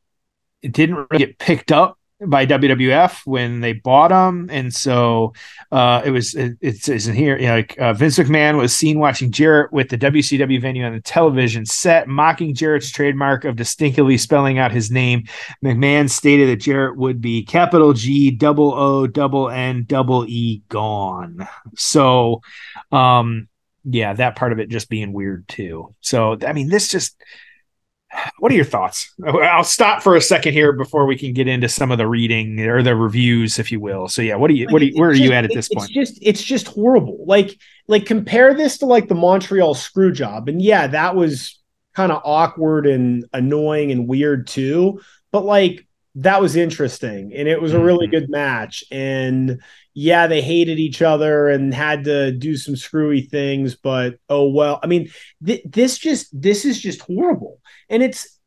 it 0.63 0.73
didn't 0.73 0.97
really 0.97 1.27
get 1.27 1.39
picked 1.39 1.71
up 1.71 1.99
by 2.27 2.47
WWF 2.47 3.27
when 3.27 3.61
they 3.61 3.73
bought 3.73 4.11
him, 4.11 4.49
and 4.51 4.75
so 4.75 5.33
uh, 5.71 6.03
it 6.05 6.11
was 6.11 6.35
it, 6.35 6.57
it's, 6.61 6.89
in 6.89 7.15
here. 7.15 7.37
You 7.39 7.47
know, 7.47 7.55
like 7.57 7.79
uh, 7.79 7.93
Vince 7.93 8.19
McMahon 8.19 8.57
was 8.57 8.75
seen 8.75 8.99
watching 8.99 9.31
Jarrett 9.31 9.73
with 9.73 9.89
the 9.89 9.99
WCW 9.99 10.61
venue 10.61 10.85
on 10.85 10.93
the 10.93 11.01
television 11.01 11.67
set, 11.67 12.09
mocking 12.09 12.55
Jarrett's 12.55 12.91
trademark 12.91 13.45
of 13.45 13.57
distinctly 13.57 14.19
spelling 14.19 14.59
out 14.59 14.73
his 14.73 14.91
name. 14.91 15.25
McMahon 15.65 16.09
stated 16.09 16.49
that 16.49 16.63
Jarrett 16.63 16.97
would 16.97 17.21
be 17.21 17.45
capital 17.45 17.93
G, 17.93 18.31
double 18.31 18.73
O, 18.75 19.07
double 19.07 19.49
N, 19.51 19.85
double 19.87 20.25
E, 20.27 20.63
gone. 20.69 21.47
So, 21.77 22.43
um, 22.91 23.49
yeah, 23.85 24.13
that 24.13 24.37
part 24.37 24.53
of 24.53 24.59
it 24.59 24.69
just 24.69 24.89
being 24.89 25.13
weird 25.13 25.49
too. 25.49 25.95
So, 26.01 26.39
I 26.47 26.53
mean, 26.53 26.69
this 26.69 26.89
just 26.89 27.17
what 28.39 28.53
are 28.53 28.55
your 28.55 28.65
thoughts? 28.65 29.13
I'll 29.25 29.65
stop 29.65 30.03
for 30.03 30.17
a 30.17 30.21
second 30.21 30.53
here 30.53 30.73
before 30.73 31.07
we 31.07 31.17
can 31.17 31.33
get 31.33 31.49
into 31.49 31.69
some 31.69 31.91
of 31.91 31.99
the 31.99 32.07
reading 32.07 32.61
or 32.61 32.83
the 32.83 32.95
reviews, 32.95 33.59
if 33.59 33.73
you 33.73 33.81
will. 33.81 34.09
So 34.09 34.23
yeah, 34.23 34.37
what 34.37 34.49
do 34.49 34.55
you 34.55 34.67
what 34.69 34.81
do 34.81 34.87
you, 34.87 34.93
where 35.01 35.11
are 35.11 35.15
you 35.15 35.33
at 35.33 35.45
at 35.45 35.53
this 35.55 35.69
it's 35.71 35.75
point? 35.75 35.91
just 35.91 36.19
it's 36.23 36.43
just 36.43 36.69
horrible. 36.69 37.25
Like 37.27 37.59
like 37.89 38.07
compare 38.07 38.55
this 38.55 38.79
to 38.79 38.87
like 38.87 39.09
the 39.09 39.15
Montreal 39.15 39.75
screw 39.75 40.13
job. 40.13 40.49
And 40.49 40.61
yeah, 40.61 40.87
that 40.89 41.17
was 41.17 41.59
kind 41.95 42.13
of 42.13 42.23
awkward 42.25 42.87
and 42.87 43.25
annoying 43.33 43.91
and 43.93 44.09
weird 44.09 44.47
too. 44.47 45.01
But 45.31 45.45
like 45.45 45.87
that 46.17 46.41
was 46.43 46.57
interesting 46.57 47.33
and 47.35 47.49
it 47.49 47.61
was 47.61 47.73
a 47.73 47.81
really 47.81 48.07
Mm-hmm. 48.07 48.11
good 48.11 48.29
match. 48.31 48.85
And 48.91 49.63
yeah, 49.95 50.27
they 50.27 50.41
hated 50.41 50.79
each 50.79 51.03
other 51.03 51.49
and 51.49 51.75
had 51.75 52.05
to 52.05 52.33
do 52.33 52.57
some 52.57 52.77
screwy 52.77 53.23
things, 53.23 53.75
but 53.75 54.19
oh 54.29 54.49
well. 54.49 54.81
I 54.83 54.87
mean, 54.87 55.11
th- 55.45 55.63
this 55.65 55.99
just 55.99 56.29
this 56.33 56.65
is 56.65 56.81
just 56.81 57.01
horrible. 57.03 57.61
And 57.89 58.03
it's 58.03 58.39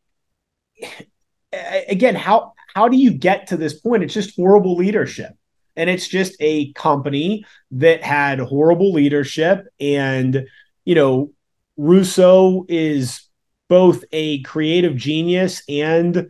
again, 1.88 2.16
how 2.16 2.54
how 2.74 2.90
do 2.90 2.98
you 2.98 3.12
get 3.12 3.48
to 3.48 3.58
this 3.58 3.80
point? 3.80 4.04
It's 4.04 4.14
just 4.14 4.36
horrible 4.36 4.76
leadership. 4.76 5.34
And 5.78 5.90
it's 5.90 6.08
just 6.08 6.36
a 6.40 6.72
company 6.74 7.46
that 7.72 8.04
had 8.04 8.40
horrible 8.40 8.94
leadership. 8.94 9.68
And, 9.80 10.48
you 10.86 10.96
know, 10.96 11.32
Russo 11.78 12.66
is 12.70 13.22
both 13.68 14.04
a 14.12 14.42
creative 14.44 14.96
genius 14.96 15.64
and 15.68 16.30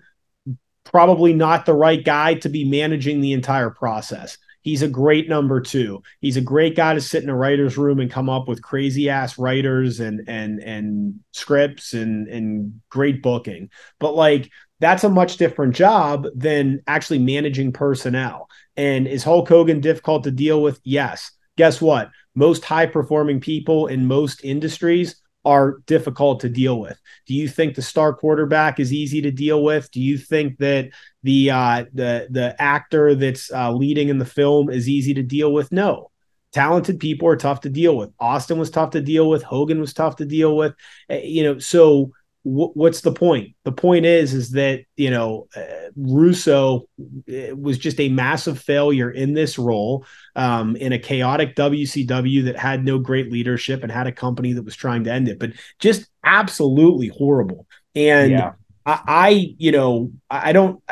probably 0.83 1.33
not 1.33 1.65
the 1.65 1.73
right 1.73 2.03
guy 2.03 2.35
to 2.35 2.49
be 2.49 2.63
managing 2.63 3.21
the 3.21 3.33
entire 3.33 3.69
process. 3.69 4.37
He's 4.65 4.81
a 4.81 4.87
great 4.87 5.29
number 5.29 5.61
two. 5.61 6.01
He's 6.21 6.37
a 6.37 6.41
great 6.41 6.75
guy 6.75 6.95
to 6.95 6.99
sit 6.99 7.21
in 7.21 7.29
a 7.29 7.35
writer's 7.35 7.77
room 7.77 7.99
and 7.99 8.09
come 8.09 8.31
up 8.31 8.47
with 8.47 8.63
crazy 8.63 9.11
ass 9.11 9.37
writers 9.37 9.99
and 9.99 10.27
and 10.27 10.59
and 10.59 11.19
scripts 11.33 11.93
and 11.93 12.27
and 12.27 12.81
great 12.89 13.21
booking. 13.21 13.69
But 13.99 14.15
like 14.15 14.49
that's 14.79 15.03
a 15.03 15.09
much 15.09 15.37
different 15.37 15.75
job 15.75 16.25
than 16.33 16.81
actually 16.87 17.19
managing 17.19 17.73
personnel. 17.73 18.49
And 18.75 19.07
is 19.07 19.23
Hulk 19.23 19.47
Hogan 19.47 19.81
difficult 19.81 20.23
to 20.23 20.31
deal 20.31 20.63
with? 20.63 20.81
Yes. 20.83 21.31
Guess 21.57 21.79
what? 21.79 22.09
Most 22.33 22.65
high 22.65 22.87
performing 22.87 23.41
people 23.41 23.85
in 23.85 24.07
most 24.07 24.43
industries 24.43 25.15
are 25.45 25.77
difficult 25.85 26.39
to 26.41 26.49
deal 26.49 26.79
with. 26.79 26.99
Do 27.27 27.33
you 27.33 27.47
think 27.47 27.75
the 27.75 27.81
star 27.81 28.13
quarterback 28.13 28.79
is 28.79 28.91
easy 28.91 29.21
to 29.21 29.31
deal 29.31 29.63
with? 29.63 29.89
Do 29.91 30.01
you 30.01 30.17
think 30.17 30.57
that 30.57 30.89
the 31.23 31.51
uh, 31.51 31.85
the 31.93 32.27
the 32.29 32.55
actor 32.59 33.15
that's 33.15 33.51
uh, 33.51 33.71
leading 33.71 34.09
in 34.09 34.17
the 34.17 34.25
film 34.25 34.69
is 34.69 34.89
easy 34.89 35.13
to 35.13 35.23
deal 35.23 35.53
with? 35.53 35.71
No. 35.71 36.11
Talented 36.51 37.01
people 37.01 37.27
are 37.27 37.35
tough 37.35 37.61
to 37.61 37.69
deal 37.69 37.97
with. 37.97 38.11
Austin 38.17 38.57
was 38.57 38.69
tough 38.71 38.91
to 38.91 39.01
deal 39.01 39.29
with. 39.29 39.43
Hogan 39.43 39.81
was 39.81 39.93
tough 39.93 40.15
to 40.17 40.25
deal 40.25 40.55
with. 40.55 40.73
Uh, 41.09 41.15
you 41.15 41.43
know, 41.43 41.59
so 41.59 42.11
what's 42.47 43.01
the 43.01 43.11
point? 43.11 43.55
The 43.63 43.71
point 43.71 44.05
is, 44.05 44.33
is 44.33 44.51
that 44.51 44.81
you 44.95 45.09
know, 45.09 45.47
uh, 45.55 45.61
Russo 45.95 46.87
uh, 47.27 47.55
was 47.55 47.77
just 47.77 47.99
a 47.99 48.09
massive 48.09 48.59
failure 48.59 49.09
in 49.09 49.33
this 49.33 49.57
role 49.57 50.05
um, 50.35 50.75
in 50.75 50.93
a 50.93 50.99
chaotic 50.99 51.55
WCW 51.55 52.41
that 52.43 52.57
had 52.57 52.85
no 52.85 52.99
great 52.99 53.31
leadership 53.31 53.81
and 53.83 53.91
had 53.91 54.07
a 54.07 54.11
company 54.11 54.53
that 54.53 54.63
was 54.63 54.75
trying 54.75 55.03
to 55.05 55.11
end 55.11 55.27
it, 55.27 55.39
but 55.39 55.53
just 55.79 56.07
absolutely 56.23 57.07
horrible. 57.07 57.65
And 57.95 58.31
Yeah. 58.31 58.53
I, 58.85 58.99
I, 59.07 59.55
you 59.57 59.71
know, 59.71 60.11
I 60.29 60.49
I 60.49 60.53
don't, 60.53 60.83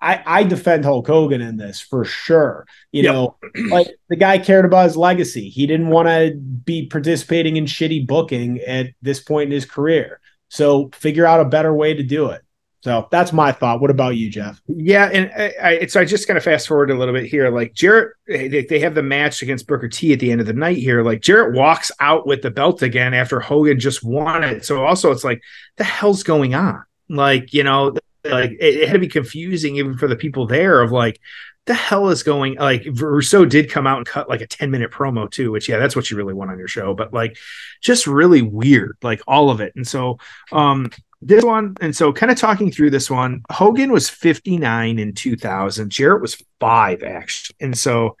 I, 0.00 0.22
I 0.26 0.42
defend 0.44 0.84
Hulk 0.84 1.06
Hogan 1.06 1.40
in 1.42 1.56
this 1.56 1.80
for 1.80 2.04
sure. 2.04 2.66
You 2.90 3.02
Yep. 3.02 3.12
know, 3.12 3.36
like 3.68 3.88
the 4.08 4.16
guy 4.16 4.38
cared 4.38 4.64
about 4.64 4.84
his 4.84 4.96
legacy. 4.96 5.48
He 5.48 5.66
didn't 5.66 5.88
want 5.88 6.08
to 6.08 6.34
be 6.36 6.86
participating 6.86 7.56
in 7.56 7.64
shitty 7.66 8.06
booking 8.06 8.60
at 8.60 8.88
this 9.02 9.20
point 9.20 9.48
in 9.48 9.52
his 9.52 9.64
career. 9.66 10.20
So 10.52 10.90
figure 10.92 11.24
out 11.24 11.40
a 11.40 11.46
better 11.46 11.72
way 11.72 11.94
to 11.94 12.02
do 12.02 12.26
it. 12.26 12.42
So 12.82 13.08
that's 13.10 13.32
my 13.32 13.52
thought. 13.52 13.80
What 13.80 13.90
about 13.90 14.16
you, 14.16 14.28
Jeff? 14.28 14.60
Yeah, 14.66 15.08
and 15.10 15.32
I, 15.34 15.54
I 15.62 15.86
so 15.86 15.98
I 15.98 16.04
just 16.04 16.26
kind 16.26 16.36
of 16.36 16.44
fast 16.44 16.68
forward 16.68 16.90
a 16.90 16.94
little 16.94 17.14
bit 17.14 17.24
here. 17.24 17.48
Like 17.48 17.72
Jarrett, 17.72 18.12
they, 18.26 18.78
have 18.80 18.94
the 18.94 19.02
match 19.02 19.40
against 19.40 19.66
Booker 19.66 19.88
T 19.88 20.12
at 20.12 20.20
the 20.20 20.30
end 20.30 20.42
of 20.42 20.46
the 20.46 20.52
night 20.52 20.76
here. 20.76 21.02
Like 21.02 21.22
Jarrett 21.22 21.56
walks 21.56 21.90
out 22.00 22.26
with 22.26 22.42
the 22.42 22.50
belt 22.50 22.82
again 22.82 23.14
after 23.14 23.40
Hogan 23.40 23.80
just 23.80 24.04
won 24.04 24.44
it. 24.44 24.66
So 24.66 24.84
also 24.84 25.10
it's 25.10 25.24
like 25.24 25.40
the 25.76 25.84
hell's 25.84 26.22
going 26.22 26.54
on? 26.54 26.84
Like 27.08 27.54
you 27.54 27.64
know, 27.64 27.94
like 28.22 28.50
it, 28.50 28.76
it 28.76 28.88
had 28.88 28.94
to 28.94 28.98
be 28.98 29.08
confusing 29.08 29.76
even 29.76 29.96
for 29.96 30.06
the 30.06 30.16
people 30.16 30.46
there 30.46 30.82
of 30.82 30.92
like 30.92 31.18
the 31.66 31.74
hell 31.74 32.08
is 32.08 32.22
going 32.22 32.56
like 32.56 32.84
Russo 32.94 33.44
did 33.44 33.70
come 33.70 33.86
out 33.86 33.98
and 33.98 34.06
cut 34.06 34.28
like 34.28 34.40
a 34.40 34.46
10 34.46 34.70
minute 34.70 34.90
promo 34.90 35.30
too, 35.30 35.52
which 35.52 35.68
yeah, 35.68 35.78
that's 35.78 35.94
what 35.94 36.10
you 36.10 36.16
really 36.16 36.34
want 36.34 36.50
on 36.50 36.58
your 36.58 36.68
show, 36.68 36.94
but 36.94 37.12
like 37.12 37.36
just 37.80 38.06
really 38.06 38.42
weird, 38.42 38.96
like 39.02 39.22
all 39.26 39.50
of 39.50 39.60
it. 39.60 39.72
And 39.76 39.86
so 39.86 40.18
um 40.50 40.90
this 41.24 41.44
one, 41.44 41.76
and 41.80 41.94
so 41.94 42.12
kind 42.12 42.32
of 42.32 42.38
talking 42.38 42.72
through 42.72 42.90
this 42.90 43.08
one, 43.08 43.42
Hogan 43.48 43.92
was 43.92 44.10
59 44.10 44.98
in 44.98 45.14
2000, 45.14 45.90
Jarrett 45.90 46.20
was 46.20 46.42
five 46.58 47.04
actually. 47.04 47.56
And 47.60 47.78
so 47.78 48.16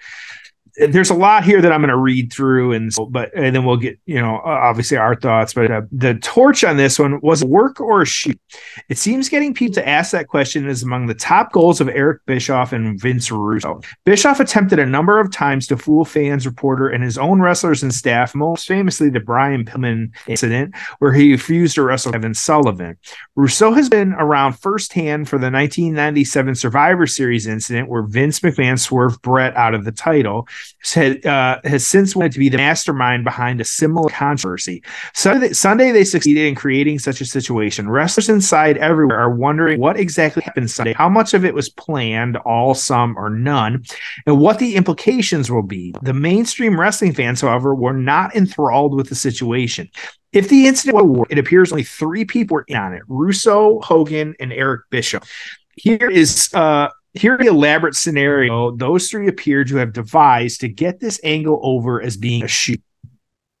there's 0.76 1.10
a 1.10 1.14
lot 1.14 1.44
here 1.44 1.60
that 1.60 1.70
I'm 1.70 1.80
going 1.80 1.90
to 1.90 1.96
read 1.96 2.32
through, 2.32 2.72
and 2.72 2.90
but 3.10 3.34
and 3.34 3.54
then 3.54 3.64
we'll 3.64 3.76
get 3.76 3.98
you 4.06 4.20
know 4.20 4.40
obviously 4.44 4.96
our 4.96 5.14
thoughts. 5.14 5.52
But 5.52 5.70
uh, 5.70 5.82
the 5.92 6.14
torch 6.14 6.64
on 6.64 6.76
this 6.78 6.98
one 6.98 7.20
was 7.20 7.44
work 7.44 7.80
or 7.80 8.06
shoot. 8.06 8.40
It 8.88 8.96
seems 8.96 9.28
getting 9.28 9.52
people 9.52 9.74
to 9.74 9.88
ask 9.88 10.12
that 10.12 10.28
question 10.28 10.68
is 10.68 10.82
among 10.82 11.06
the 11.06 11.14
top 11.14 11.52
goals 11.52 11.80
of 11.80 11.88
Eric 11.88 12.24
Bischoff 12.26 12.72
and 12.72 12.98
Vince 13.00 13.30
Russo. 13.30 13.80
Bischoff 14.04 14.40
attempted 14.40 14.78
a 14.78 14.86
number 14.86 15.20
of 15.20 15.30
times 15.30 15.66
to 15.66 15.76
fool 15.76 16.04
fans, 16.04 16.46
reporter, 16.46 16.88
and 16.88 17.04
his 17.04 17.18
own 17.18 17.40
wrestlers 17.40 17.82
and 17.82 17.92
staff. 17.92 18.34
Most 18.34 18.66
famously, 18.66 19.10
the 19.10 19.20
Brian 19.20 19.64
Pillman 19.64 20.10
incident, 20.26 20.74
where 21.00 21.12
he 21.12 21.32
refused 21.32 21.74
to 21.74 21.82
wrestle 21.82 22.12
Kevin 22.12 22.34
Sullivan. 22.34 22.96
Russo 23.36 23.72
has 23.72 23.88
been 23.88 24.14
around 24.14 24.54
firsthand 24.54 25.28
for 25.28 25.36
the 25.36 25.50
1997 25.50 26.54
Survivor 26.54 27.06
Series 27.06 27.46
incident 27.46 27.88
where 27.88 28.02
Vince 28.02 28.40
McMahon 28.40 28.78
swerved 28.78 29.20
Bret 29.22 29.54
out 29.56 29.74
of 29.74 29.84
the 29.84 29.92
title. 29.92 30.48
Uh, 30.96 31.60
has 31.64 31.86
since 31.86 32.16
wanted 32.16 32.32
to 32.32 32.38
be 32.38 32.48
the 32.48 32.56
mastermind 32.56 33.24
behind 33.24 33.60
a 33.60 33.64
similar 33.64 34.10
controversy. 34.10 34.82
Sunday, 35.14 35.52
Sunday 35.52 35.92
they 35.92 36.04
succeeded 36.04 36.46
in 36.46 36.54
creating 36.54 36.98
such 36.98 37.20
a 37.20 37.26
situation. 37.26 37.88
Wrestlers 37.88 38.28
inside 38.28 38.76
everywhere 38.78 39.18
are 39.18 39.34
wondering 39.34 39.80
what 39.80 39.96
exactly 39.98 40.42
happened 40.42 40.70
Sunday, 40.70 40.92
how 40.92 41.08
much 41.08 41.34
of 41.34 41.44
it 41.44 41.54
was 41.54 41.68
planned, 41.68 42.36
all, 42.38 42.74
some, 42.74 43.16
or 43.16 43.30
none, 43.30 43.84
and 44.26 44.40
what 44.40 44.58
the 44.58 44.76
implications 44.76 45.50
will 45.50 45.62
be. 45.62 45.94
The 46.02 46.14
mainstream 46.14 46.78
wrestling 46.78 47.14
fans, 47.14 47.40
however, 47.40 47.74
were 47.74 47.92
not 47.92 48.34
enthralled 48.34 48.94
with 48.94 49.08
the 49.08 49.14
situation. 49.14 49.88
If 50.32 50.48
the 50.48 50.66
incident 50.66 51.04
was 51.04 51.26
it 51.30 51.38
appears 51.38 51.72
only 51.72 51.84
three 51.84 52.24
people 52.24 52.54
were 52.54 52.64
in 52.66 52.76
on 52.76 52.94
it: 52.94 53.02
Russo, 53.06 53.80
Hogan, 53.80 54.34
and 54.40 54.52
Eric 54.52 54.82
Bischoff. 54.90 55.28
Here 55.76 56.10
is 56.10 56.52
uh 56.54 56.88
here 57.14 57.36
the 57.36 57.46
elaborate 57.46 57.94
scenario 57.94 58.70
those 58.70 59.08
three 59.10 59.28
appear 59.28 59.64
to 59.64 59.76
have 59.76 59.92
devised 59.92 60.60
to 60.60 60.68
get 60.68 61.00
this 61.00 61.20
angle 61.24 61.60
over 61.62 62.00
as 62.00 62.16
being 62.16 62.42
a 62.42 62.48
shoot. 62.48 62.82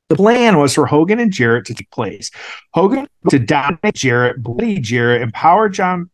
The 0.08 0.16
plan 0.16 0.58
was 0.58 0.74
for 0.74 0.86
Hogan 0.86 1.20
and 1.20 1.32
Jarrett 1.32 1.64
to 1.66 1.74
take 1.74 1.90
place. 1.90 2.30
Hogan 2.74 3.08
to 3.30 3.38
dominate 3.38 3.94
Jarrett, 3.94 4.42
bloody 4.42 4.78
Jarrett, 4.78 5.22
empower 5.22 5.68
John 5.70 6.10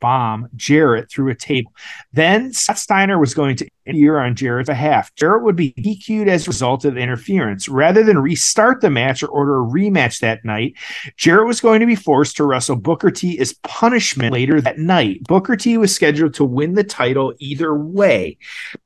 bomb 0.00 0.48
Jarrett 0.56 1.10
through 1.10 1.30
a 1.30 1.34
table. 1.34 1.72
Then 2.12 2.52
Scott 2.52 2.78
Steiner 2.78 3.18
was 3.18 3.34
going 3.34 3.56
to 3.56 3.68
interfere 3.86 4.18
on 4.18 4.34
Jarrett's 4.34 4.68
behalf. 4.68 5.14
Jarrett 5.14 5.42
would 5.42 5.56
be 5.56 5.72
DQ'd 5.72 6.28
as 6.28 6.46
a 6.46 6.50
result 6.50 6.84
of 6.84 6.96
interference. 6.96 7.68
Rather 7.68 8.02
than 8.02 8.18
restart 8.18 8.80
the 8.80 8.90
match 8.90 9.22
or 9.22 9.28
order 9.28 9.60
a 9.60 9.66
rematch 9.66 10.20
that 10.20 10.44
night, 10.44 10.74
Jarrett 11.16 11.46
was 11.46 11.60
going 11.60 11.80
to 11.80 11.86
be 11.86 11.94
forced 11.94 12.36
to 12.36 12.44
wrestle 12.44 12.76
Booker 12.76 13.10
T 13.10 13.38
as 13.38 13.54
punishment 13.64 14.32
later 14.32 14.60
that 14.60 14.78
night. 14.78 15.22
Booker 15.24 15.56
T 15.56 15.76
was 15.78 15.94
scheduled 15.94 16.34
to 16.34 16.44
win 16.44 16.74
the 16.74 16.84
title 16.84 17.34
either 17.38 17.74
way. 17.74 18.38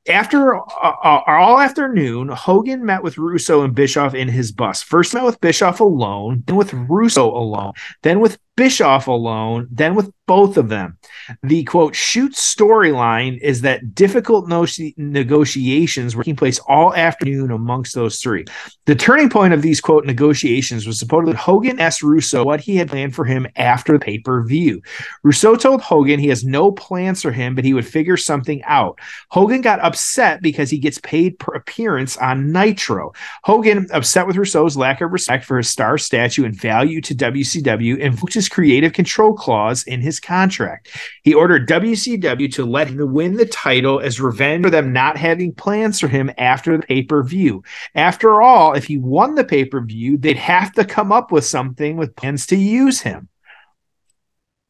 After 0.08 0.56
uh, 0.56 0.60
uh, 0.82 1.22
all 1.26 1.58
afternoon, 1.60 2.28
Hogan 2.28 2.84
met 2.84 3.02
with 3.02 3.18
Russo 3.18 3.62
and 3.62 3.74
Bischoff 3.74 4.14
in 4.14 4.28
his 4.28 4.52
bus. 4.52 4.82
First 4.82 5.14
met 5.14 5.24
with 5.24 5.40
Bischoff 5.40 5.80
alone, 5.80 6.42
then 6.46 6.56
with 6.56 6.72
Russo 6.72 7.30
alone, 7.30 7.72
then 8.02 8.20
with 8.20 8.38
Bischoff 8.56 9.06
alone, 9.06 9.68
then 9.70 9.94
with 9.94 10.12
both 10.26 10.56
of 10.58 10.68
them. 10.68 10.98
The 11.42 11.64
quote 11.64 11.94
shoot 11.96 12.32
storyline 12.32 13.40
is 13.40 13.62
that 13.62 13.94
difficult 13.94 14.48
no- 14.48 14.66
negotiations 14.96 16.14
were 16.14 16.22
taking 16.22 16.36
place 16.36 16.58
all 16.68 16.94
afternoon 16.94 17.50
amongst 17.50 17.94
those 17.94 18.20
three. 18.20 18.44
The 18.86 18.94
turning 18.94 19.28
point 19.28 19.54
of 19.54 19.62
these 19.62 19.80
quote 19.80 20.04
negotiations 20.04 20.86
was 20.86 20.98
supposedly 20.98 21.34
Hogan 21.34 21.78
asked 21.78 22.02
Russo 22.02 22.44
what 22.44 22.60
he 22.60 22.76
had 22.76 22.88
planned 22.88 23.14
for 23.14 23.24
him 23.24 23.46
after 23.56 23.92
the 23.92 23.98
pay 23.98 24.18
per 24.18 24.42
view. 24.44 24.82
Russo 25.22 25.56
told 25.56 25.80
Hogan 25.80 26.18
he 26.18 26.28
has 26.28 26.44
no 26.44 26.72
plans 26.72 27.22
for 27.22 27.30
him, 27.30 27.54
but 27.54 27.64
he 27.64 27.74
would 27.74 27.86
figure 27.86 28.16
something 28.16 28.62
out. 28.64 28.98
Hogan 29.30 29.60
got 29.60 29.80
upset 29.80 30.42
because 30.42 30.70
he 30.70 30.78
gets 30.78 30.98
paid 30.98 31.38
per 31.38 31.54
appearance 31.54 32.16
on 32.16 32.52
Nitro. 32.52 33.12
Hogan, 33.44 33.86
upset 33.92 34.26
with 34.26 34.36
Russo's 34.36 34.76
lack 34.76 35.00
of 35.00 35.12
respect 35.12 35.44
for 35.44 35.58
his 35.58 35.68
star 35.68 35.98
statue 35.98 36.44
and 36.44 36.54
value 36.54 37.00
to 37.02 37.14
WCW, 37.14 37.98
invoked 37.98 38.34
his 38.34 38.48
creative 38.48 38.92
control 38.92 39.34
clause 39.34 39.82
in 39.84 40.00
his 40.00 40.20
contract. 40.20 40.88
He 41.22 41.34
ordered 41.34 41.68
WCW 41.68 42.52
to 42.54 42.64
let 42.64 42.88
him 42.88 43.12
win 43.12 43.34
the 43.34 43.46
title 43.46 44.00
as 44.00 44.20
revenge 44.20 44.64
for 44.64 44.70
them 44.80 44.92
not 44.92 45.16
having 45.16 45.54
plans 45.54 46.00
for 46.00 46.08
him 46.08 46.30
after 46.38 46.76
the 46.76 46.86
pay 46.86 47.02
per 47.02 47.22
view. 47.22 47.62
After 47.94 48.42
all, 48.42 48.74
if 48.74 48.84
he 48.84 48.98
won 48.98 49.34
the 49.34 49.44
pay 49.44 49.64
per 49.64 49.80
view, 49.80 50.16
they'd 50.16 50.36
have 50.36 50.72
to 50.72 50.84
come 50.84 51.12
up 51.12 51.30
with 51.32 51.44
something 51.44 51.96
with 51.96 52.16
plans 52.16 52.46
to 52.48 52.56
use 52.56 53.00
him. 53.00 53.28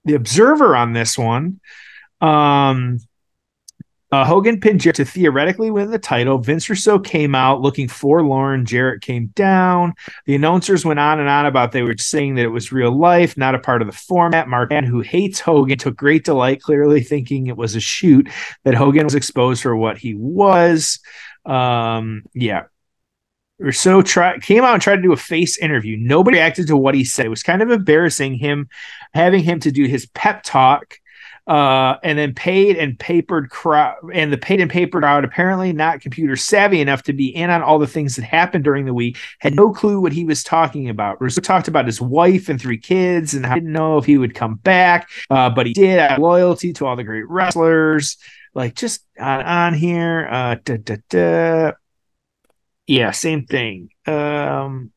The 0.04 0.14
observer 0.14 0.74
on 0.74 0.92
this 0.92 1.18
one, 1.18 1.60
um, 2.20 2.98
uh, 4.12 4.24
Hogan 4.24 4.60
pinned 4.60 4.80
Jarrett 4.80 4.96
to 4.96 5.04
theoretically 5.04 5.70
win 5.70 5.90
the 5.90 5.98
title. 5.98 6.38
Vince 6.38 6.68
Russo 6.68 6.98
came 6.98 7.34
out 7.34 7.60
looking 7.60 7.86
forlorn. 7.86 8.66
Jarrett 8.66 9.02
came 9.02 9.28
down. 9.28 9.94
The 10.26 10.34
announcers 10.34 10.84
went 10.84 10.98
on 10.98 11.20
and 11.20 11.28
on 11.28 11.46
about 11.46 11.70
they 11.70 11.82
were 11.82 11.96
saying 11.96 12.34
that 12.34 12.44
it 12.44 12.48
was 12.48 12.72
real 12.72 12.96
life, 12.96 13.36
not 13.36 13.54
a 13.54 13.60
part 13.60 13.82
of 13.82 13.86
the 13.86 13.96
format. 13.96 14.48
Mark, 14.48 14.72
who 14.72 15.00
hates 15.00 15.38
Hogan, 15.38 15.78
took 15.78 15.96
great 15.96 16.24
delight, 16.24 16.60
clearly 16.60 17.02
thinking 17.02 17.46
it 17.46 17.56
was 17.56 17.76
a 17.76 17.80
shoot, 17.80 18.28
that 18.64 18.74
Hogan 18.74 19.04
was 19.04 19.14
exposed 19.14 19.62
for 19.62 19.76
what 19.76 19.96
he 19.96 20.14
was. 20.14 20.98
Um, 21.44 22.24
yeah. 22.34 22.64
Russo 23.60 24.02
try, 24.02 24.38
came 24.38 24.64
out 24.64 24.72
and 24.72 24.82
tried 24.82 24.96
to 24.96 25.02
do 25.02 25.12
a 25.12 25.16
face 25.18 25.58
interview. 25.58 25.96
Nobody 25.96 26.38
reacted 26.38 26.66
to 26.68 26.76
what 26.76 26.94
he 26.94 27.04
said. 27.04 27.26
It 27.26 27.30
was 27.30 27.42
kind 27.42 27.62
of 27.62 27.70
embarrassing 27.70 28.34
him 28.34 28.70
having 29.12 29.44
him 29.44 29.60
to 29.60 29.70
do 29.70 29.84
his 29.84 30.06
pep 30.06 30.42
talk 30.42 30.98
uh, 31.46 31.96
and 32.02 32.18
then 32.18 32.34
paid 32.34 32.76
and 32.76 32.98
papered 32.98 33.50
crowd 33.50 33.96
and 34.12 34.32
the 34.32 34.38
paid 34.38 34.60
and 34.60 34.70
papered 34.70 35.02
crowd 35.02 35.24
apparently 35.24 35.72
not 35.72 36.00
computer 36.00 36.36
savvy 36.36 36.80
enough 36.80 37.02
to 37.02 37.12
be 37.12 37.28
in 37.28 37.50
on 37.50 37.62
all 37.62 37.78
the 37.78 37.86
things 37.86 38.16
that 38.16 38.24
happened 38.24 38.64
during 38.64 38.84
the 38.84 38.94
week 38.94 39.16
had 39.38 39.54
no 39.54 39.72
clue 39.72 40.00
what 40.00 40.12
he 40.12 40.24
was 40.24 40.42
talking 40.42 40.88
about. 40.88 41.20
Russo 41.20 41.40
talked 41.40 41.68
about 41.68 41.86
his 41.86 42.00
wife 42.00 42.48
and 42.48 42.60
three 42.60 42.78
kids 42.78 43.34
and 43.34 43.46
I 43.46 43.54
didn't 43.54 43.72
know 43.72 43.98
if 43.98 44.04
he 44.04 44.18
would 44.18 44.34
come 44.34 44.56
back 44.56 45.08
uh, 45.30 45.50
but 45.50 45.66
he 45.66 45.72
did 45.72 46.18
loyalty 46.18 46.72
to 46.74 46.86
all 46.86 46.96
the 46.96 47.04
great 47.04 47.28
wrestlers. 47.28 48.16
Like 48.54 48.74
just 48.74 49.04
on, 49.18 49.42
on 49.42 49.74
here 49.74 50.28
uh 50.30 50.56
da, 50.64 50.76
da, 50.76 50.96
da. 51.08 51.72
yeah 52.86 53.10
same 53.12 53.46
thing. 53.46 53.90
Um 54.06 54.92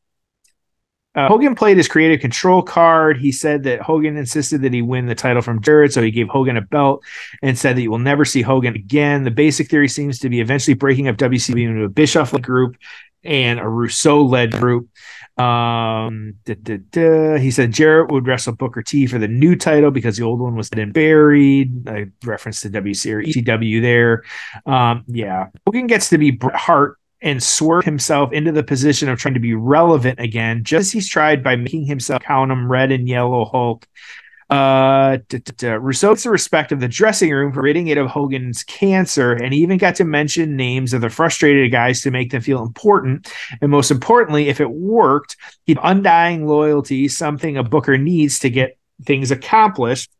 uh, 1.14 1.28
Hogan 1.28 1.54
played 1.54 1.76
his 1.76 1.88
creative 1.88 2.20
control 2.20 2.62
card. 2.62 3.18
He 3.18 3.30
said 3.30 3.62
that 3.64 3.80
Hogan 3.80 4.16
insisted 4.16 4.62
that 4.62 4.72
he 4.72 4.82
win 4.82 5.06
the 5.06 5.14
title 5.14 5.42
from 5.42 5.60
Jarrett, 5.62 5.92
so 5.92 6.02
he 6.02 6.10
gave 6.10 6.28
Hogan 6.28 6.56
a 6.56 6.62
belt 6.62 7.04
and 7.42 7.58
said 7.58 7.76
that 7.76 7.82
you 7.82 7.90
will 7.90 7.98
never 7.98 8.24
see 8.24 8.42
Hogan 8.42 8.74
again. 8.74 9.24
The 9.24 9.30
basic 9.30 9.68
theory 9.68 9.88
seems 9.88 10.18
to 10.20 10.28
be 10.28 10.40
eventually 10.40 10.74
breaking 10.74 11.08
up 11.08 11.16
WCW 11.16 11.68
into 11.68 11.84
a 11.84 11.88
Bischoff 11.88 12.32
group 12.42 12.76
and 13.22 13.60
a 13.60 13.68
Russo 13.68 14.22
led 14.22 14.52
group. 14.52 14.88
Um, 15.36 16.34
da, 16.44 16.54
da, 16.54 16.78
da. 16.90 17.38
he 17.38 17.50
said 17.50 17.72
Jarrett 17.72 18.12
would 18.12 18.26
wrestle 18.26 18.54
Booker 18.54 18.82
T 18.82 19.06
for 19.06 19.18
the 19.18 19.26
new 19.26 19.56
title 19.56 19.90
because 19.90 20.16
the 20.16 20.22
old 20.22 20.38
one 20.40 20.54
was 20.54 20.68
and 20.70 20.92
buried. 20.92 21.88
I 21.88 22.06
reference 22.24 22.60
to 22.60 22.70
WC 22.70 23.12
or 23.12 23.22
ECW 23.22 23.82
there. 23.82 24.22
Um, 24.66 25.04
yeah, 25.08 25.48
Hogan 25.66 25.86
gets 25.86 26.10
to 26.10 26.18
be 26.18 26.30
Bret 26.30 26.54
Hart 26.54 26.98
and 27.24 27.42
swerve 27.42 27.84
himself 27.84 28.32
into 28.32 28.52
the 28.52 28.62
position 28.62 29.08
of 29.08 29.18
trying 29.18 29.34
to 29.34 29.40
be 29.40 29.54
relevant 29.54 30.20
again, 30.20 30.62
just 30.62 30.88
as 30.88 30.92
he's 30.92 31.08
tried 31.08 31.42
by 31.42 31.56
making 31.56 31.86
himself 31.86 32.22
count 32.22 32.52
him 32.52 32.70
red 32.70 32.92
and 32.92 33.08
yellow 33.08 33.46
Hulk. 33.46 33.88
Uh, 34.50 35.16
Russo 35.62 36.10
gets 36.10 36.22
the 36.22 36.30
respect 36.30 36.70
of 36.70 36.80
the 36.80 36.86
dressing 36.86 37.30
room 37.30 37.50
for 37.50 37.62
ridding 37.62 37.88
it 37.88 37.96
of 37.96 38.08
Hogan's 38.08 38.62
cancer, 38.62 39.32
and 39.32 39.54
he 39.54 39.60
even 39.60 39.78
got 39.78 39.94
to 39.96 40.04
mention 40.04 40.54
names 40.54 40.92
of 40.92 41.00
the 41.00 41.08
frustrated 41.08 41.72
guys 41.72 42.02
to 42.02 42.10
make 42.10 42.30
them 42.30 42.42
feel 42.42 42.62
important. 42.62 43.32
And 43.62 43.70
most 43.70 43.90
importantly, 43.90 44.50
if 44.50 44.60
it 44.60 44.70
worked, 44.70 45.38
he'd 45.64 45.78
undying 45.82 46.46
loyalty, 46.46 47.08
something 47.08 47.56
a 47.56 47.64
Booker 47.64 47.96
needs 47.96 48.38
to 48.40 48.50
get 48.50 48.76
things 49.02 49.30
accomplished. 49.30 50.10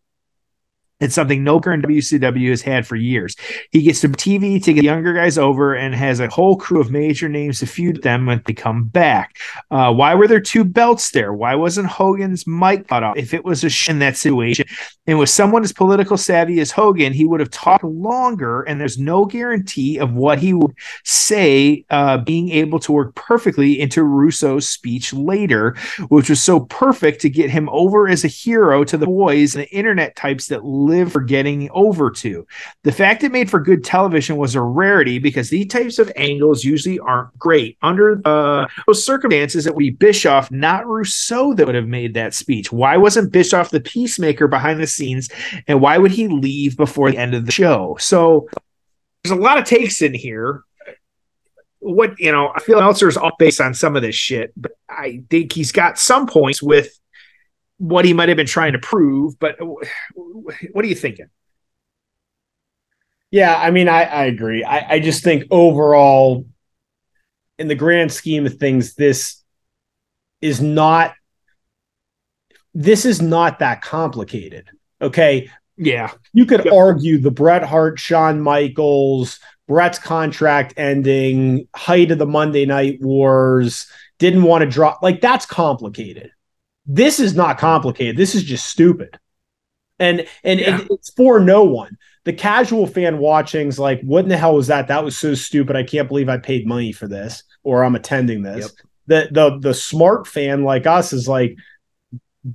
It's 1.00 1.14
something 1.14 1.42
no 1.42 1.56
and 1.64 1.82
WCW 1.82 2.50
has 2.50 2.62
had 2.62 2.86
for 2.86 2.94
years. 2.94 3.34
He 3.72 3.82
gets 3.82 4.00
some 4.00 4.12
TV 4.12 4.62
to 4.62 4.72
get 4.72 4.84
younger 4.84 5.12
guys 5.12 5.36
over 5.36 5.74
and 5.74 5.92
has 5.92 6.20
a 6.20 6.28
whole 6.28 6.56
crew 6.56 6.80
of 6.80 6.90
major 6.90 7.28
names 7.28 7.58
to 7.58 7.66
feud 7.66 8.02
them 8.02 8.26
when 8.26 8.42
they 8.46 8.52
come 8.52 8.84
back. 8.84 9.36
Uh, 9.72 9.92
why 9.92 10.14
were 10.14 10.28
there 10.28 10.40
two 10.40 10.62
belts 10.62 11.10
there? 11.10 11.32
Why 11.32 11.56
wasn't 11.56 11.88
Hogan's 11.88 12.46
mic 12.46 12.86
cut 12.86 13.02
off? 13.02 13.16
If 13.16 13.34
it 13.34 13.44
was 13.44 13.64
a 13.64 13.70
sh- 13.70 13.88
in 13.88 13.98
that 14.00 14.16
situation, 14.16 14.66
and 15.06 15.18
with 15.18 15.30
someone 15.30 15.64
as 15.64 15.72
political 15.72 16.16
savvy 16.16 16.60
as 16.60 16.70
Hogan, 16.70 17.12
he 17.12 17.26
would 17.26 17.40
have 17.40 17.50
talked 17.50 17.84
longer, 17.84 18.62
and 18.62 18.80
there's 18.80 18.98
no 18.98 19.24
guarantee 19.24 19.98
of 19.98 20.14
what 20.14 20.38
he 20.38 20.54
would 20.54 20.74
say 21.04 21.84
uh, 21.90 22.18
being 22.18 22.50
able 22.50 22.78
to 22.78 22.92
work 22.92 23.14
perfectly 23.16 23.80
into 23.80 24.04
Russo's 24.04 24.68
speech 24.68 25.12
later, 25.12 25.76
which 26.08 26.30
was 26.30 26.42
so 26.42 26.60
perfect 26.60 27.20
to 27.22 27.30
get 27.30 27.50
him 27.50 27.68
over 27.70 28.08
as 28.08 28.24
a 28.24 28.28
hero 28.28 28.84
to 28.84 28.96
the 28.96 29.06
boys 29.06 29.54
and 29.54 29.64
the 29.64 29.74
internet 29.74 30.14
types 30.14 30.46
that 30.46 30.64
live 30.84 31.12
for 31.12 31.20
getting 31.20 31.70
over 31.72 32.10
to. 32.10 32.46
The 32.82 32.92
fact 32.92 33.24
it 33.24 33.32
made 33.32 33.50
for 33.50 33.60
good 33.60 33.84
television 33.84 34.36
was 34.36 34.54
a 34.54 34.62
rarity 34.62 35.18
because 35.18 35.50
these 35.50 35.66
types 35.68 35.98
of 35.98 36.12
angles 36.16 36.64
usually 36.64 36.98
aren't 36.98 37.36
great. 37.38 37.78
Under 37.82 38.20
uh, 38.24 38.66
those 38.86 39.04
circumstances, 39.04 39.66
it 39.66 39.74
would 39.74 39.80
be 39.80 39.90
Bischoff, 39.90 40.50
not 40.50 40.86
Russo, 40.86 41.54
that 41.54 41.66
would 41.66 41.74
have 41.74 41.88
made 41.88 42.14
that 42.14 42.34
speech. 42.34 42.72
Why 42.72 42.96
wasn't 42.96 43.32
Bischoff 43.32 43.70
the 43.70 43.80
peacemaker 43.80 44.48
behind 44.48 44.80
the 44.80 44.86
scenes? 44.86 45.28
And 45.66 45.80
why 45.80 45.98
would 45.98 46.12
he 46.12 46.28
leave 46.28 46.76
before 46.76 47.10
the 47.10 47.18
end 47.18 47.34
of 47.34 47.46
the 47.46 47.52
show? 47.52 47.96
So 48.00 48.48
there's 49.22 49.36
a 49.36 49.40
lot 49.40 49.58
of 49.58 49.64
takes 49.64 50.02
in 50.02 50.14
here 50.14 50.62
what 51.84 52.18
you 52.18 52.32
know, 52.32 52.50
I 52.54 52.60
feel 52.60 52.80
Meltzer's 52.80 53.16
off 53.16 53.36
base 53.38 53.60
on 53.60 53.74
some 53.74 53.94
of 53.94 54.02
this 54.02 54.14
shit, 54.14 54.52
but 54.56 54.72
I 54.88 55.22
think 55.28 55.52
he's 55.52 55.70
got 55.70 55.98
some 55.98 56.26
points 56.26 56.62
with 56.62 56.98
what 57.78 58.04
he 58.04 58.12
might 58.12 58.28
have 58.28 58.36
been 58.36 58.46
trying 58.46 58.72
to 58.72 58.78
prove. 58.78 59.38
But 59.38 59.56
what 59.60 60.84
are 60.84 60.88
you 60.88 60.94
thinking? 60.94 61.26
Yeah, 63.30 63.56
I 63.56 63.70
mean, 63.70 63.88
I, 63.88 64.04
I 64.04 64.24
agree. 64.26 64.62
I, 64.62 64.94
I 64.94 64.98
just 65.00 65.24
think 65.24 65.44
overall, 65.50 66.46
in 67.58 67.68
the 67.68 67.74
grand 67.74 68.12
scheme 68.12 68.46
of 68.46 68.54
things, 68.54 68.94
this 68.94 69.42
is 70.40 70.60
not 70.60 71.14
this 72.74 73.04
is 73.04 73.22
not 73.22 73.60
that 73.60 73.82
complicated. 73.82 74.68
Okay. 75.00 75.50
Yeah. 75.76 76.12
You 76.32 76.44
could 76.46 76.64
yep. 76.64 76.74
argue 76.74 77.18
the 77.18 77.30
Bret 77.30 77.62
Hart, 77.62 77.98
Shawn 77.98 78.40
Michaels, 78.40 79.38
Bret's 79.66 79.98
contract 79.98 80.74
ending, 80.76 81.68
height 81.74 82.10
of 82.10 82.18
the 82.18 82.26
Monday 82.26 82.66
Night 82.66 83.00
Wars, 83.00 83.86
didn't 84.18 84.42
want 84.42 84.62
to 84.62 84.70
drop. 84.70 85.02
Like 85.02 85.20
that's 85.20 85.46
complicated. 85.46 86.30
This 86.86 87.20
is 87.20 87.34
not 87.34 87.58
complicated. 87.58 88.16
This 88.16 88.34
is 88.34 88.44
just 88.44 88.66
stupid. 88.66 89.18
And 89.98 90.26
and 90.42 90.60
Yeah. 90.60 90.80
it- 90.80 90.88
it's 90.90 91.10
for 91.10 91.40
no 91.40 91.64
one. 91.64 91.96
The 92.24 92.32
casual 92.32 92.86
fan 92.86 93.18
watching's 93.18 93.78
like, 93.78 94.00
what 94.02 94.24
in 94.24 94.28
the 94.28 94.36
hell 94.36 94.54
was 94.56 94.66
that? 94.68 94.88
That 94.88 95.04
was 95.04 95.16
so 95.16 95.34
stupid. 95.34 95.76
I 95.76 95.82
can't 95.82 96.08
believe 96.08 96.28
I 96.28 96.38
paid 96.38 96.66
money 96.66 96.90
for 96.92 97.06
this 97.06 97.42
or 97.62 97.84
I'm 97.84 97.94
attending 97.94 98.42
this. 98.42 98.72
The 99.06 99.28
the 99.30 99.58
the 99.60 99.74
smart 99.74 100.26
fan 100.26 100.64
like 100.64 100.86
us 100.86 101.12
is 101.12 101.28
like, 101.28 101.56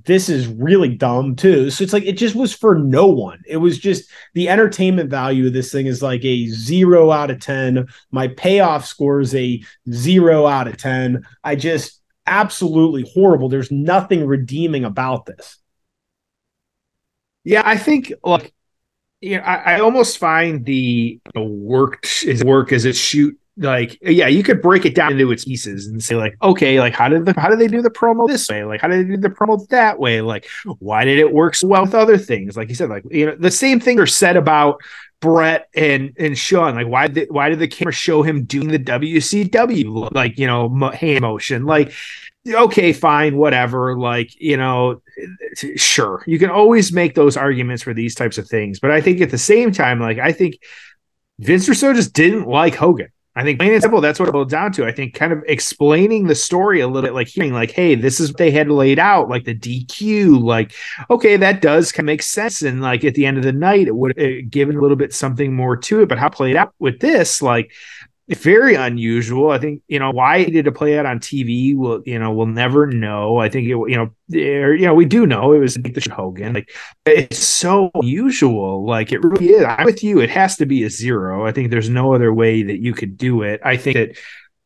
this 0.04 0.28
is 0.28 0.46
really 0.46 0.88
dumb 0.88 1.34
too. 1.34 1.70
So 1.70 1.82
it's 1.82 1.92
like 1.92 2.04
it 2.04 2.16
just 2.16 2.34
was 2.36 2.52
for 2.52 2.74
no 2.76 3.06
one. 3.06 3.40
It 3.46 3.56
was 3.56 3.78
just 3.78 4.10
the 4.34 4.48
entertainment 4.48 5.10
value 5.10 5.46
of 5.48 5.52
this 5.52 5.72
thing 5.72 5.86
is 5.86 6.02
like 6.02 6.24
a 6.24 6.46
zero 6.46 7.10
out 7.10 7.30
of 7.30 7.40
ten. 7.40 7.86
My 8.10 8.28
payoff 8.28 8.84
score 8.86 9.20
is 9.20 9.34
a 9.34 9.62
zero 9.92 10.46
out 10.46 10.68
of 10.68 10.76
ten. 10.76 11.24
I 11.42 11.54
just 11.56 11.99
absolutely 12.30 13.10
horrible. 13.12 13.50
There's 13.50 13.70
nothing 13.70 14.26
redeeming 14.26 14.84
about 14.84 15.26
this. 15.26 15.58
Yeah, 17.44 17.62
I 17.64 17.76
think 17.76 18.12
like 18.24 18.54
you 19.20 19.36
know, 19.36 19.42
I, 19.42 19.74
I 19.76 19.80
almost 19.80 20.16
find 20.16 20.64
the, 20.64 21.20
the 21.34 21.42
work 21.42 22.06
is 22.24 22.42
work 22.42 22.72
as 22.72 22.86
it 22.86 22.96
shoot 22.96 23.36
like 23.56 23.98
yeah, 24.00 24.26
you 24.26 24.42
could 24.42 24.62
break 24.62 24.86
it 24.86 24.94
down 24.94 25.12
into 25.12 25.30
its 25.32 25.44
pieces 25.44 25.86
and 25.86 26.02
say 26.02 26.14
like, 26.14 26.34
okay, 26.42 26.80
like 26.80 26.94
how 26.94 27.08
did 27.08 27.26
the 27.26 27.38
how 27.38 27.48
did 27.48 27.58
they 27.58 27.68
do 27.68 27.82
the 27.82 27.90
promo 27.90 28.26
this 28.26 28.48
way? 28.48 28.64
Like 28.64 28.80
how 28.80 28.88
did 28.88 29.06
they 29.06 29.16
do 29.16 29.20
the 29.20 29.28
promo 29.28 29.66
that 29.68 29.98
way? 29.98 30.22
Like 30.22 30.48
why 30.78 31.04
did 31.04 31.18
it 31.18 31.32
work 31.32 31.54
so 31.54 31.68
well 31.68 31.82
with 31.82 31.94
other 31.94 32.16
things? 32.16 32.56
Like 32.56 32.70
you 32.70 32.74
said, 32.74 32.88
like 32.88 33.04
you 33.10 33.26
know, 33.26 33.36
the 33.36 33.50
same 33.50 33.78
thing 33.78 34.00
are 34.00 34.06
said 34.06 34.36
about 34.36 34.80
Bret 35.20 35.68
and 35.74 36.12
and 36.18 36.36
Shawn. 36.36 36.74
Like 36.74 36.88
why 36.88 37.08
did 37.08 37.30
why 37.30 37.48
did 37.48 37.58
the 37.58 37.68
camera 37.68 37.92
show 37.92 38.22
him 38.22 38.44
doing 38.44 38.68
the 38.68 38.78
WCW 38.78 40.12
like 40.12 40.38
you 40.38 40.46
know 40.46 40.90
hand 40.90 41.20
motion? 41.20 41.64
Like 41.64 41.92
okay, 42.48 42.92
fine, 42.92 43.36
whatever. 43.36 43.98
Like, 43.98 44.38
you 44.40 44.56
know, 44.56 45.02
sure, 45.76 46.22
you 46.26 46.38
can 46.38 46.50
always 46.50 46.92
make 46.92 47.14
those 47.14 47.36
arguments 47.36 47.82
for 47.82 47.94
these 47.94 48.14
types 48.14 48.38
of 48.38 48.48
things. 48.48 48.80
But 48.80 48.90
I 48.90 49.00
think 49.00 49.20
at 49.20 49.30
the 49.30 49.38
same 49.38 49.72
time, 49.72 50.00
like, 50.00 50.18
I 50.18 50.32
think 50.32 50.58
Vince 51.38 51.68
Russo 51.68 51.92
just 51.92 52.12
didn't 52.12 52.46
like 52.46 52.74
Hogan. 52.74 53.08
I 53.36 53.44
think 53.44 53.60
plain 53.60 53.72
and 53.72 53.80
simple, 53.80 54.00
that's 54.00 54.18
what 54.18 54.28
it 54.28 54.32
boils 54.32 54.50
down 54.50 54.72
to. 54.72 54.84
I 54.84 54.92
think 54.92 55.14
kind 55.14 55.32
of 55.32 55.44
explaining 55.46 56.26
the 56.26 56.34
story 56.34 56.80
a 56.80 56.88
little 56.88 57.02
bit, 57.02 57.14
like 57.14 57.28
hearing, 57.28 57.52
like, 57.52 57.70
hey, 57.70 57.94
this 57.94 58.18
is 58.18 58.30
what 58.30 58.38
they 58.38 58.50
had 58.50 58.68
laid 58.68 58.98
out, 58.98 59.28
like 59.28 59.44
the 59.44 59.54
DQ, 59.54 60.42
like, 60.42 60.72
okay, 61.10 61.36
that 61.36 61.62
does 61.62 61.92
kind 61.92 62.00
of 62.00 62.06
make 62.06 62.22
sense. 62.22 62.62
And 62.62 62.82
like 62.82 63.04
at 63.04 63.14
the 63.14 63.26
end 63.26 63.38
of 63.38 63.44
the 63.44 63.52
night, 63.52 63.86
it 63.86 63.94
would 63.94 64.18
have 64.18 64.50
given 64.50 64.76
a 64.76 64.80
little 64.80 64.96
bit 64.96 65.14
something 65.14 65.54
more 65.54 65.76
to 65.76 66.02
it. 66.02 66.08
But 66.08 66.18
how 66.18 66.28
played 66.28 66.56
out 66.56 66.74
with 66.80 66.98
this, 66.98 67.40
like, 67.40 67.72
very 68.38 68.74
unusual. 68.74 69.50
I 69.50 69.58
think 69.58 69.82
you 69.88 69.98
know 69.98 70.10
why 70.10 70.44
did 70.44 70.66
it 70.66 70.72
play 70.72 70.98
out 70.98 71.06
on 71.06 71.18
TV. 71.18 71.76
We'll 71.76 72.02
you 72.04 72.18
know 72.18 72.32
we'll 72.32 72.46
never 72.46 72.86
know. 72.86 73.38
I 73.38 73.48
think 73.48 73.66
it 73.66 73.70
you 73.70 73.96
know 73.96 74.10
there 74.28 74.74
you 74.74 74.86
know 74.86 74.94
we 74.94 75.04
do 75.04 75.26
know 75.26 75.52
it 75.52 75.58
was 75.58 75.76
Nick 75.78 76.06
Hogan. 76.06 76.54
Like 76.54 76.70
it's 77.06 77.38
so 77.38 77.90
unusual. 77.94 78.84
Like 78.84 79.12
it 79.12 79.22
really 79.22 79.50
is. 79.50 79.64
I'm 79.64 79.84
with 79.84 80.04
you. 80.04 80.20
It 80.20 80.30
has 80.30 80.56
to 80.56 80.66
be 80.66 80.84
a 80.84 80.90
zero. 80.90 81.46
I 81.46 81.52
think 81.52 81.70
there's 81.70 81.88
no 81.90 82.14
other 82.14 82.32
way 82.32 82.62
that 82.62 82.78
you 82.78 82.94
could 82.94 83.16
do 83.16 83.42
it. 83.42 83.60
I 83.64 83.76
think 83.76 83.96
that 83.96 84.16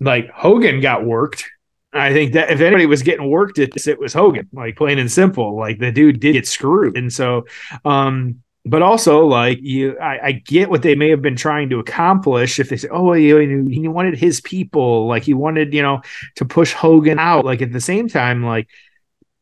like 0.01 0.31
Hogan 0.31 0.81
got 0.81 1.05
worked. 1.05 1.51
I 1.93 2.13
think 2.13 2.33
that 2.33 2.51
if 2.51 2.61
anybody 2.61 2.87
was 2.87 3.03
getting 3.03 3.31
worked 3.31 3.59
it 3.59 4.01
was 4.01 4.13
Hogan. 4.13 4.49
Like 4.53 4.77
plain 4.77 4.99
and 4.99 5.11
simple. 5.11 5.57
Like 5.57 5.79
the 5.79 5.93
dude 5.93 6.21
did 6.21 6.33
get 6.33 6.47
screwed, 6.47 6.97
and 6.97 7.13
so 7.13 7.47
um 7.85 8.43
but 8.67 8.83
also 8.83 9.27
like 9.27 9.59
you 9.61 9.99
I, 9.99 10.27
I 10.27 10.33
get 10.33 10.71
what 10.71 10.83
they 10.83 10.95
may 10.95 11.11
have 11.11 11.23
been 11.23 11.37
trying 11.37 11.69
to 11.71 11.81
accomplish 11.81 12.59
if 12.59 12.71
they 12.71 12.77
say 12.77 12.89
oh 12.89 13.13
you 13.13 13.67
he 13.69 13.87
wanted 13.89 14.17
his 14.17 14.41
people 14.41 15.07
like 15.07 15.23
he 15.23 15.35
wanted 15.35 15.75
you 15.75 15.83
know 15.83 16.01
to 16.37 16.45
push 16.45 16.73
hogan 16.73 17.19
out. 17.19 17.45
Like 17.45 17.63
at 17.63 17.73
the 17.73 17.81
same 17.81 18.09
time 18.09 18.43
like 18.43 18.69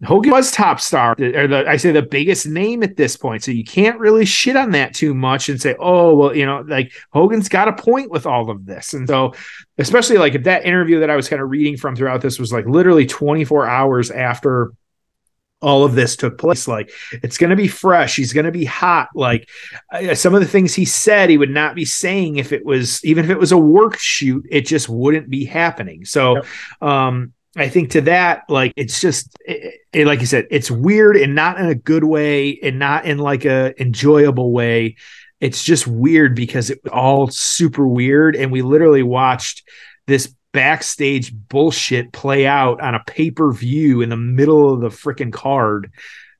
hogan 0.04 0.32
was 0.32 0.50
top 0.50 0.80
star 0.80 1.12
or 1.12 1.46
the 1.46 1.64
i 1.68 1.76
say 1.76 1.92
the 1.92 2.02
biggest 2.02 2.48
name 2.48 2.82
at 2.82 2.96
this 2.96 3.16
point. 3.16 3.44
So 3.44 3.52
you 3.52 3.64
can't 3.64 4.00
really 4.00 4.24
shit 4.24 4.56
on 4.56 4.72
that 4.72 4.94
too 4.94 5.14
much 5.14 5.48
and 5.48 5.60
say 5.60 5.76
oh 5.78 6.16
well 6.16 6.36
you 6.36 6.44
know 6.44 6.64
like 6.66 6.92
hogan's 7.12 7.48
got 7.48 7.68
a 7.68 7.72
point 7.72 8.10
with 8.10 8.26
all 8.26 8.50
of 8.50 8.66
this. 8.66 8.92
And 8.92 9.06
so 9.06 9.34
especially 9.78 10.18
like 10.18 10.34
if 10.34 10.42
that 10.44 10.64
interview 10.64 10.98
that 10.98 11.10
i 11.10 11.16
was 11.16 11.28
kind 11.28 11.40
of 11.40 11.48
reading 11.48 11.76
from 11.76 11.94
throughout 11.94 12.22
this 12.22 12.40
was 12.40 12.52
like 12.52 12.66
literally 12.66 13.06
24 13.06 13.68
hours 13.68 14.10
after 14.10 14.72
all 15.62 15.84
of 15.84 15.94
this 15.94 16.16
took 16.16 16.36
place. 16.38 16.68
Like 16.68 16.90
it's 17.22 17.38
going 17.38 17.50
to 17.50 17.56
be 17.56 17.68
fresh. 17.68 18.16
He's 18.16 18.32
going 18.32 18.46
to 18.46 18.52
be 18.52 18.64
hot. 18.64 19.08
Like 19.14 19.48
uh, 19.92 20.14
some 20.14 20.34
of 20.34 20.40
the 20.40 20.46
things 20.48 20.74
he 20.74 20.84
said 20.84 21.30
he 21.30 21.38
would 21.38 21.50
not 21.50 21.74
be 21.74 21.84
saying 21.84 22.36
if 22.36 22.52
it 22.52 22.64
was 22.66 23.02
even 23.04 23.24
if 23.24 23.30
it 23.30 23.38
was 23.38 23.52
a 23.52 23.56
work 23.58 23.96
shoot 23.98 24.44
it 24.50 24.62
just 24.66 24.88
wouldn't 24.88 25.30
be 25.30 25.44
happening. 25.44 26.04
So 26.04 26.42
um 26.80 27.32
i 27.54 27.68
think 27.68 27.90
to 27.90 28.00
that 28.00 28.44
like 28.48 28.72
it's 28.76 28.98
just 28.98 29.36
it, 29.44 29.74
it- 29.92 30.06
like 30.06 30.20
you 30.20 30.26
said 30.26 30.46
it's 30.50 30.70
weird 30.70 31.16
and 31.18 31.34
not 31.34 31.60
in 31.60 31.66
a 31.66 31.74
good 31.74 32.02
way 32.02 32.58
and 32.62 32.78
not 32.78 33.04
in 33.04 33.18
like 33.18 33.44
a 33.44 33.74
enjoyable 33.80 34.52
way. 34.52 34.96
It's 35.40 35.62
just 35.64 35.86
weird 35.86 36.34
because 36.36 36.70
it 36.70 36.78
was 36.84 36.92
all 36.92 37.26
super 37.28 37.86
weird. 37.86 38.36
And 38.36 38.52
we 38.52 38.62
literally 38.62 39.02
watched 39.02 39.68
this 40.06 40.32
backstage 40.52 41.34
bullshit 41.48 42.12
play 42.12 42.46
out 42.46 42.80
on 42.80 42.94
a 42.94 43.02
pay-per-view 43.06 44.00
in 44.00 44.10
the 44.10 44.16
middle 44.16 44.72
of 44.72 44.80
the 44.80 44.88
freaking 44.88 45.32
card 45.32 45.90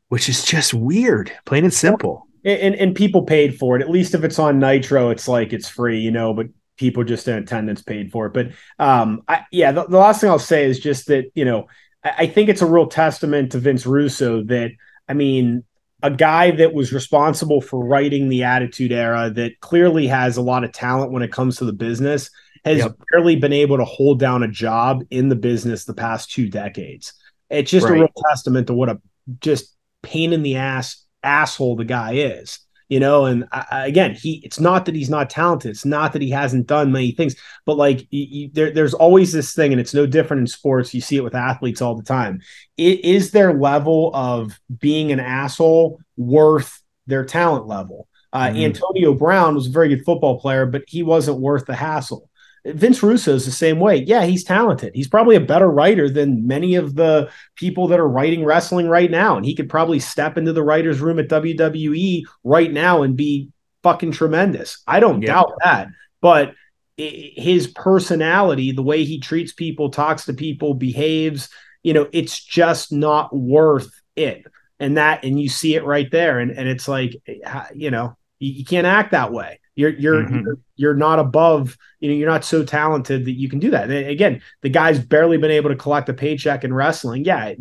which 0.09 0.29
is 0.29 0.45
just 0.45 0.75
weird 0.75 1.33
plain 1.47 1.65
and 1.65 1.73
simple 1.73 2.27
And, 2.45 2.61
and 2.61 2.75
and 2.75 2.95
people 2.95 3.23
paid 3.23 3.59
for 3.59 3.77
it. 3.77 3.83
At 3.83 3.91
least 3.91 4.15
if 4.15 4.25
it's 4.25 4.39
on 4.39 4.59
Nitro, 4.59 5.11
it's 5.11 5.29
like 5.29 5.53
it's 5.53 5.69
free, 5.69 6.01
you 6.01 6.11
know. 6.11 6.35
But 6.35 6.49
people 6.77 7.05
just 7.05 7.29
in 7.29 7.37
attendance 7.37 7.83
paid 7.83 8.11
for 8.11 8.27
it. 8.27 8.33
But 8.33 8.49
um, 8.79 9.23
I, 9.29 9.45
yeah, 9.53 9.73
the, 9.73 9.85
the 9.85 9.99
last 9.99 10.21
thing 10.21 10.31
I'll 10.31 10.39
say 10.39 10.65
is 10.65 10.81
just 10.81 11.07
that 11.07 11.31
you 11.35 11.45
know 11.45 11.69
I, 12.05 12.15
I 12.19 12.27
think 12.27 12.49
it's 12.49 12.63
a 12.63 12.67
real 12.67 12.87
testament 12.87 13.53
to 13.53 13.59
Vince 13.59 13.87
Russo 13.87 14.43
that 14.45 14.73
I 15.09 15.15
mean 15.15 15.65
a 16.03 16.11
guy 16.11 16.51
that 16.51 16.75
was 16.75 16.93
responsible 16.93 17.61
for 17.61 17.85
writing 17.85 18.29
the 18.29 18.43
Attitude 18.43 18.91
Era 18.91 19.31
that 19.31 19.61
clearly 19.61 20.09
has 20.09 20.37
a 20.37 20.43
lot 20.43 20.65
of 20.65 20.73
talent 20.73 21.13
when 21.13 21.23
it 21.23 21.31
comes 21.31 21.59
to 21.59 21.65
the 21.65 21.73
business 21.73 22.29
has 22.65 22.79
Yep. 22.79 22.93
barely 23.11 23.37
been 23.37 23.53
able 23.53 23.77
to 23.79 23.85
hold 23.85 24.19
down 24.21 24.43
a 24.43 24.49
job 24.49 25.05
in 25.11 25.29
the 25.29 25.37
business 25.37 25.85
the 25.85 25.95
past 25.95 26.31
two 26.31 26.49
decades. 26.49 27.13
It's 27.51 27.71
just 27.71 27.87
a 27.89 27.93
real 27.93 28.09
testament 28.29 28.69
to 28.69 28.75
what 28.75 28.89
a 28.89 29.01
just 29.41 29.75
pain 30.03 30.33
in 30.33 30.43
the 30.43 30.57
ass 30.57 31.05
asshole 31.23 31.77
the 31.77 31.85
guy 31.85 32.13
is. 32.15 32.59
You 32.89 33.01
know, 33.01 33.25
and 33.25 33.47
I, 33.53 33.87
again, 33.87 34.15
he 34.15 34.43
it's 34.45 34.61
not 34.61 34.85
that 34.85 34.95
he's 34.95 35.09
not 35.09 35.31
talented. 35.31 35.71
It's 35.71 35.87
not 35.87 36.13
that 36.13 36.21
he 36.21 36.29
hasn't 36.29 36.67
done 36.67 36.93
many 36.93 37.13
things, 37.13 37.35
but 37.65 37.79
like 37.79 38.01
you, 38.11 38.27
you, 38.29 38.51
there, 38.53 38.71
there's 38.71 38.93
always 38.93 39.33
this 39.33 39.55
thing, 39.55 39.73
and 39.73 39.81
it's 39.81 39.95
no 39.95 40.05
different 40.05 40.41
in 40.43 40.47
sports. 40.47 40.93
You 40.93 41.01
see 41.01 41.17
it 41.17 41.25
with 41.25 41.35
athletes 41.35 41.81
all 41.81 41.95
the 41.95 42.03
time. 42.03 42.43
It 42.77 43.03
is 43.03 43.31
their 43.31 43.55
level 43.55 44.11
of 44.13 44.61
being 44.79 45.11
an 45.11 45.21
asshole 45.21 46.01
worth 46.19 46.83
their 47.07 47.25
talent 47.25 47.67
level. 47.67 48.09
Uh, 48.31 48.49
Mhm. 48.49 48.65
Antonio 48.65 49.15
Brown 49.15 49.55
was 49.55 49.69
a 49.69 49.71
very 49.71 49.89
good 49.89 50.05
football 50.05 50.39
player, 50.39 50.67
but 50.67 50.83
he 50.87 51.03
wasn't 51.03 51.41
worth 51.41 51.65
the 51.65 51.75
hassle. 51.75 52.29
Vince 52.65 53.03
Russo 53.03 53.35
is 53.35 53.45
the 53.45 53.51
same 53.51 53.81
way. 53.81 53.97
Yeah, 53.97 54.25
he's 54.25 54.45
talented. 54.45 54.93
He's 54.95 55.09
probably 55.09 55.35
a 55.37 55.41
better 55.41 55.69
writer 55.69 56.09
than 56.09 56.47
many 56.47 56.77
of 56.77 56.95
the 56.95 57.31
people 57.57 57.89
that 57.89 57.99
are 57.99 58.09
writing 58.09 58.45
wrestling 58.45 58.89
right 58.89 59.11
now. 59.11 59.37
And 59.37 59.45
he 59.45 59.55
could 59.57 59.69
probably 59.69 59.99
step 59.99 60.39
into 60.39 60.53
the 60.53 60.63
writer's 60.63 61.01
room 61.01 61.19
at 61.19 61.29
WWE 61.29 62.25
right 62.45 62.73
now 62.73 63.03
and 63.03 63.17
be 63.17 63.49
fucking 63.83 64.13
tremendous. 64.13 64.81
I 64.87 65.01
don't 65.01 65.23
Yeah. 65.23 65.27
doubt 65.35 65.53
that. 65.65 65.89
But 66.21 66.55
his 66.97 67.67
personality, 67.67 68.71
the 68.71 68.83
way 68.83 69.03
he 69.05 69.19
treats 69.19 69.53
people, 69.53 69.91
talks 69.91 70.27
to 70.27 70.35
people, 70.35 70.75
behaves, 70.75 71.49
you 71.83 71.95
know, 71.95 72.09
it's 72.13 72.45
just 72.45 72.93
not 72.93 73.35
worth 73.35 73.91
it. 74.15 74.45
And 74.79 74.97
that, 74.99 75.25
and 75.25 75.41
you 75.41 75.49
see 75.49 75.75
it 75.75 75.85
right 75.85 76.09
there. 76.13 76.39
And, 76.39 76.53
and 76.53 76.69
it's 76.69 76.87
like, 76.87 77.17
eh, 77.27 77.65
you 77.75 77.91
know, 77.91 78.17
you, 78.39 78.53
you 78.53 78.65
can't 78.65 78.87
act 78.87 79.13
that 79.13 79.33
way. 79.33 79.59
You're 79.75 79.91
you're, 79.91 80.23
Mhm. 80.25 80.45
you're 80.45 80.59
you're 80.77 80.95
not 80.95 81.19
above. 81.19 81.77
You 82.01 82.11
know, 82.11 82.15
you're 82.17 82.29
not 82.29 82.45
so 82.45 82.65
talented 82.65 83.25
that 83.25 83.33
you 83.39 83.49
can 83.49 83.59
do 83.59 83.71
that. 83.71 83.91
And 83.91 84.09
again, 84.09 84.43
the 84.63 84.69
guy's 84.69 84.99
barely 84.99 85.39
been 85.39 85.51
able 85.51 85.71
to 85.71 85.77
collect 85.77 86.09
a 86.09 86.15
paycheck 86.15 86.65
in 86.65 86.75
wrestling. 86.75 87.25
Yeah, 87.25 87.55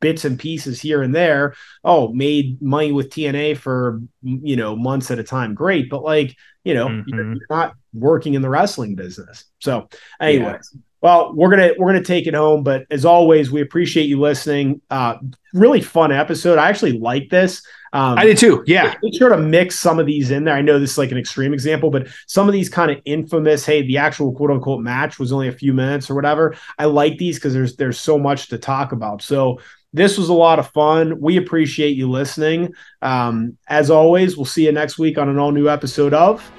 bits 0.00 0.24
and 0.24 0.38
pieces 0.38 0.80
here 0.80 1.02
and 1.02 1.14
there. 1.14 1.54
Oh, 1.82 2.12
made 2.12 2.60
money 2.62 2.92
with 2.92 3.10
TNA 3.10 3.54
for 3.54 4.00
you 4.22 4.56
know 4.56 4.76
months 4.76 5.10
at 5.10 5.18
a 5.18 5.24
time. 5.24 5.54
Great, 5.54 5.90
but 5.90 6.02
like 6.04 6.36
you 6.64 6.74
know, 6.74 6.88
you're, 7.06 7.24
Mhm. 7.24 7.36
you're 7.36 7.46
not 7.48 7.74
working 7.94 8.34
in 8.34 8.42
the 8.42 8.48
wrestling 8.50 8.94
business. 8.94 9.44
So, 9.60 9.88
anyways. 10.20 10.76
Well, 11.02 11.32
we're 11.36 11.50
gonna 11.50 11.70
we're 11.78 11.92
gonna 11.92 12.02
take 12.02 12.26
it 12.26 12.34
home, 12.34 12.64
but 12.64 12.84
as 12.90 13.04
always, 13.04 13.52
we 13.52 13.60
appreciate 13.60 14.06
you 14.08 14.18
listening. 14.18 14.80
Uh, 14.90 15.16
really 15.54 15.80
fun 15.80 16.10
episode. 16.10 16.58
I 16.58 16.68
actually 16.68 16.98
like 16.98 17.28
this. 17.28 17.62
Um, 17.92 18.18
i 18.18 18.24
did 18.24 18.38
too 18.38 18.62
yeah 18.66 18.94
Make 19.02 19.18
sure 19.18 19.28
to 19.28 19.38
mix 19.38 19.78
some 19.78 19.98
of 19.98 20.06
these 20.06 20.30
in 20.30 20.44
there. 20.44 20.54
I 20.54 20.62
know 20.62 20.78
this 20.78 20.92
is 20.92 20.98
like 20.98 21.12
an 21.12 21.18
extreme 21.18 21.52
example, 21.52 21.90
but 21.90 22.08
some 22.26 22.48
of 22.48 22.52
these 22.52 22.68
kind 22.68 22.90
of 22.90 22.98
infamous, 23.04 23.64
hey, 23.64 23.82
the 23.82 23.98
actual 23.98 24.32
quote 24.32 24.50
unquote 24.50 24.80
match 24.80 25.18
was 25.18 25.32
only 25.32 25.48
a 25.48 25.52
few 25.52 25.72
minutes 25.72 26.10
or 26.10 26.14
whatever. 26.14 26.56
I 26.78 26.86
like 26.86 27.18
these 27.18 27.36
because 27.36 27.54
there's 27.54 27.76
there's 27.76 28.00
so 28.00 28.18
much 28.18 28.48
to 28.48 28.58
talk 28.58 28.92
about. 28.92 29.22
So 29.22 29.60
this 29.92 30.18
was 30.18 30.28
a 30.28 30.34
lot 30.34 30.58
of 30.58 30.68
fun. 30.70 31.20
We 31.20 31.36
appreciate 31.36 31.96
you 31.96 32.10
listening. 32.10 32.74
Um, 33.02 33.56
as 33.68 33.90
always, 33.90 34.36
we'll 34.36 34.44
see 34.44 34.66
you 34.66 34.72
next 34.72 34.98
week 34.98 35.18
on 35.18 35.28
an 35.28 35.38
all 35.38 35.52
new 35.52 35.68
episode 35.68 36.12
of 36.12 36.50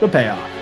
The 0.00 0.08
Payoff. 0.08 0.59